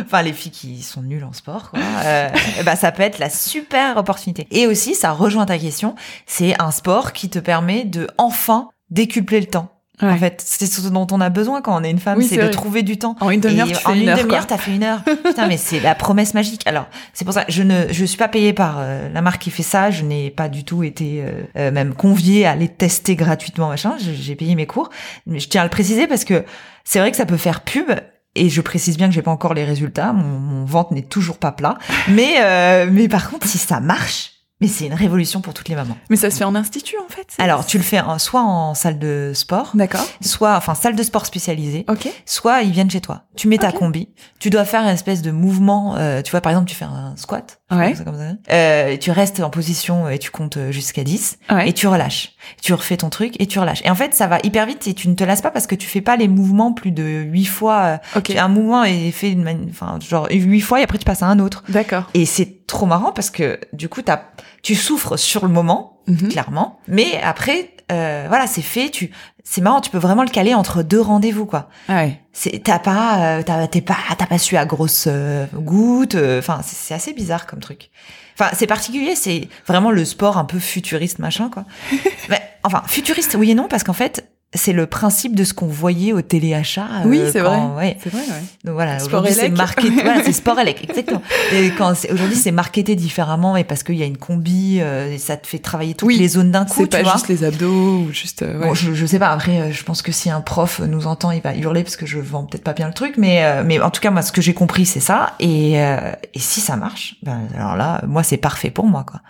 enfin 0.00 0.22
les 0.22 0.32
filles 0.32 0.52
qui 0.52 0.82
sont 0.82 1.02
nulles 1.02 1.24
en 1.24 1.32
sport, 1.32 1.70
quoi, 1.70 1.80
euh, 2.04 2.28
bah 2.64 2.76
ça 2.76 2.92
peut 2.92 3.02
être 3.02 3.18
la 3.18 3.30
super 3.30 3.96
opportunité. 3.96 4.46
Et 4.50 4.66
aussi, 4.66 4.94
ça 4.94 5.12
rejoint 5.12 5.46
ta 5.46 5.58
question, 5.58 5.94
c'est 6.26 6.60
un 6.60 6.70
sport 6.70 7.12
qui 7.12 7.28
te 7.28 7.38
permet 7.38 7.84
de 7.84 8.08
enfin 8.18 8.68
décupler 8.90 9.40
le 9.40 9.46
temps. 9.46 9.75
En 10.02 10.16
fait, 10.18 10.42
c'est 10.44 10.66
ce 10.66 10.86
dont 10.88 11.06
on 11.10 11.20
a 11.22 11.30
besoin 11.30 11.62
quand 11.62 11.80
on 11.80 11.82
est 11.82 11.90
une 11.90 11.98
femme, 11.98 12.18
Oui, 12.18 12.26
c'est 12.26 12.36
de 12.36 12.42
vrai. 12.42 12.50
trouver 12.50 12.82
du 12.82 12.98
temps. 12.98 13.16
En 13.20 13.30
une 13.30 13.40
demi-heure, 13.40 13.66
tu 13.66 13.86
en 13.86 13.94
une 13.94 14.02
une 14.02 14.08
heure, 14.10 14.18
demi-heure, 14.18 14.46
t'as 14.46 14.58
fait 14.58 14.74
une 14.74 14.82
heure. 14.82 15.02
Putain, 15.24 15.46
mais 15.46 15.56
c'est 15.56 15.80
la 15.80 15.94
promesse 15.94 16.34
magique. 16.34 16.62
Alors, 16.66 16.86
c'est 17.14 17.24
pour 17.24 17.32
ça, 17.32 17.44
je 17.48 17.62
ne, 17.62 17.86
je 17.90 18.04
suis 18.04 18.18
pas 18.18 18.28
payée 18.28 18.52
par 18.52 18.76
euh, 18.78 19.08
la 19.12 19.22
marque 19.22 19.40
qui 19.42 19.50
fait 19.50 19.62
ça. 19.62 19.90
Je 19.90 20.02
n'ai 20.04 20.30
pas 20.30 20.48
du 20.50 20.64
tout 20.64 20.82
été 20.82 21.22
euh, 21.22 21.42
euh, 21.56 21.70
même 21.70 21.94
conviée 21.94 22.46
à 22.46 22.56
les 22.56 22.68
tester 22.68 23.16
gratuitement, 23.16 23.68
machin. 23.68 23.94
J'ai 23.98 24.36
payé 24.36 24.54
mes 24.54 24.66
cours. 24.66 24.90
Mais 25.26 25.38
je 25.38 25.48
tiens 25.48 25.62
à 25.62 25.64
le 25.64 25.70
préciser 25.70 26.06
parce 26.06 26.24
que 26.24 26.44
c'est 26.84 26.98
vrai 26.98 27.10
que 27.10 27.16
ça 27.16 27.26
peut 27.26 27.36
faire 27.38 27.62
pub. 27.62 27.90
Et 28.34 28.50
je 28.50 28.60
précise 28.60 28.98
bien 28.98 29.08
que 29.08 29.14
j'ai 29.14 29.22
pas 29.22 29.30
encore 29.30 29.54
les 29.54 29.64
résultats. 29.64 30.12
Mon, 30.12 30.38
mon 30.38 30.64
ventre 30.66 30.92
n'est 30.92 31.00
toujours 31.00 31.38
pas 31.38 31.52
plat. 31.52 31.78
Mais, 32.08 32.34
euh, 32.40 32.86
mais 32.92 33.08
par 33.08 33.30
contre, 33.30 33.46
si 33.46 33.56
ça 33.56 33.80
marche, 33.80 34.32
mais 34.60 34.68
c'est 34.68 34.86
une 34.86 34.94
révolution 34.94 35.40
pour 35.40 35.54
toutes 35.54 35.68
les 35.70 35.74
mamans. 35.74 35.96
Mais 36.10 36.16
ça 36.16 36.30
se 36.30 36.36
fait 36.36 36.44
en 36.44 36.54
institut 36.54 36.96
fait 37.28 37.42
Alors, 37.42 37.66
tu 37.66 37.76
le 37.78 37.82
fais 37.84 38.00
en- 38.00 38.18
soit 38.18 38.42
en 38.42 38.74
salle 38.74 38.98
de 38.98 39.32
sport, 39.34 39.70
D'accord. 39.74 40.04
soit, 40.20 40.56
enfin, 40.56 40.74
salle 40.74 40.94
de 40.96 41.02
sport 41.02 41.26
spécialisée 41.26 41.84
Ok. 41.88 42.08
soit 42.24 42.62
ils 42.62 42.70
viennent 42.70 42.90
chez 42.90 43.00
toi. 43.00 43.22
Tu 43.36 43.48
mets 43.48 43.58
ta 43.58 43.72
combi, 43.72 44.08
tu 44.38 44.48
dois 44.50 44.64
faire 44.64 44.80
une 44.82 44.88
espèce 44.88 45.22
de 45.22 45.30
mouvement. 45.30 45.96
euh, 45.96 46.22
tu 46.22 46.30
vois, 46.30 46.40
par 46.40 46.52
exemple, 46.52 46.68
tu 46.68 46.74
fais 46.76 46.84
un 46.84 47.14
squat. 47.16 47.60
Ouais. 47.70 47.88
comme 47.88 47.94
ça, 47.96 48.04
comme 48.04 48.16
ça. 48.18 48.52
Euh, 48.52 48.96
tu 48.96 49.10
restes 49.10 49.40
en 49.40 49.50
position 49.50 50.08
et 50.08 50.18
tu 50.20 50.30
comptes 50.30 50.56
jusqu'à 50.70 51.02
10 51.02 51.36
Ouais. 51.50 51.68
et 51.68 51.72
tu 51.72 51.88
relâches. 51.88 52.34
Tu 52.62 52.72
refais 52.72 52.96
ton 52.96 53.10
truc 53.10 53.34
et 53.40 53.46
tu 53.46 53.58
relâches. 53.58 53.82
Et 53.84 53.90
en 53.90 53.96
fait, 53.96 54.14
ça 54.14 54.28
va 54.28 54.38
hyper 54.44 54.66
vite 54.66 54.86
et 54.86 54.94
tu 54.94 55.08
ne 55.08 55.14
te 55.14 55.24
lasses 55.24 55.42
pas 55.42 55.50
parce 55.50 55.66
que 55.66 55.74
tu 55.74 55.88
fais 55.88 56.00
pas 56.00 56.16
les 56.16 56.28
mouvements 56.28 56.72
plus 56.72 56.92
de 56.92 57.02
8 57.02 57.44
fois. 57.46 57.82
euh, 58.14 58.18
Ok. 58.18 58.30
Un 58.30 58.46
mouvement 58.48 58.84
est 58.84 59.10
fait 59.10 59.32
une 59.32 59.42
mani- 59.42 59.66
enfin, 59.70 59.98
genre 60.00 60.28
8 60.30 60.60
fois 60.60 60.78
et 60.80 60.84
après 60.84 60.98
tu 60.98 61.04
passes 61.04 61.22
à 61.24 61.26
un 61.26 61.40
autre. 61.40 61.64
D'accord. 61.68 62.04
Et 62.14 62.24
c'est 62.24 62.66
trop 62.68 62.86
marrant 62.86 63.10
parce 63.12 63.30
que 63.30 63.58
du 63.72 63.88
coup, 63.88 64.00
t'as, 64.02 64.20
tu 64.62 64.76
souffres 64.76 65.16
sur 65.16 65.44
le 65.44 65.52
moment, 65.52 65.95
Mhm. 66.06 66.28
clairement. 66.28 66.78
Mais 66.88 67.20
après, 67.22 67.70
euh, 67.92 68.26
voilà, 68.28 68.46
c'est 68.46 68.62
fait. 68.62 68.90
Tu, 68.90 69.10
c'est 69.44 69.60
marrant, 69.60 69.80
tu 69.80 69.90
peux 69.90 69.98
vraiment 69.98 70.22
le 70.22 70.28
caler 70.28 70.54
entre 70.54 70.82
deux 70.82 71.00
rendez-vous, 71.00 71.46
quoi. 71.46 71.68
Ah 71.88 71.96
ouais. 71.96 72.20
C'est, 72.32 72.62
t'as 72.62 72.78
pas, 72.78 73.38
euh, 73.38 73.42
t'as, 73.42 73.66
t'es 73.68 73.80
pas, 73.80 73.96
t'as 74.18 74.26
pas 74.26 74.38
su 74.38 74.56
à 74.56 74.64
grosse 74.66 75.04
euh, 75.08 75.46
goutte. 75.54 76.14
euh, 76.14 76.38
Enfin, 76.38 76.60
c'est, 76.62 76.76
c'est 76.76 76.94
assez 76.94 77.12
bizarre 77.12 77.46
comme 77.46 77.60
truc. 77.60 77.90
Enfin, 78.38 78.50
c'est 78.54 78.66
particulier. 78.66 79.14
C'est 79.16 79.48
vraiment 79.66 79.90
le 79.90 80.04
sport 80.04 80.36
un 80.38 80.44
peu 80.44 80.58
futuriste, 80.58 81.18
machin, 81.18 81.48
quoi. 81.48 81.64
Mais, 82.28 82.40
enfin, 82.64 82.82
futuriste, 82.86 83.36
oui 83.38 83.52
et 83.52 83.54
non, 83.54 83.68
parce 83.68 83.82
qu'en 83.84 83.92
fait, 83.94 84.28
c'est 84.56 84.72
le 84.72 84.86
principe 84.86 85.34
de 85.36 85.44
ce 85.44 85.54
qu'on 85.54 85.66
voyait 85.66 86.12
au 86.12 86.22
téléachat. 86.22 86.86
euh, 87.04 87.06
Oui, 87.08 87.20
c'est 87.32 87.40
vrai. 87.40 87.58
ouais. 87.76 87.96
C'est 88.02 88.10
vrai, 88.10 88.20
ouais. 88.22 88.42
Donc 88.64 88.74
voilà, 88.74 88.96
aujourd'hui 89.04 89.32
c'est 89.32 89.48
marketé, 89.50 89.90
voilà, 90.02 90.22
c'est 90.24 90.32
sport 90.32 90.58
élec, 90.58 90.84
exactement. 90.88 91.22
Et 91.52 91.70
quand 91.78 91.92
aujourd'hui 92.12 92.36
c'est 92.36 92.50
marketé 92.50 92.94
différemment 92.96 93.56
et 93.56 93.64
parce 93.64 93.82
qu'il 93.82 93.96
y 93.96 94.02
a 94.02 94.06
une 94.06 94.16
combi, 94.18 94.78
euh, 94.80 95.12
et 95.12 95.18
ça 95.18 95.36
te 95.36 95.46
fait 95.46 95.58
travailler 95.58 95.94
toutes 95.94 96.06
Oui, 96.08 96.16
les 96.18 96.28
zones 96.28 96.50
d'un 96.50 96.64
coup, 96.64 96.74
C'est 96.82 96.86
pas 96.90 97.02
vois. 97.02 97.12
juste 97.12 97.28
les 97.28 97.44
abdos 97.44 97.98
ou 97.98 98.12
juste. 98.12 98.42
euh, 98.42 98.58
ouais. 98.58 98.66
Bon, 98.68 98.74
je, 98.74 98.94
je 98.94 99.06
sais 99.06 99.18
pas. 99.18 99.28
Après, 99.30 99.60
euh, 99.60 99.72
je 99.72 99.82
pense 99.84 100.02
que 100.02 100.12
si 100.12 100.30
un 100.30 100.40
prof 100.40 100.80
nous 100.80 101.06
entend, 101.06 101.30
il 101.30 101.42
va 101.42 101.54
hurler 101.54 101.82
parce 101.84 101.96
que 101.96 102.06
je 102.06 102.18
vends 102.18 102.44
peut-être 102.44 102.64
pas 102.64 102.72
bien 102.72 102.88
le 102.88 102.94
truc. 102.94 103.14
Mais, 103.18 103.44
euh, 103.44 103.62
mais 103.64 103.80
en 103.80 103.90
tout 103.90 104.00
cas, 104.00 104.10
moi, 104.10 104.22
ce 104.22 104.32
que 104.32 104.40
j'ai 104.42 104.54
compris, 104.54 104.86
c'est 104.86 105.00
ça. 105.00 105.34
Et, 105.40 105.80
euh, 105.80 106.12
et 106.34 106.38
si 106.38 106.60
ça 106.60 106.76
marche, 106.76 107.16
ben 107.22 107.40
alors 107.56 107.76
là, 107.76 108.02
moi, 108.06 108.22
c'est 108.22 108.36
parfait 108.36 108.70
pour 108.70 108.86
moi, 108.86 109.04
quoi. 109.08 109.20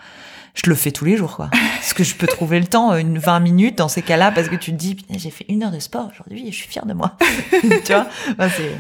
Je 0.64 0.68
le 0.70 0.74
fais 0.76 0.90
tous 0.90 1.04
les 1.04 1.16
jours, 1.16 1.36
quoi. 1.36 1.50
Parce 1.76 1.92
que 1.94 2.02
je 2.02 2.14
peux 2.16 2.26
trouver 2.26 2.58
le 2.58 2.66
temps, 2.66 2.94
une 2.96 3.18
20 3.18 3.40
minutes 3.40 3.78
dans 3.78 3.88
ces 3.88 4.02
cas-là, 4.02 4.32
parce 4.32 4.48
que 4.48 4.56
tu 4.56 4.72
te 4.72 4.76
dis, 4.76 4.96
j'ai 5.10 5.30
fait 5.30 5.44
une 5.48 5.62
heure 5.62 5.70
de 5.70 5.78
sport 5.78 6.08
aujourd'hui 6.10 6.48
et 6.48 6.50
je 6.50 6.56
suis 6.56 6.66
fière 6.68 6.84
de 6.84 6.94
moi. 6.94 7.16
tu 7.84 7.92
vois? 7.92 8.06
Ben, 8.36 8.48
c'est... 8.48 8.72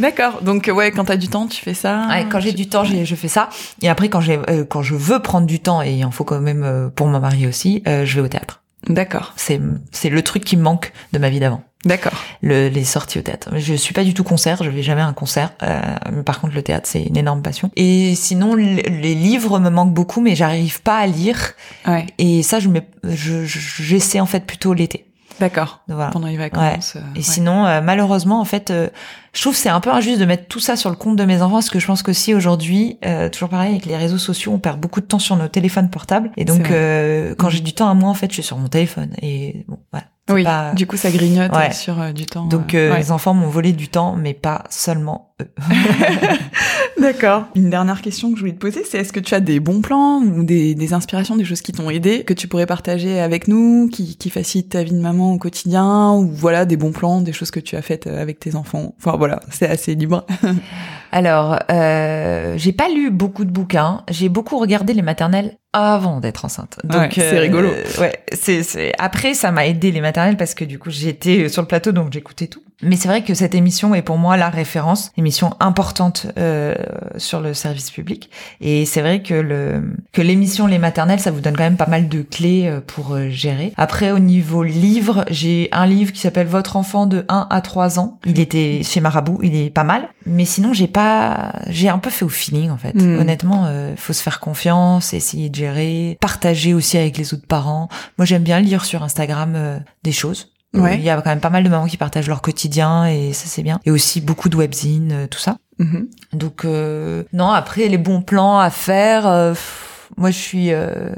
D'accord. 0.00 0.40
Donc 0.42 0.70
ouais, 0.74 0.90
quand 0.90 1.04
t'as 1.04 1.16
du 1.18 1.28
temps, 1.28 1.46
tu 1.46 1.60
fais 1.62 1.74
ça. 1.74 2.06
Ouais, 2.08 2.26
quand 2.30 2.40
j'ai 2.40 2.52
du 2.52 2.66
temps, 2.68 2.84
j'ai- 2.84 3.04
je 3.04 3.14
fais 3.14 3.28
ça. 3.28 3.50
Et 3.82 3.88
après, 3.90 4.08
quand 4.08 4.20
j'ai, 4.22 4.38
euh, 4.48 4.64
quand 4.64 4.82
je 4.82 4.94
veux 4.94 5.20
prendre 5.20 5.46
du 5.46 5.60
temps, 5.60 5.82
et 5.82 5.92
il 5.92 6.04
en 6.06 6.10
faut 6.10 6.24
quand 6.24 6.40
même 6.40 6.62
euh, 6.64 6.88
pour 6.88 7.06
mon 7.06 7.20
mari 7.20 7.46
aussi, 7.46 7.82
euh, 7.86 8.04
je 8.06 8.14
vais 8.16 8.22
au 8.22 8.28
théâtre. 8.28 8.62
D'accord. 8.88 9.34
C'est, 9.36 9.60
c'est 9.92 10.08
le 10.10 10.22
truc 10.22 10.42
qui 10.44 10.56
me 10.56 10.62
manque 10.62 10.92
de 11.12 11.18
ma 11.18 11.28
vie 11.28 11.38
d'avant. 11.40 11.62
D'accord. 11.84 12.12
le, 12.42 12.68
les 12.68 12.84
sorties 12.84 13.18
au 13.18 13.22
théâtre. 13.22 13.50
Je 13.56 13.74
suis 13.74 13.94
pas 13.94 14.04
du 14.04 14.14
tout 14.14 14.24
concert, 14.24 14.62
je 14.62 14.70
vais 14.70 14.82
jamais 14.82 15.00
à 15.02 15.06
un 15.06 15.12
concert. 15.12 15.52
Euh, 15.62 15.80
mais 16.12 16.22
par 16.22 16.40
contre, 16.40 16.54
le 16.54 16.62
théâtre, 16.62 16.88
c'est 16.88 17.02
une 17.02 17.16
énorme 17.16 17.42
passion. 17.42 17.70
Et 17.76 18.14
sinon, 18.14 18.54
les 18.54 19.14
livres 19.14 19.58
me 19.58 19.70
manquent 19.70 19.94
beaucoup, 19.94 20.20
mais 20.20 20.34
j'arrive 20.36 20.82
pas 20.82 20.98
à 20.98 21.06
lire. 21.06 21.52
Ouais. 21.86 22.06
Et 22.18 22.42
ça, 22.42 22.60
je 22.60 22.68
mets- 22.68 22.86
je- 23.04 23.44
j'essaie 23.44 24.20
en 24.20 24.26
fait 24.26 24.44
plutôt 24.46 24.72
l'été. 24.74 25.06
D'accord. 25.40 25.80
Voilà. 25.88 26.12
Pendant 26.12 26.28
les 26.28 26.36
vacances. 26.36 26.94
euh, 26.94 27.00
Et 27.14 27.18
ouais. 27.18 27.22
sinon, 27.24 27.66
euh, 27.66 27.80
malheureusement, 27.80 28.40
en 28.40 28.44
fait, 28.44 28.70
euh, 28.70 28.88
je 29.32 29.40
trouve 29.40 29.54
que 29.54 29.58
c'est 29.58 29.68
un 29.68 29.80
peu 29.80 29.90
injuste 29.90 30.20
de 30.20 30.24
mettre 30.26 30.46
tout 30.46 30.60
ça 30.60 30.76
sur 30.76 30.90
le 30.90 30.96
compte 30.96 31.16
de 31.16 31.24
mes 31.24 31.42
enfants, 31.42 31.54
parce 31.56 31.70
que 31.70 31.80
je 31.80 31.86
pense 31.88 32.04
qu'aussi 32.04 32.34
aujourd'hui, 32.34 32.98
euh, 33.04 33.28
toujours 33.28 33.48
pareil 33.48 33.72
avec 33.72 33.84
les 33.84 33.96
réseaux 33.96 34.18
sociaux, 34.18 34.52
on 34.52 34.60
perd 34.60 34.78
beaucoup 34.78 35.00
de 35.00 35.06
temps 35.06 35.18
sur 35.18 35.34
nos 35.36 35.48
téléphones 35.48 35.90
portables. 35.90 36.30
Et 36.36 36.44
donc, 36.44 36.70
euh, 36.70 37.34
quand 37.36 37.48
Mhm. 37.48 37.52
j'ai 37.52 37.60
du 37.62 37.72
temps 37.72 37.88
à 37.90 37.94
moi, 37.94 38.10
en 38.10 38.14
fait, 38.14 38.28
je 38.28 38.34
suis 38.34 38.42
sur 38.44 38.58
mon 38.58 38.68
téléphone. 38.68 39.10
Et 39.22 39.64
bon, 39.66 39.78
voilà. 39.90 40.06
Oui. 40.30 40.44
pas- 40.44 40.72
Du 40.72 40.86
coup, 40.86 40.96
ça 40.96 41.10
grignote 41.10 41.52
Ouais. 41.52 41.68
euh, 41.70 41.72
sur 41.72 42.00
euh, 42.00 42.12
du 42.12 42.24
temps. 42.26 42.46
Donc, 42.46 42.74
euh, 42.74 42.92
ouais. 42.92 42.98
les 42.98 43.12
enfants 43.12 43.34
m'ont 43.34 43.48
volé 43.48 43.72
du 43.72 43.88
temps, 43.88 44.16
mais 44.16 44.32
pas 44.34 44.64
seulement 44.70 45.33
D'accord. 47.00 47.46
Une 47.56 47.68
dernière 47.70 48.00
question 48.02 48.30
que 48.30 48.36
je 48.36 48.40
voulais 48.40 48.52
te 48.54 48.58
poser, 48.58 48.84
c'est 48.84 48.98
est-ce 48.98 49.12
que 49.12 49.20
tu 49.20 49.34
as 49.34 49.40
des 49.40 49.58
bons 49.58 49.80
plans 49.80 50.20
ou 50.20 50.44
des, 50.44 50.74
des 50.74 50.92
inspirations, 50.92 51.36
des 51.36 51.44
choses 51.44 51.60
qui 51.60 51.72
t'ont 51.72 51.90
aidé, 51.90 52.22
que 52.22 52.32
tu 52.32 52.46
pourrais 52.46 52.66
partager 52.66 53.20
avec 53.20 53.48
nous, 53.48 53.88
qui, 53.92 54.16
qui 54.16 54.30
facilitent 54.30 54.70
ta 54.70 54.84
vie 54.84 54.92
de 54.92 55.00
maman 55.00 55.32
au 55.32 55.38
quotidien, 55.38 56.12
ou 56.12 56.30
voilà, 56.30 56.64
des 56.64 56.76
bons 56.76 56.92
plans, 56.92 57.20
des 57.20 57.32
choses 57.32 57.50
que 57.50 57.60
tu 57.60 57.74
as 57.74 57.82
faites 57.82 58.06
euh, 58.06 58.22
avec 58.22 58.38
tes 58.38 58.54
enfants? 58.54 58.94
Enfin 58.98 59.16
voilà, 59.16 59.40
c'est 59.50 59.68
assez 59.68 59.94
libre. 59.96 60.24
Alors, 61.12 61.58
euh, 61.70 62.54
j'ai 62.56 62.72
pas 62.72 62.88
lu 62.88 63.10
beaucoup 63.10 63.44
de 63.44 63.50
bouquins. 63.50 64.02
J'ai 64.10 64.28
beaucoup 64.28 64.58
regardé 64.58 64.94
les 64.94 65.02
maternelles 65.02 65.58
avant 65.72 66.20
d'être 66.20 66.44
enceinte. 66.44 66.78
Donc 66.84 67.00
Ouais, 67.00 67.08
c'est 67.12 67.38
rigolo. 67.38 67.70
Ouais, 67.98 68.24
c'est 68.32 68.62
c'est. 68.62 68.92
Après, 68.98 69.34
ça 69.34 69.50
m'a 69.50 69.66
aidé 69.66 69.90
les 69.90 70.00
maternelles 70.00 70.36
parce 70.36 70.54
que 70.54 70.64
du 70.64 70.78
coup, 70.78 70.90
j'étais 70.90 71.48
sur 71.48 71.62
le 71.62 71.68
plateau, 71.68 71.92
donc 71.92 72.12
j'écoutais 72.12 72.46
tout. 72.46 72.62
Mais 72.82 72.96
c'est 72.96 73.08
vrai 73.08 73.22
que 73.22 73.34
cette 73.34 73.54
émission 73.54 73.94
est 73.94 74.02
pour 74.02 74.18
moi 74.18 74.36
la 74.36 74.50
référence, 74.50 75.12
émission 75.16 75.54
importante 75.60 76.26
euh, 76.38 76.74
sur 77.16 77.40
le 77.40 77.54
service 77.54 77.90
public. 77.90 78.30
Et 78.60 78.84
c'est 78.84 79.00
vrai 79.00 79.22
que 79.22 79.34
le 79.34 79.82
que 80.12 80.22
l'émission 80.22 80.66
Les 80.66 80.78
maternelles, 80.78 81.20
ça 81.20 81.30
vous 81.30 81.40
donne 81.40 81.56
quand 81.56 81.64
même 81.64 81.76
pas 81.76 81.86
mal 81.86 82.08
de 82.08 82.22
clés 82.22 82.66
euh, 82.66 82.80
pour 82.80 83.14
euh, 83.14 83.28
gérer. 83.30 83.72
Après, 83.76 84.10
au 84.10 84.18
niveau 84.18 84.62
livre, 84.62 85.24
j'ai 85.30 85.68
un 85.72 85.86
livre 85.86 86.12
qui 86.12 86.20
s'appelle 86.20 86.46
Votre 86.46 86.76
enfant 86.76 87.06
de 87.06 87.24
1 87.28 87.46
à 87.50 87.60
3 87.60 87.98
ans. 87.98 88.18
Il 88.24 88.40
était 88.40 88.80
chez 88.82 89.00
Marabout, 89.00 89.40
il 89.42 89.54
est 89.54 89.70
pas 89.70 89.84
mal. 89.84 90.08
Mais 90.26 90.44
sinon, 90.44 90.72
j'ai 90.72 90.86
pas, 90.86 91.52
j'ai 91.68 91.88
un 91.88 91.98
peu 91.98 92.10
fait 92.10 92.24
au 92.24 92.28
feeling 92.28 92.70
en 92.70 92.76
fait. 92.76 92.94
Mm. 92.94 93.18
Honnêtement, 93.18 93.64
euh, 93.66 93.94
faut 93.96 94.12
se 94.12 94.22
faire 94.22 94.40
confiance, 94.40 95.12
essayer 95.12 95.50
de 95.50 95.54
gérer, 95.54 96.16
partager 96.20 96.74
aussi 96.74 96.96
avec 96.96 97.18
les 97.18 97.34
autres 97.34 97.46
parents. 97.46 97.88
Moi, 98.18 98.24
j'aime 98.24 98.42
bien 98.42 98.60
lire 98.60 98.84
sur 98.84 99.02
Instagram 99.02 99.52
euh, 99.54 99.78
des 100.02 100.12
choses. 100.12 100.53
Ouais. 100.74 100.96
Il 100.98 101.04
y 101.04 101.10
a 101.10 101.16
quand 101.20 101.30
même 101.30 101.40
pas 101.40 101.50
mal 101.50 101.62
de 101.64 101.68
mamans 101.68 101.86
qui 101.86 101.96
partagent 101.96 102.28
leur 102.28 102.42
quotidien 102.42 103.06
et 103.06 103.32
ça 103.32 103.46
c'est 103.46 103.62
bien. 103.62 103.80
Et 103.84 103.90
aussi 103.90 104.20
beaucoup 104.20 104.48
de 104.48 104.56
webzines, 104.56 105.12
euh, 105.12 105.26
tout 105.26 105.38
ça. 105.38 105.58
Mhm. 105.78 106.08
Donc 106.32 106.64
euh, 106.64 107.22
non, 107.32 107.50
après 107.50 107.88
les 107.88 107.98
bons 107.98 108.22
plans 108.22 108.58
à 108.58 108.70
faire, 108.70 109.26
euh, 109.26 109.50
pff, 109.50 110.10
moi 110.16 110.30
je 110.30 110.38
suis 110.38 110.72
euh, 110.72 111.10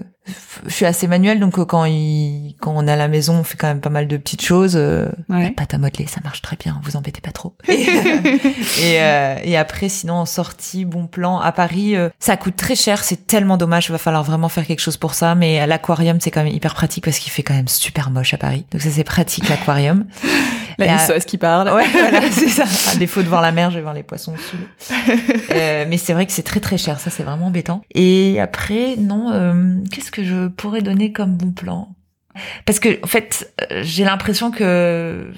je 0.66 0.72
suis 0.72 0.84
assez 0.86 1.06
manuel 1.06 1.38
donc 1.40 1.58
euh, 1.58 1.64
quand 1.64 1.84
il 1.84 2.54
quand 2.60 2.72
on 2.76 2.86
est 2.86 2.92
à 2.92 2.96
la 2.96 3.08
maison, 3.08 3.34
on 3.38 3.44
fait 3.44 3.56
quand 3.56 3.66
même 3.68 3.80
pas 3.80 3.90
mal 3.90 4.08
de 4.08 4.16
petites 4.16 4.42
choses. 4.42 4.74
Euh, 4.76 5.08
Ouais. 5.28 5.50
pâte 5.50 5.74
à 5.74 5.78
modeler, 5.78 6.06
ça 6.06 6.20
marche 6.24 6.42
très 6.42 6.56
bien, 6.56 6.80
vous 6.84 6.96
embêtez 6.96 7.20
pas 7.20 7.32
trop. 7.32 7.54
Et, 7.68 7.82
et, 7.82 9.02
euh, 9.02 9.36
et 9.42 9.56
après, 9.56 9.88
sinon, 9.88 10.14
en 10.14 10.26
sortie, 10.26 10.84
bon 10.84 11.06
plan, 11.06 11.38
à 11.38 11.52
Paris, 11.52 11.96
euh, 11.96 12.08
ça 12.18 12.36
coûte 12.36 12.56
très 12.56 12.74
cher, 12.74 13.02
c'est 13.04 13.26
tellement 13.26 13.56
dommage, 13.56 13.86
il 13.88 13.92
va 13.92 13.98
falloir 13.98 14.22
vraiment 14.24 14.48
faire 14.48 14.66
quelque 14.66 14.80
chose 14.80 14.96
pour 14.96 15.14
ça, 15.14 15.34
mais 15.34 15.58
à 15.58 15.66
l'aquarium, 15.66 16.20
c'est 16.20 16.30
quand 16.30 16.42
même 16.44 16.52
hyper 16.54 16.74
pratique 16.74 17.04
parce 17.04 17.18
qu'il 17.18 17.32
fait 17.32 17.42
quand 17.42 17.54
même 17.54 17.68
super 17.68 18.10
moche 18.10 18.34
à 18.34 18.38
Paris. 18.38 18.64
Donc 18.72 18.82
ça, 18.82 18.90
c'est 18.90 19.04
pratique, 19.04 19.48
l'aquarium. 19.48 20.04
La 20.78 20.96
histoire 20.96 21.18
qui 21.18 21.38
parle. 21.38 21.68
Ouais, 21.74 21.86
voilà, 21.90 22.20
c'est 22.30 22.48
ça. 22.48 22.64
À 22.92 22.96
défaut 22.96 23.22
de 23.22 23.28
voir 23.28 23.40
la 23.42 23.52
mer, 23.52 23.70
je 23.70 23.76
vais 23.76 23.82
voir 23.82 23.94
les 23.94 24.02
poissons 24.02 24.34
sous 24.36 24.56
l'eau. 24.56 24.66
Euh, 25.52 25.86
mais 25.88 25.96
c'est 25.96 26.12
vrai 26.12 26.26
que 26.26 26.32
c'est 26.32 26.42
très 26.42 26.60
très 26.60 26.76
cher, 26.76 27.00
ça 27.00 27.10
c'est 27.10 27.22
vraiment 27.22 27.46
embêtant. 27.46 27.82
Et 27.94 28.40
après, 28.40 28.96
non, 28.96 29.30
euh, 29.32 29.76
qu'est-ce 29.90 30.10
que 30.10 30.22
je 30.22 30.48
pourrais 30.48 30.82
donner 30.82 31.12
comme 31.12 31.36
bon 31.36 31.52
plan? 31.52 31.88
Parce 32.66 32.80
que 32.80 33.02
en 33.02 33.06
fait, 33.06 33.52
euh, 33.72 33.80
j'ai 33.82 34.04
l'impression 34.04 34.50
que 34.50 35.30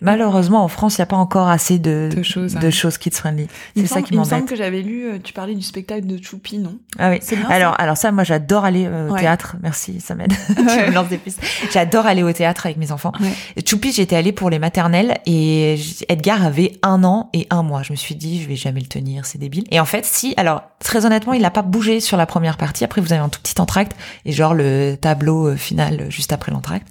malheureusement 0.00 0.62
en 0.64 0.68
France, 0.68 0.96
il 0.96 1.00
n'y 1.00 1.04
a 1.04 1.06
pas 1.06 1.16
encore 1.16 1.48
assez 1.48 1.78
de, 1.78 2.08
De 2.14 2.22
choses, 2.22 2.54
de 2.54 2.66
hein. 2.66 2.70
choses 2.70 2.98
kids 2.98 3.10
friendly. 3.12 3.46
Il 3.74 3.82
me 3.82 3.86
C'est 3.88 3.94
ça 3.94 4.02
qui 4.02 4.12
Il 4.14 4.18
me 4.18 4.24
semble 4.24 4.36
m'embête. 4.42 4.48
que 4.50 4.56
j'avais 4.56 4.82
lu, 4.82 5.04
euh, 5.06 5.18
tu 5.22 5.32
parlais 5.32 5.54
du 5.54 5.62
spectacle 5.62 6.06
de 6.06 6.22
Choupi, 6.22 6.58
non? 6.58 6.78
Ah 6.98 7.10
oui. 7.10 7.18
C'est 7.20 7.36
bien 7.36 7.48
Alors, 7.48 7.74
alors 7.80 7.96
ça, 7.96 8.12
moi, 8.12 8.24
j'adore 8.24 8.64
aller 8.64 8.86
euh, 8.86 9.08
au 9.08 9.12
Ouais. 9.12 9.20
théâtre. 9.20 9.56
Merci, 9.62 10.00
ça 10.00 10.14
m'aide. 10.14 10.32
tu 10.56 10.62
Ouais. 10.62 10.88
me 10.88 10.94
lances 10.94 11.08
des 11.08 11.18
pistes. 11.18 11.40
J'adore 11.72 12.06
aller 12.06 12.22
au 12.22 12.32
théâtre 12.32 12.66
avec 12.66 12.76
mes 12.78 12.92
enfants. 12.92 13.12
Ouais. 13.20 13.62
Choupi, 13.68 13.92
j'étais 13.92 14.16
allée 14.16 14.32
pour 14.32 14.50
les 14.50 14.58
maternelles 14.58 15.18
et 15.26 15.78
Edgar 16.08 16.44
avait 16.44 16.78
un 16.82 17.04
an 17.04 17.30
et 17.32 17.46
un 17.50 17.62
mois. 17.62 17.82
Je 17.82 17.92
me 17.92 17.96
suis 17.96 18.14
dit, 18.14 18.42
je 18.42 18.48
vais 18.48 18.56
jamais 18.56 18.80
le 18.80 18.86
tenir, 18.86 19.26
c'est 19.26 19.38
débile. 19.38 19.64
Et 19.70 19.80
en 19.80 19.84
fait, 19.84 20.04
si, 20.04 20.34
alors, 20.36 20.62
très 20.80 21.04
honnêtement, 21.06 21.32
il 21.32 21.42
n'a 21.42 21.50
pas 21.50 21.62
bougé 21.62 22.00
sur 22.00 22.16
la 22.16 22.26
première 22.26 22.56
partie. 22.56 22.84
Après, 22.84 23.00
vous 23.00 23.12
avez 23.12 23.22
un 23.22 23.28
tout 23.28 23.40
petit 23.40 23.60
entracte 23.60 23.92
et 24.24 24.32
genre 24.32 24.54
le 24.54 24.96
tableau 25.00 25.48
euh, 25.48 25.56
final 25.56 26.06
juste 26.10 26.32
après 26.32 26.52
l'entracte. 26.52 26.86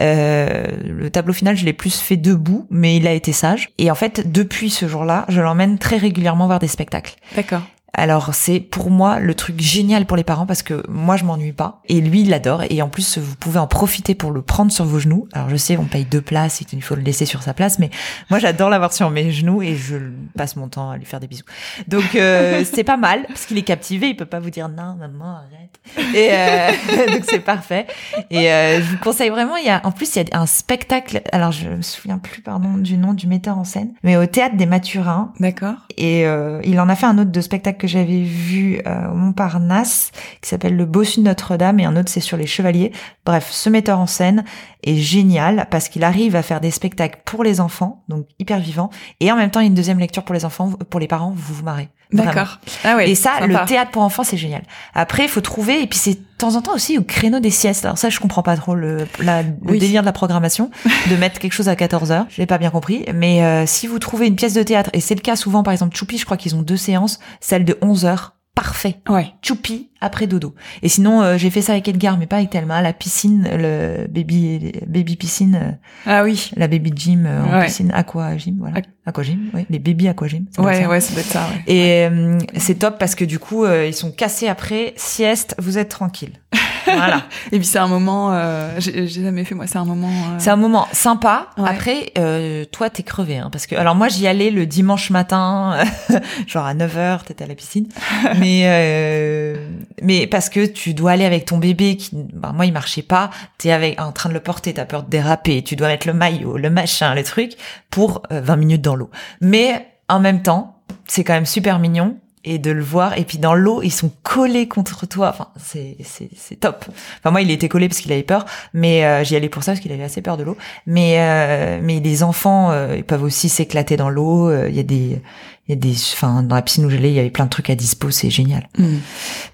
Euh, 0.00 0.66
le 0.86 1.10
tableau 1.10 1.32
final, 1.32 1.56
je 1.56 1.64
l'ai 1.64 1.72
plus 1.72 1.98
fait 1.98 2.16
debout, 2.18 2.66
mais 2.70 2.96
il 2.96 3.06
a 3.06 3.12
été 3.12 3.32
sage. 3.32 3.70
Et 3.78 3.90
en 3.90 3.94
fait, 3.94 4.30
depuis 4.30 4.70
ce 4.70 4.86
jour-là, 4.86 5.24
je 5.28 5.40
l'emmène 5.40 5.78
très 5.78 5.96
régulièrement 5.96 6.46
voir 6.46 6.58
des 6.58 6.68
spectacles. 6.68 7.14
D'accord. 7.34 7.62
Alors 7.98 8.32
c'est 8.32 8.60
pour 8.60 8.90
moi 8.90 9.18
le 9.18 9.34
truc 9.34 9.60
génial 9.60 10.06
pour 10.06 10.16
les 10.16 10.22
parents 10.22 10.46
parce 10.46 10.62
que 10.62 10.84
moi 10.88 11.16
je 11.16 11.24
m'ennuie 11.24 11.52
pas 11.52 11.82
et 11.88 12.00
lui 12.00 12.20
il 12.20 12.30
l'adore 12.30 12.62
et 12.70 12.80
en 12.80 12.88
plus 12.88 13.18
vous 13.18 13.34
pouvez 13.34 13.58
en 13.58 13.66
profiter 13.66 14.14
pour 14.14 14.30
le 14.30 14.40
prendre 14.40 14.70
sur 14.70 14.84
vos 14.84 15.00
genoux. 15.00 15.26
Alors 15.32 15.50
je 15.50 15.56
sais 15.56 15.76
on 15.76 15.84
paye 15.84 16.04
deux 16.04 16.20
places 16.20 16.62
et 16.62 16.66
il 16.72 16.82
faut 16.82 16.94
le 16.94 17.02
laisser 17.02 17.26
sur 17.26 17.42
sa 17.42 17.54
place 17.54 17.80
mais 17.80 17.90
moi 18.30 18.38
j'adore 18.38 18.70
l'avoir 18.70 18.92
sur 18.92 19.10
mes 19.10 19.32
genoux 19.32 19.62
et 19.62 19.74
je 19.74 19.96
passe 20.36 20.54
mon 20.54 20.68
temps 20.68 20.90
à 20.90 20.96
lui 20.96 21.06
faire 21.06 21.18
des 21.18 21.26
bisous. 21.26 21.44
Donc 21.88 22.14
euh, 22.14 22.62
c'est 22.72 22.84
pas 22.84 22.96
mal 22.96 23.24
parce 23.26 23.46
qu'il 23.46 23.58
est 23.58 23.62
captivé, 23.62 24.10
il 24.10 24.16
peut 24.16 24.26
pas 24.26 24.38
vous 24.38 24.50
dire 24.50 24.68
non 24.68 24.94
maman 24.94 25.38
arrête. 25.38 26.14
Et 26.14 26.28
euh, 26.30 27.06
donc 27.12 27.24
c'est 27.28 27.40
parfait. 27.40 27.88
Et 28.30 28.52
euh, 28.52 28.80
je 28.80 28.90
vous 28.92 28.98
conseille 28.98 29.30
vraiment 29.30 29.56
il 29.56 29.66
y 29.66 29.70
a 29.70 29.80
en 29.84 29.90
plus 29.90 30.14
il 30.14 30.28
y 30.28 30.32
a 30.32 30.38
un 30.38 30.46
spectacle 30.46 31.20
alors 31.32 31.50
je 31.50 31.68
me 31.68 31.82
souviens 31.82 32.18
plus 32.18 32.42
pardon 32.42 32.76
du 32.76 32.96
nom 32.96 33.12
du 33.12 33.26
metteur 33.26 33.58
en 33.58 33.64
scène 33.64 33.92
mais 34.04 34.16
au 34.16 34.26
théâtre 34.26 34.56
des 34.56 34.66
Mathurins 34.66 35.32
D'accord. 35.40 35.86
et 35.96 36.26
euh, 36.26 36.60
il 36.62 36.78
en 36.78 36.88
a 36.88 36.94
fait 36.94 37.06
un 37.06 37.18
autre 37.18 37.32
de 37.32 37.40
spectacle 37.40 37.78
que 37.78 37.87
j'avais 37.88 38.22
vu 38.22 38.80
euh, 38.86 39.08
au 39.10 39.14
Montparnasse, 39.14 40.12
qui 40.40 40.48
s'appelle 40.48 40.76
Le 40.76 40.84
Bossu 40.84 41.20
de 41.20 41.24
Notre-Dame, 41.24 41.80
et 41.80 41.84
un 41.84 41.96
autre 41.96 42.08
c'est 42.08 42.20
sur 42.20 42.36
les 42.36 42.46
chevaliers. 42.46 42.92
Bref, 43.24 43.48
ce 43.50 43.68
metteur 43.68 43.98
en 43.98 44.06
scène 44.06 44.44
est 44.88 44.96
génial 44.96 45.66
parce 45.70 45.88
qu'il 45.88 46.04
arrive 46.04 46.36
à 46.36 46.42
faire 46.42 46.60
des 46.60 46.70
spectacles 46.70 47.20
pour 47.24 47.44
les 47.44 47.60
enfants, 47.60 48.02
donc 48.08 48.26
hyper 48.38 48.58
vivant, 48.58 48.90
et 49.20 49.30
en 49.32 49.36
même 49.36 49.50
temps 49.50 49.60
une 49.60 49.74
deuxième 49.74 49.98
lecture 49.98 50.24
pour 50.24 50.34
les 50.34 50.44
enfants, 50.44 50.72
pour 50.90 51.00
les 51.00 51.08
parents, 51.08 51.32
vous 51.36 51.54
vous 51.54 51.64
marrez. 51.64 51.88
D'accord. 52.10 52.58
Ah 52.84 52.96
ouais. 52.96 53.10
Et 53.10 53.14
ça, 53.14 53.34
sympa. 53.38 53.46
le 53.46 53.66
théâtre 53.66 53.90
pour 53.90 54.00
enfants, 54.02 54.24
c'est 54.24 54.38
génial. 54.38 54.62
Après, 54.94 55.24
il 55.24 55.28
faut 55.28 55.42
trouver, 55.42 55.82
et 55.82 55.86
puis 55.86 55.98
c'est 55.98 56.14
de 56.14 56.20
temps 56.38 56.54
en 56.56 56.62
temps 56.62 56.74
aussi 56.74 56.96
au 56.96 57.02
créneau 57.02 57.38
des 57.38 57.50
siestes. 57.50 57.84
Alors 57.84 57.98
ça, 57.98 58.08
je 58.08 58.18
comprends 58.18 58.42
pas 58.42 58.56
trop 58.56 58.74
le, 58.74 59.06
la, 59.20 59.42
le 59.42 59.48
Oui. 59.66 59.78
délire 59.78 60.00
de 60.00 60.06
la 60.06 60.12
programmation, 60.12 60.70
de 61.10 61.16
mettre 61.16 61.38
quelque 61.38 61.52
chose 61.52 61.68
à 61.68 61.76
14 61.76 62.10
heures. 62.10 62.24
Je 62.30 62.40
l'ai 62.40 62.46
pas 62.46 62.56
bien 62.56 62.70
compris. 62.70 63.04
Mais 63.14 63.44
euh, 63.44 63.66
si 63.66 63.86
vous 63.86 63.98
trouvez 63.98 64.26
une 64.26 64.36
pièce 64.36 64.54
de 64.54 64.62
théâtre, 64.62 64.88
et 64.94 65.00
c'est 65.00 65.16
le 65.16 65.20
cas 65.20 65.36
souvent, 65.36 65.62
par 65.62 65.72
exemple, 65.74 65.94
Choupi, 65.94 66.16
je 66.16 66.24
crois 66.24 66.38
qu'ils 66.38 66.54
ont 66.56 66.62
deux 66.62 66.78
séances, 66.78 67.18
celle 67.40 67.66
de 67.66 67.76
11 67.82 68.06
heures 68.06 68.32
parfait. 68.60 68.96
Ouais. 69.08 69.28
Choupi 69.40 69.88
après 70.00 70.26
dodo. 70.26 70.54
Et 70.82 70.88
sinon, 70.88 71.22
euh, 71.22 71.36
j'ai 71.38 71.48
fait 71.50 71.62
ça 71.62 71.72
avec 71.72 71.86
Edgar, 71.86 72.18
mais 72.18 72.26
pas 72.26 72.36
avec 72.38 72.50
Thelma. 72.50 72.82
La 72.82 72.92
piscine, 72.92 73.48
le 73.52 74.06
baby, 74.08 74.72
baby 74.86 75.14
piscine, 75.16 75.54
euh, 75.62 75.70
Ah 76.06 76.24
oui. 76.24 76.50
la 76.56 76.66
baby 76.66 76.92
gym 76.94 77.24
euh, 77.26 77.44
en 77.44 77.58
Ouais. 77.58 77.66
piscine, 77.66 77.90
aqua 77.92 78.36
gym, 78.36 78.56
voilà. 78.58 78.80
Aqu- 78.80 78.88
Aqua 79.06 79.22
gym, 79.22 79.50
oui. 79.54 79.64
Les 79.70 79.78
baby 79.78 80.08
aqua 80.08 80.26
gym. 80.28 80.46
ça 80.54 80.62
Ouais, 80.62 80.86
ouais, 80.86 81.00
ça 81.00 81.12
doit 81.12 81.20
être 81.20 81.26
ça, 81.30 81.46
ouais. 81.48 81.72
Et 81.72 82.06
euh, 82.06 82.36
c'est 82.56 82.80
top 82.80 82.98
parce 82.98 83.14
que 83.14 83.24
du 83.24 83.38
coup, 83.38 83.64
euh, 83.64 83.86
ils 83.86 83.94
sont 83.94 84.10
cassés 84.10 84.48
après. 84.48 84.92
Sieste, 84.96 85.54
vous 85.58 85.78
êtes 85.78 85.88
tranquille. 85.90 86.32
Voilà. 86.96 87.22
Et 87.52 87.58
puis 87.58 87.64
c'est 87.66 87.78
un 87.78 87.86
moment, 87.88 88.32
euh, 88.32 88.74
j'ai 88.78 89.06
jamais 89.08 89.44
fait 89.44 89.54
moi, 89.54 89.66
c'est 89.66 89.78
un 89.78 89.84
moment. 89.84 90.08
euh, 90.08 90.36
C'est 90.38 90.50
un 90.50 90.56
moment 90.56 90.86
sympa. 90.92 91.48
Ouais. 91.56 91.68
Après, 91.68 92.12
euh, 92.18 92.64
toi, 92.64 92.90
t'es 92.90 93.02
crevé, 93.02 93.38
hein, 93.38 93.48
parce 93.50 93.66
que 93.66 93.74
alors 93.76 93.94
moi, 93.94 94.08
j'y 94.08 94.26
allais 94.26 94.50
le 94.50 94.66
dimanche 94.66 95.10
matin, 95.10 95.78
genre 96.46 96.66
à 96.66 96.74
9 96.74 96.96
h 96.96 97.24
t'étais 97.24 97.44
à 97.44 97.46
la 97.46 97.54
piscine, 97.54 97.88
mais 98.38 98.62
euh, 98.64 99.56
mais 100.02 100.26
parce 100.26 100.48
que 100.48 100.64
tu 100.66 100.94
dois 100.94 101.12
aller 101.12 101.24
avec 101.24 101.44
ton 101.44 101.58
bébé 101.58 101.96
qui, 101.96 102.10
bah, 102.14 102.52
moi, 102.54 102.66
il 102.66 102.72
marchait 102.72 103.02
pas. 103.02 103.30
T'es 103.58 103.70
avec 103.72 104.00
en 104.00 104.12
train 104.12 104.28
de 104.28 104.34
le 104.34 104.40
porter, 104.40 104.74
t'as 104.74 104.84
peur 104.84 105.02
de 105.02 105.10
déraper, 105.10 105.62
tu 105.62 105.76
dois 105.76 105.88
mettre 105.88 106.06
le 106.06 106.12
maillot, 106.14 106.56
le 106.56 106.70
machin, 106.70 107.14
le 107.14 107.24
truc 107.24 107.52
pour 107.90 108.22
euh, 108.32 108.40
20 108.40 108.56
minutes 108.56 108.82
dans 108.82 108.94
l'eau. 108.96 109.10
Mais 109.40 109.86
en 110.08 110.20
même 110.20 110.42
temps, 110.42 110.76
c'est 111.06 111.24
quand 111.24 111.34
même 111.34 111.46
super 111.46 111.78
mignon. 111.78 112.16
Et 112.50 112.58
de 112.58 112.70
le 112.70 112.82
voir, 112.82 113.18
et 113.18 113.24
puis 113.24 113.36
dans 113.36 113.54
l'eau, 113.54 113.82
ils 113.82 113.90
sont 113.90 114.10
collés 114.22 114.68
contre 114.68 115.06
toi. 115.06 115.28
Enfin, 115.28 115.48
c'est 115.62 115.98
c'est 116.02 116.30
c'est 116.34 116.56
top. 116.56 116.86
Enfin 117.18 117.30
moi, 117.30 117.42
il 117.42 117.50
était 117.50 117.68
collé 117.68 117.88
parce 117.90 118.00
qu'il 118.00 118.10
avait 118.10 118.22
peur, 118.22 118.46
mais 118.72 119.04
euh, 119.04 119.22
j'y 119.22 119.36
allais 119.36 119.50
pour 119.50 119.62
ça 119.62 119.72
parce 119.72 119.80
qu'il 119.80 119.92
avait 119.92 120.02
assez 120.02 120.22
peur 120.22 120.38
de 120.38 120.44
l'eau. 120.44 120.56
Mais 120.86 121.16
euh, 121.18 121.78
mais 121.82 122.00
les 122.00 122.22
enfants, 122.22 122.70
euh, 122.70 122.94
ils 122.96 123.04
peuvent 123.04 123.22
aussi 123.22 123.50
s'éclater 123.50 123.98
dans 123.98 124.08
l'eau. 124.08 124.48
Euh, 124.48 124.68
Il 124.70 124.76
y 124.76 124.80
a 124.80 124.82
des 124.82 125.20
il 125.68 125.70
y 125.70 125.72
a 125.72 125.76
des 125.76 125.92
enfin 125.92 126.42
dans 126.42 126.54
la 126.54 126.62
piscine 126.62 126.86
où 126.86 126.90
j'allais, 126.90 127.10
il 127.10 127.16
y 127.16 127.20
avait 127.20 127.28
plein 127.28 127.44
de 127.44 127.50
trucs 127.50 127.68
à 127.68 127.74
dispo, 127.74 128.10
c'est 128.10 128.30
génial. 128.30 128.66
hmm. 128.78 128.96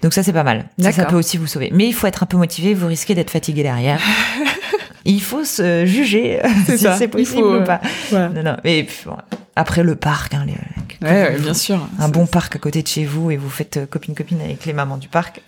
Donc 0.01 0.13
ça 0.13 0.23
c'est 0.23 0.31
pas 0.31 0.43
mal. 0.43 0.69
Ça, 0.79 0.93
ça 0.93 1.03
peut 1.03 1.17
aussi 1.17 1.37
vous 1.37 1.47
sauver. 1.47 1.71
Mais 1.73 1.87
il 1.87 1.93
faut 1.93 2.07
être 2.07 2.23
un 2.23 2.27
peu 2.27 2.37
motivé, 2.37 2.73
vous 2.73 2.87
risquez 2.87 3.13
d'être 3.13 3.31
fatigué 3.31 3.63
derrière. 3.63 3.99
il 5.05 5.21
faut 5.21 5.43
se 5.43 5.85
juger 5.85 6.39
si 6.65 6.77
c'est 6.97 7.07
possible 7.07 7.41
faut, 7.41 7.51
ou 7.51 7.55
euh, 7.55 7.65
pas. 7.65 7.81
Non 8.11 8.29
non, 8.43 8.57
mais 8.63 8.87
bon, 9.05 9.15
après 9.55 9.83
le 9.83 9.95
parc 9.95 10.33
hein, 10.33 10.45
les- 10.45 10.53
Ouais, 11.01 11.11
ouais, 11.11 11.39
bien 11.39 11.53
sûr. 11.53 11.87
un 11.99 12.07
bon 12.09 12.25
parc 12.25 12.55
à 12.55 12.59
côté 12.59 12.81
de 12.81 12.87
chez 12.87 13.05
vous 13.05 13.29
et 13.29 13.37
vous 13.37 13.49
faites 13.49 13.77
euh, 13.77 13.85
copine 13.85 14.15
copine 14.15 14.39
avec 14.41 14.65
les 14.65 14.73
mamans 14.73 14.97
du 14.97 15.09
parc. 15.09 15.41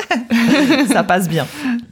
ça 0.91 1.03
passe 1.03 1.29
bien. 1.29 1.47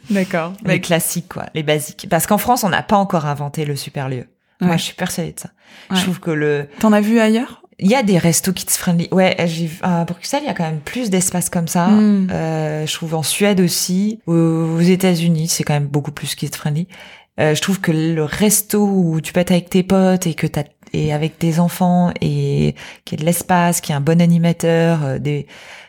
D'accord. 0.10 0.54
Les 0.66 0.82
classiques, 0.82 1.30
quoi, 1.30 1.46
les 1.56 1.64
basiques. 1.64 2.08
Parce 2.10 2.28
qu'en 2.28 2.38
France, 2.38 2.64
on 2.64 2.70
n'a 2.70 2.84
pas 2.84 2.98
encore 2.98 3.26
inventé 3.26 3.66
le 3.66 3.76
super 3.76 4.10
lieu. 4.10 4.26
Moi, 4.62 4.78
je 4.78 4.84
suis 4.84 4.94
persuadée 4.94 5.32
de 5.34 5.40
ça. 5.40 5.50
Je 5.92 6.02
trouve 6.02 6.20
que 6.20 6.32
le, 6.32 6.68
T'en 6.80 6.92
as 6.94 7.02
vu 7.02 7.20
ailleurs? 7.20 7.62
Il 7.80 7.90
y 7.90 7.96
a 7.96 8.04
des 8.04 8.18
restos 8.18 8.54
kids 8.54 8.72
friendly. 8.72 9.10
Ouais, 9.12 9.36
j'ai 9.48 9.70
à 9.82 10.06
Bruxelles, 10.06 10.42
il 10.44 10.48
y 10.48 10.50
a 10.50 10.54
quand 10.54 10.64
même 10.64 10.80
plus 10.80 11.10
d'espace 11.10 11.50
comme 11.50 11.68
ça. 11.68 11.88
Mm. 11.88 12.30
Euh, 12.32 12.86
je 12.86 12.94
trouve 12.94 13.16
en 13.16 13.24
Suède 13.24 13.60
aussi, 13.60 14.20
aux, 14.28 14.34
aux 14.34 14.80
États-Unis, 14.82 15.48
c'est 15.50 15.64
quand 15.64 15.74
même 15.74 15.88
beaucoup 15.88 16.12
plus 16.12 16.36
kids 16.36 16.52
friendly. 16.56 16.88
Euh, 17.40 17.54
je 17.56 17.62
trouve 17.62 17.82
que 17.82 17.92
le 17.92 18.24
resto 18.24 18.86
où 18.86 19.20
tu 19.22 19.34
peux 19.34 19.40
être 19.42 19.52
avec 19.52 19.70
tes 19.70 19.84
potes 19.84 20.26
et 20.28 20.34
que 20.34 20.48
t'as 20.48 20.64
et 20.94 21.12
avec 21.14 21.38
tes 21.38 21.60
enfants 21.60 22.12
et 22.22 22.76
qu'il 23.04 23.18
y 23.20 23.22
ait 23.22 23.24
de 23.24 23.26
l'espace, 23.26 23.82
qu'il 23.82 23.92
y 23.92 23.94
ait 23.94 23.98
un 23.98 24.02
bon 24.02 24.22
animateur, 24.22 25.04
euh, 25.04 25.20
des 25.20 25.46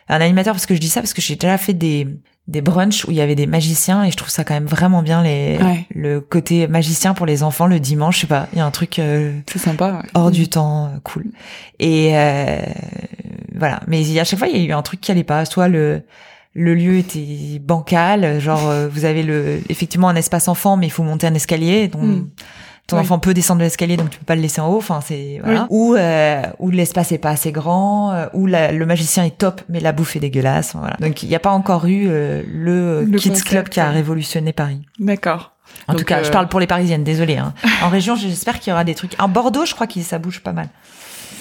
un 0.09 0.19
animateur 0.21 0.53
parce 0.53 0.65
que 0.65 0.75
je 0.75 0.79
dis 0.81 0.89
ça 0.89 0.99
parce 1.01 1.13
que 1.13 1.21
j'ai 1.21 1.35
déjà 1.35 1.57
fait 1.57 1.73
des 1.73 2.07
des 2.49 2.61
brunchs 2.61 3.03
où 3.05 3.11
il 3.11 3.17
y 3.17 3.21
avait 3.21 3.35
des 3.35 3.45
magiciens 3.47 4.03
et 4.05 4.11
je 4.11 4.15
trouve 4.17 4.29
ça 4.29 4.43
quand 4.45 4.53
même 4.53 4.65
vraiment 4.67 5.01
bien 5.03 5.21
les 5.23 5.57
Ouais. 5.61 5.85
le 5.93 6.19
côté 6.21 6.67
magicien 6.67 7.13
pour 7.13 7.25
les 7.25 7.43
enfants 7.43 7.67
le 7.67 7.79
dimanche, 7.79 8.15
je 8.15 8.21
sais 8.21 8.27
pas, 8.27 8.47
il 8.53 8.57
y 8.59 8.61
a 8.61 8.65
un 8.65 8.71
truc 8.71 8.99
euh, 8.99 9.33
C'est 9.51 9.59
sympa. 9.59 9.93
Ouais. 10.01 10.09
hors 10.13 10.31
du 10.31 10.47
temps, 10.49 10.85
euh, 10.85 10.99
cool. 11.03 11.25
Et 11.79 12.11
euh, 12.17 12.59
voilà. 13.55 13.81
Mais 13.87 14.17
à 14.19 14.23
chaque 14.23 14.39
fois, 14.39 14.47
il 14.47 14.57
y 14.57 14.61
a 14.61 14.63
eu 14.65 14.71
un 14.71 14.81
truc 14.81 15.01
qui 15.01 15.11
allait 15.11 15.23
pas. 15.25 15.43
Soit 15.45 15.67
le 15.67 16.03
le 16.59 16.73
lieu 16.73 16.97
était 16.97 17.59
bancal, 17.61 18.39
genre 18.39 18.67
euh, 18.67 18.87
vous 18.91 19.05
avez 19.05 19.21
le 19.23 19.61
effectivement 19.69 20.09
un 20.09 20.15
espace 20.15 20.47
enfant, 20.47 20.75
mais 20.75 20.87
il 20.87 20.91
faut 20.91 21.03
monter 21.03 21.27
un 21.27 21.33
escalier, 21.35 21.87
donc 21.87 22.01
Mm. 22.01 22.27
ton 22.87 22.95
Oui. 22.95 23.01
enfant 23.03 23.19
peut 23.19 23.33
descendre 23.35 23.59
de 23.59 23.65
l'escalier, 23.65 23.95
donc 23.95 24.09
tu 24.09 24.17
peux 24.17 24.25
pas 24.25 24.35
le 24.35 24.41
laisser 24.41 24.59
en 24.61 24.69
haut. 24.69 24.77
Enfin, 24.77 24.99
c'est 25.05 25.39
voilà. 25.43 25.67
Ou 25.69 25.93
euh, 25.95 26.41
ou 26.59 26.71
l'espace 26.71 27.11
est 27.11 27.17
pas 27.19 27.29
assez 27.29 27.51
grand, 27.51 28.11
euh, 28.11 28.25
ou 28.33 28.47
le 28.47 28.85
magicien 28.85 29.23
est 29.23 29.37
top, 29.37 29.61
mais 29.69 29.79
la 29.79 29.91
bouffe 29.91 30.15
est 30.15 30.19
dégueulasse. 30.19 30.73
Voilà. 30.75 30.95
Donc 30.99 31.21
il 31.21 31.29
n'y 31.29 31.35
a 31.35 31.39
pas 31.39 31.51
encore 31.51 31.85
eu 31.85 32.05
euh, 32.07 32.41
le, 32.51 33.03
Le 33.03 33.17
Kids 33.19 33.29
concept, 33.29 33.47
Club 33.49 33.69
qui 33.69 33.79
a 33.79 33.87
ouais. 33.89 33.93
révolutionné 33.93 34.51
Paris. 34.51 34.81
D'accord. 34.99 35.53
En 35.87 35.93
Donc, 35.93 35.99
tout 35.99 36.05
cas, 36.05 36.19
euh, 36.19 36.23
je 36.23 36.31
parle 36.31 36.47
pour 36.47 36.59
les 36.61 36.65
Parisiennes, 36.67 37.03
désolé. 37.03 37.35
Hein. 37.37 37.53
En 37.83 37.89
région, 37.89 38.15
j'espère 38.15 38.59
qu'il 38.59 38.71
y 38.71 38.73
aura 38.73 38.83
des 38.85 38.95
trucs. 38.95 39.13
En 39.21 39.27
Bordeaux, 39.27 39.65
je 39.65 39.75
crois 39.75 39.85
que 39.85 39.99
ça 40.01 40.17
bouge 40.17 40.39
pas 40.41 40.53
mal. 40.53 40.69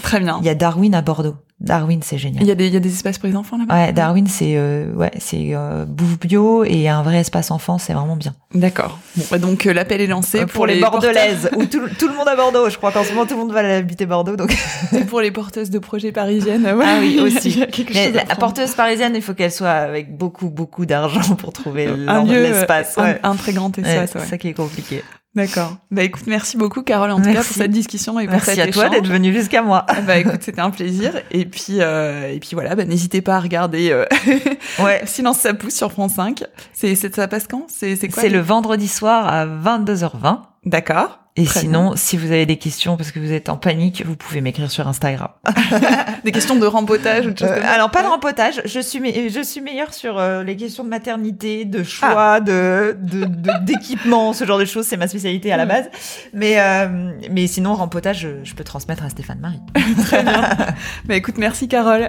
Très 0.02 0.18
bien. 0.20 0.38
Il 0.40 0.46
y 0.46 0.50
a 0.50 0.54
Darwin 0.54 0.94
à 0.94 1.00
Bordeaux. 1.00 1.36
Darwin, 1.58 2.00
c'est 2.02 2.18
génial. 2.18 2.42
Il 2.42 2.46
y 2.46 2.50
a 2.50 2.54
des, 2.54 2.66
il 2.66 2.74
y 2.74 2.76
a 2.76 2.80
des 2.80 2.90
espaces 2.92 3.16
pour 3.18 3.28
les 3.30 3.34
enfants 3.34 3.56
là-bas? 3.56 3.74
Ouais, 3.74 3.92
Darwin, 3.94 4.26
c'est 4.26 4.56
euh, 4.58 4.92
ouais, 4.92 5.10
c'est 5.18 5.52
euh, 5.54 5.86
bouffe 5.86 6.18
bio 6.20 6.64
et 6.64 6.86
un 6.88 7.02
vrai 7.02 7.16
espace 7.20 7.50
enfant, 7.50 7.78
c'est 7.78 7.94
vraiment 7.94 8.14
bien. 8.16 8.34
D'accord. 8.54 8.98
Bon, 9.16 9.24
bah 9.30 9.38
donc 9.38 9.66
euh, 9.66 9.72
l'appel 9.72 10.02
est 10.02 10.06
lancé 10.06 10.40
Euh, 10.40 10.46
pour, 10.46 10.66
les 10.66 10.78
bordelaises 10.80 11.48
ou 11.56 11.64
tout, 11.64 11.80
tout 11.98 12.08
le 12.08 12.14
monde 12.14 12.28
à 12.28 12.36
Bordeaux. 12.36 12.68
Je 12.68 12.76
crois 12.76 12.92
qu'en 12.92 13.02
ce 13.04 13.08
moment 13.12 13.24
tout 13.24 13.34
le 13.34 13.40
monde 13.40 13.52
va 13.52 13.60
habiter 13.76 14.04
Bordeaux. 14.04 14.36
Donc 14.36 14.54
porteurs- 14.90 15.06
pour 15.06 15.20
les 15.22 15.30
porteuses 15.30 15.70
de 15.70 15.78
projets 15.78 16.12
parisiennes. 16.12 16.64
ouais. 16.66 16.84
ah 16.86 16.98
oui 17.00 17.18
aussi. 17.22 17.64
Mais 17.94 18.12
la 18.12 18.36
porteuse 18.36 18.72
parisienne, 18.74 19.12
il 19.16 19.22
faut 19.22 19.32
qu'elle 19.32 19.50
soit 19.52 19.70
avec 19.70 20.14
beaucoup 20.14 20.50
beaucoup 20.50 20.84
d'argent 20.84 21.36
pour 21.36 21.54
trouver 21.54 21.86
un 21.86 22.22
lieu, 22.24 22.42
l'espace. 22.42 22.98
un, 22.98 23.02
Ouais. 23.04 23.20
un 23.22 23.34
très 23.34 23.54
grand 23.54 23.74
Ouais, 23.78 23.82
espace. 23.82 24.10
c'est 24.12 24.18
ouais. 24.18 24.26
ça 24.26 24.36
qui 24.36 24.48
est 24.48 24.54
compliqué. 24.54 25.02
D'accord. 25.36 25.76
Bah 25.90 26.02
écoute, 26.02 26.22
merci 26.26 26.56
beaucoup 26.56 26.82
Carole 26.82 27.10
en 27.10 27.16
tout 27.18 27.24
cas 27.24 27.32
Merci. 27.34 27.48
pour 27.52 27.62
cette 27.62 27.70
discussion 27.70 28.18
et 28.18 28.24
pour 28.24 28.32
Merci 28.32 28.50
cet 28.54 28.58
à 28.58 28.66
toi 28.72 28.86
échange. 28.86 28.96
d'être 28.96 29.12
venu 29.12 29.32
jusqu'à 29.34 29.60
moi. 29.62 29.84
Ah 29.86 30.00
Bah 30.00 30.16
écoute, 30.16 30.40
c'était 30.40 30.62
un 30.62 30.70
plaisir. 30.70 31.12
Et 31.30 31.44
puis 31.44 31.80
euh, 31.80 32.32
et 32.32 32.40
puis 32.40 32.50
voilà, 32.54 32.74
bah, 32.74 32.84
n'hésitez 32.86 33.20
pas 33.20 33.36
à 33.36 33.40
regarder 33.40 33.90
euh, 33.90 34.06
Ouais. 34.82 35.02
Silence 35.06 35.38
ça 35.40 35.52
pousse 35.54 35.74
sur 35.74 35.92
France 35.92 36.14
5. 36.14 36.42
C'est 36.72 36.96
ça 36.96 37.28
passe 37.28 37.46
quand? 37.46 37.66
C'est 37.68 37.96
c'est 37.96 38.08
quoi 38.08 38.22
C'est 38.22 38.30
le 38.30 38.40
vendredi 38.40 38.88
soir 38.88 39.28
à 39.28 39.46
22h20. 39.46 40.38
D'accord. 40.66 41.20
Et 41.38 41.44
Très 41.44 41.60
sinon, 41.60 41.92
si 41.96 42.16
vous 42.16 42.32
avez 42.32 42.46
des 42.46 42.56
questions 42.56 42.96
parce 42.96 43.12
que 43.12 43.20
vous 43.20 43.30
êtes 43.30 43.50
en 43.50 43.56
panique, 43.58 44.02
vous 44.06 44.16
pouvez 44.16 44.40
m'écrire 44.40 44.70
sur 44.70 44.88
Instagram. 44.88 45.28
Des 46.24 46.32
questions 46.32 46.56
de 46.56 46.64
rempotage 46.66 47.26
ou 47.26 47.30
de 47.30 47.38
choses 47.38 47.48
Euh, 47.50 47.54
comme 47.56 47.62
ça 47.62 47.70
alors 47.72 47.90
pas 47.90 48.02
de 48.02 48.08
rempotage, 48.08 48.62
je 48.64 48.80
suis 48.80 49.00
me- 49.00 49.28
je 49.28 49.42
suis 49.42 49.60
meilleure 49.60 49.92
sur 49.92 50.18
euh, 50.18 50.42
les 50.42 50.56
questions 50.56 50.82
de 50.82 50.88
maternité, 50.88 51.66
de 51.66 51.82
choix, 51.84 52.40
de 52.40 52.96
de- 53.00 53.26
de- 53.26 53.64
d'équipement, 53.66 54.32
ce 54.32 54.46
genre 54.46 54.58
de 54.58 54.64
choses, 54.64 54.86
c'est 54.86 54.96
ma 54.96 55.08
spécialité 55.08 55.52
à 55.52 55.58
la 55.58 55.66
Mm. 55.66 55.68
base. 55.68 55.84
Mais 56.32 56.58
euh, 56.58 57.10
mais 57.30 57.46
sinon 57.46 57.74
rempotage, 57.74 58.20
je, 58.20 58.28
je 58.42 58.54
peux 58.54 58.64
transmettre 58.64 59.04
à 59.04 59.10
Stéphane 59.10 59.38
Marie. 59.38 59.60
Bah 61.04 61.14
écoute, 61.16 61.36
merci 61.36 61.68
Carole. 61.68 62.08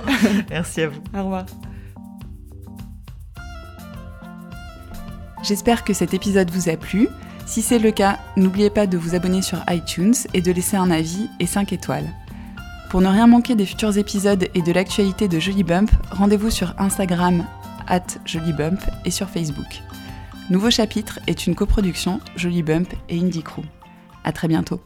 Merci 0.50 0.84
à 0.84 0.88
vous. 0.88 1.02
Au 1.14 1.24
revoir. 1.24 1.46
J'espère 5.44 5.84
que 5.84 5.94
cet 5.94 6.14
épisode 6.14 6.50
vous 6.50 6.70
a 6.70 6.78
plu. 6.78 7.10
Si 7.48 7.62
c'est 7.62 7.80
le 7.80 7.92
cas, 7.92 8.20
n'oubliez 8.36 8.70
pas 8.70 8.88
de 8.88 8.98
vous 8.98 9.16
abonner 9.16 9.42
sur 9.42 9.64
iTunes 9.70 10.14
et 10.34 10.42
de 10.42 10.52
laisser 10.52 10.76
un 10.76 10.92
avis 10.92 11.30
et 11.40 11.48
5 11.48 11.72
étoiles. 11.72 12.10
Pour 12.90 13.00
ne 13.00 13.08
rien 13.08 13.26
manquer 13.26 13.56
des 13.56 13.66
futurs 13.66 13.98
épisodes 13.98 14.50
et 14.54 14.62
de 14.62 14.72
l'actualité 14.74 15.30
de 15.30 15.40
Jolly 15.40 15.64
Bump, 15.64 15.90
rendez-vous 16.12 16.52
sur 16.52 16.76
Instagram 16.78 17.46
at 17.88 18.04
Jolybump 18.26 18.82
et 19.06 19.12
sur 19.12 19.30
Facebook. 19.30 19.82
Nouveau 20.50 20.70
chapitre 20.70 21.20
est 21.26 21.48
une 21.48 21.56
coproduction 21.56 22.20
Jolly 22.36 22.64
Bump 22.64 22.94
et 23.08 23.18
Indie 23.18 23.44
Crew. 23.44 23.64
À 24.26 24.34
très 24.34 24.50
bientôt. 24.50 24.82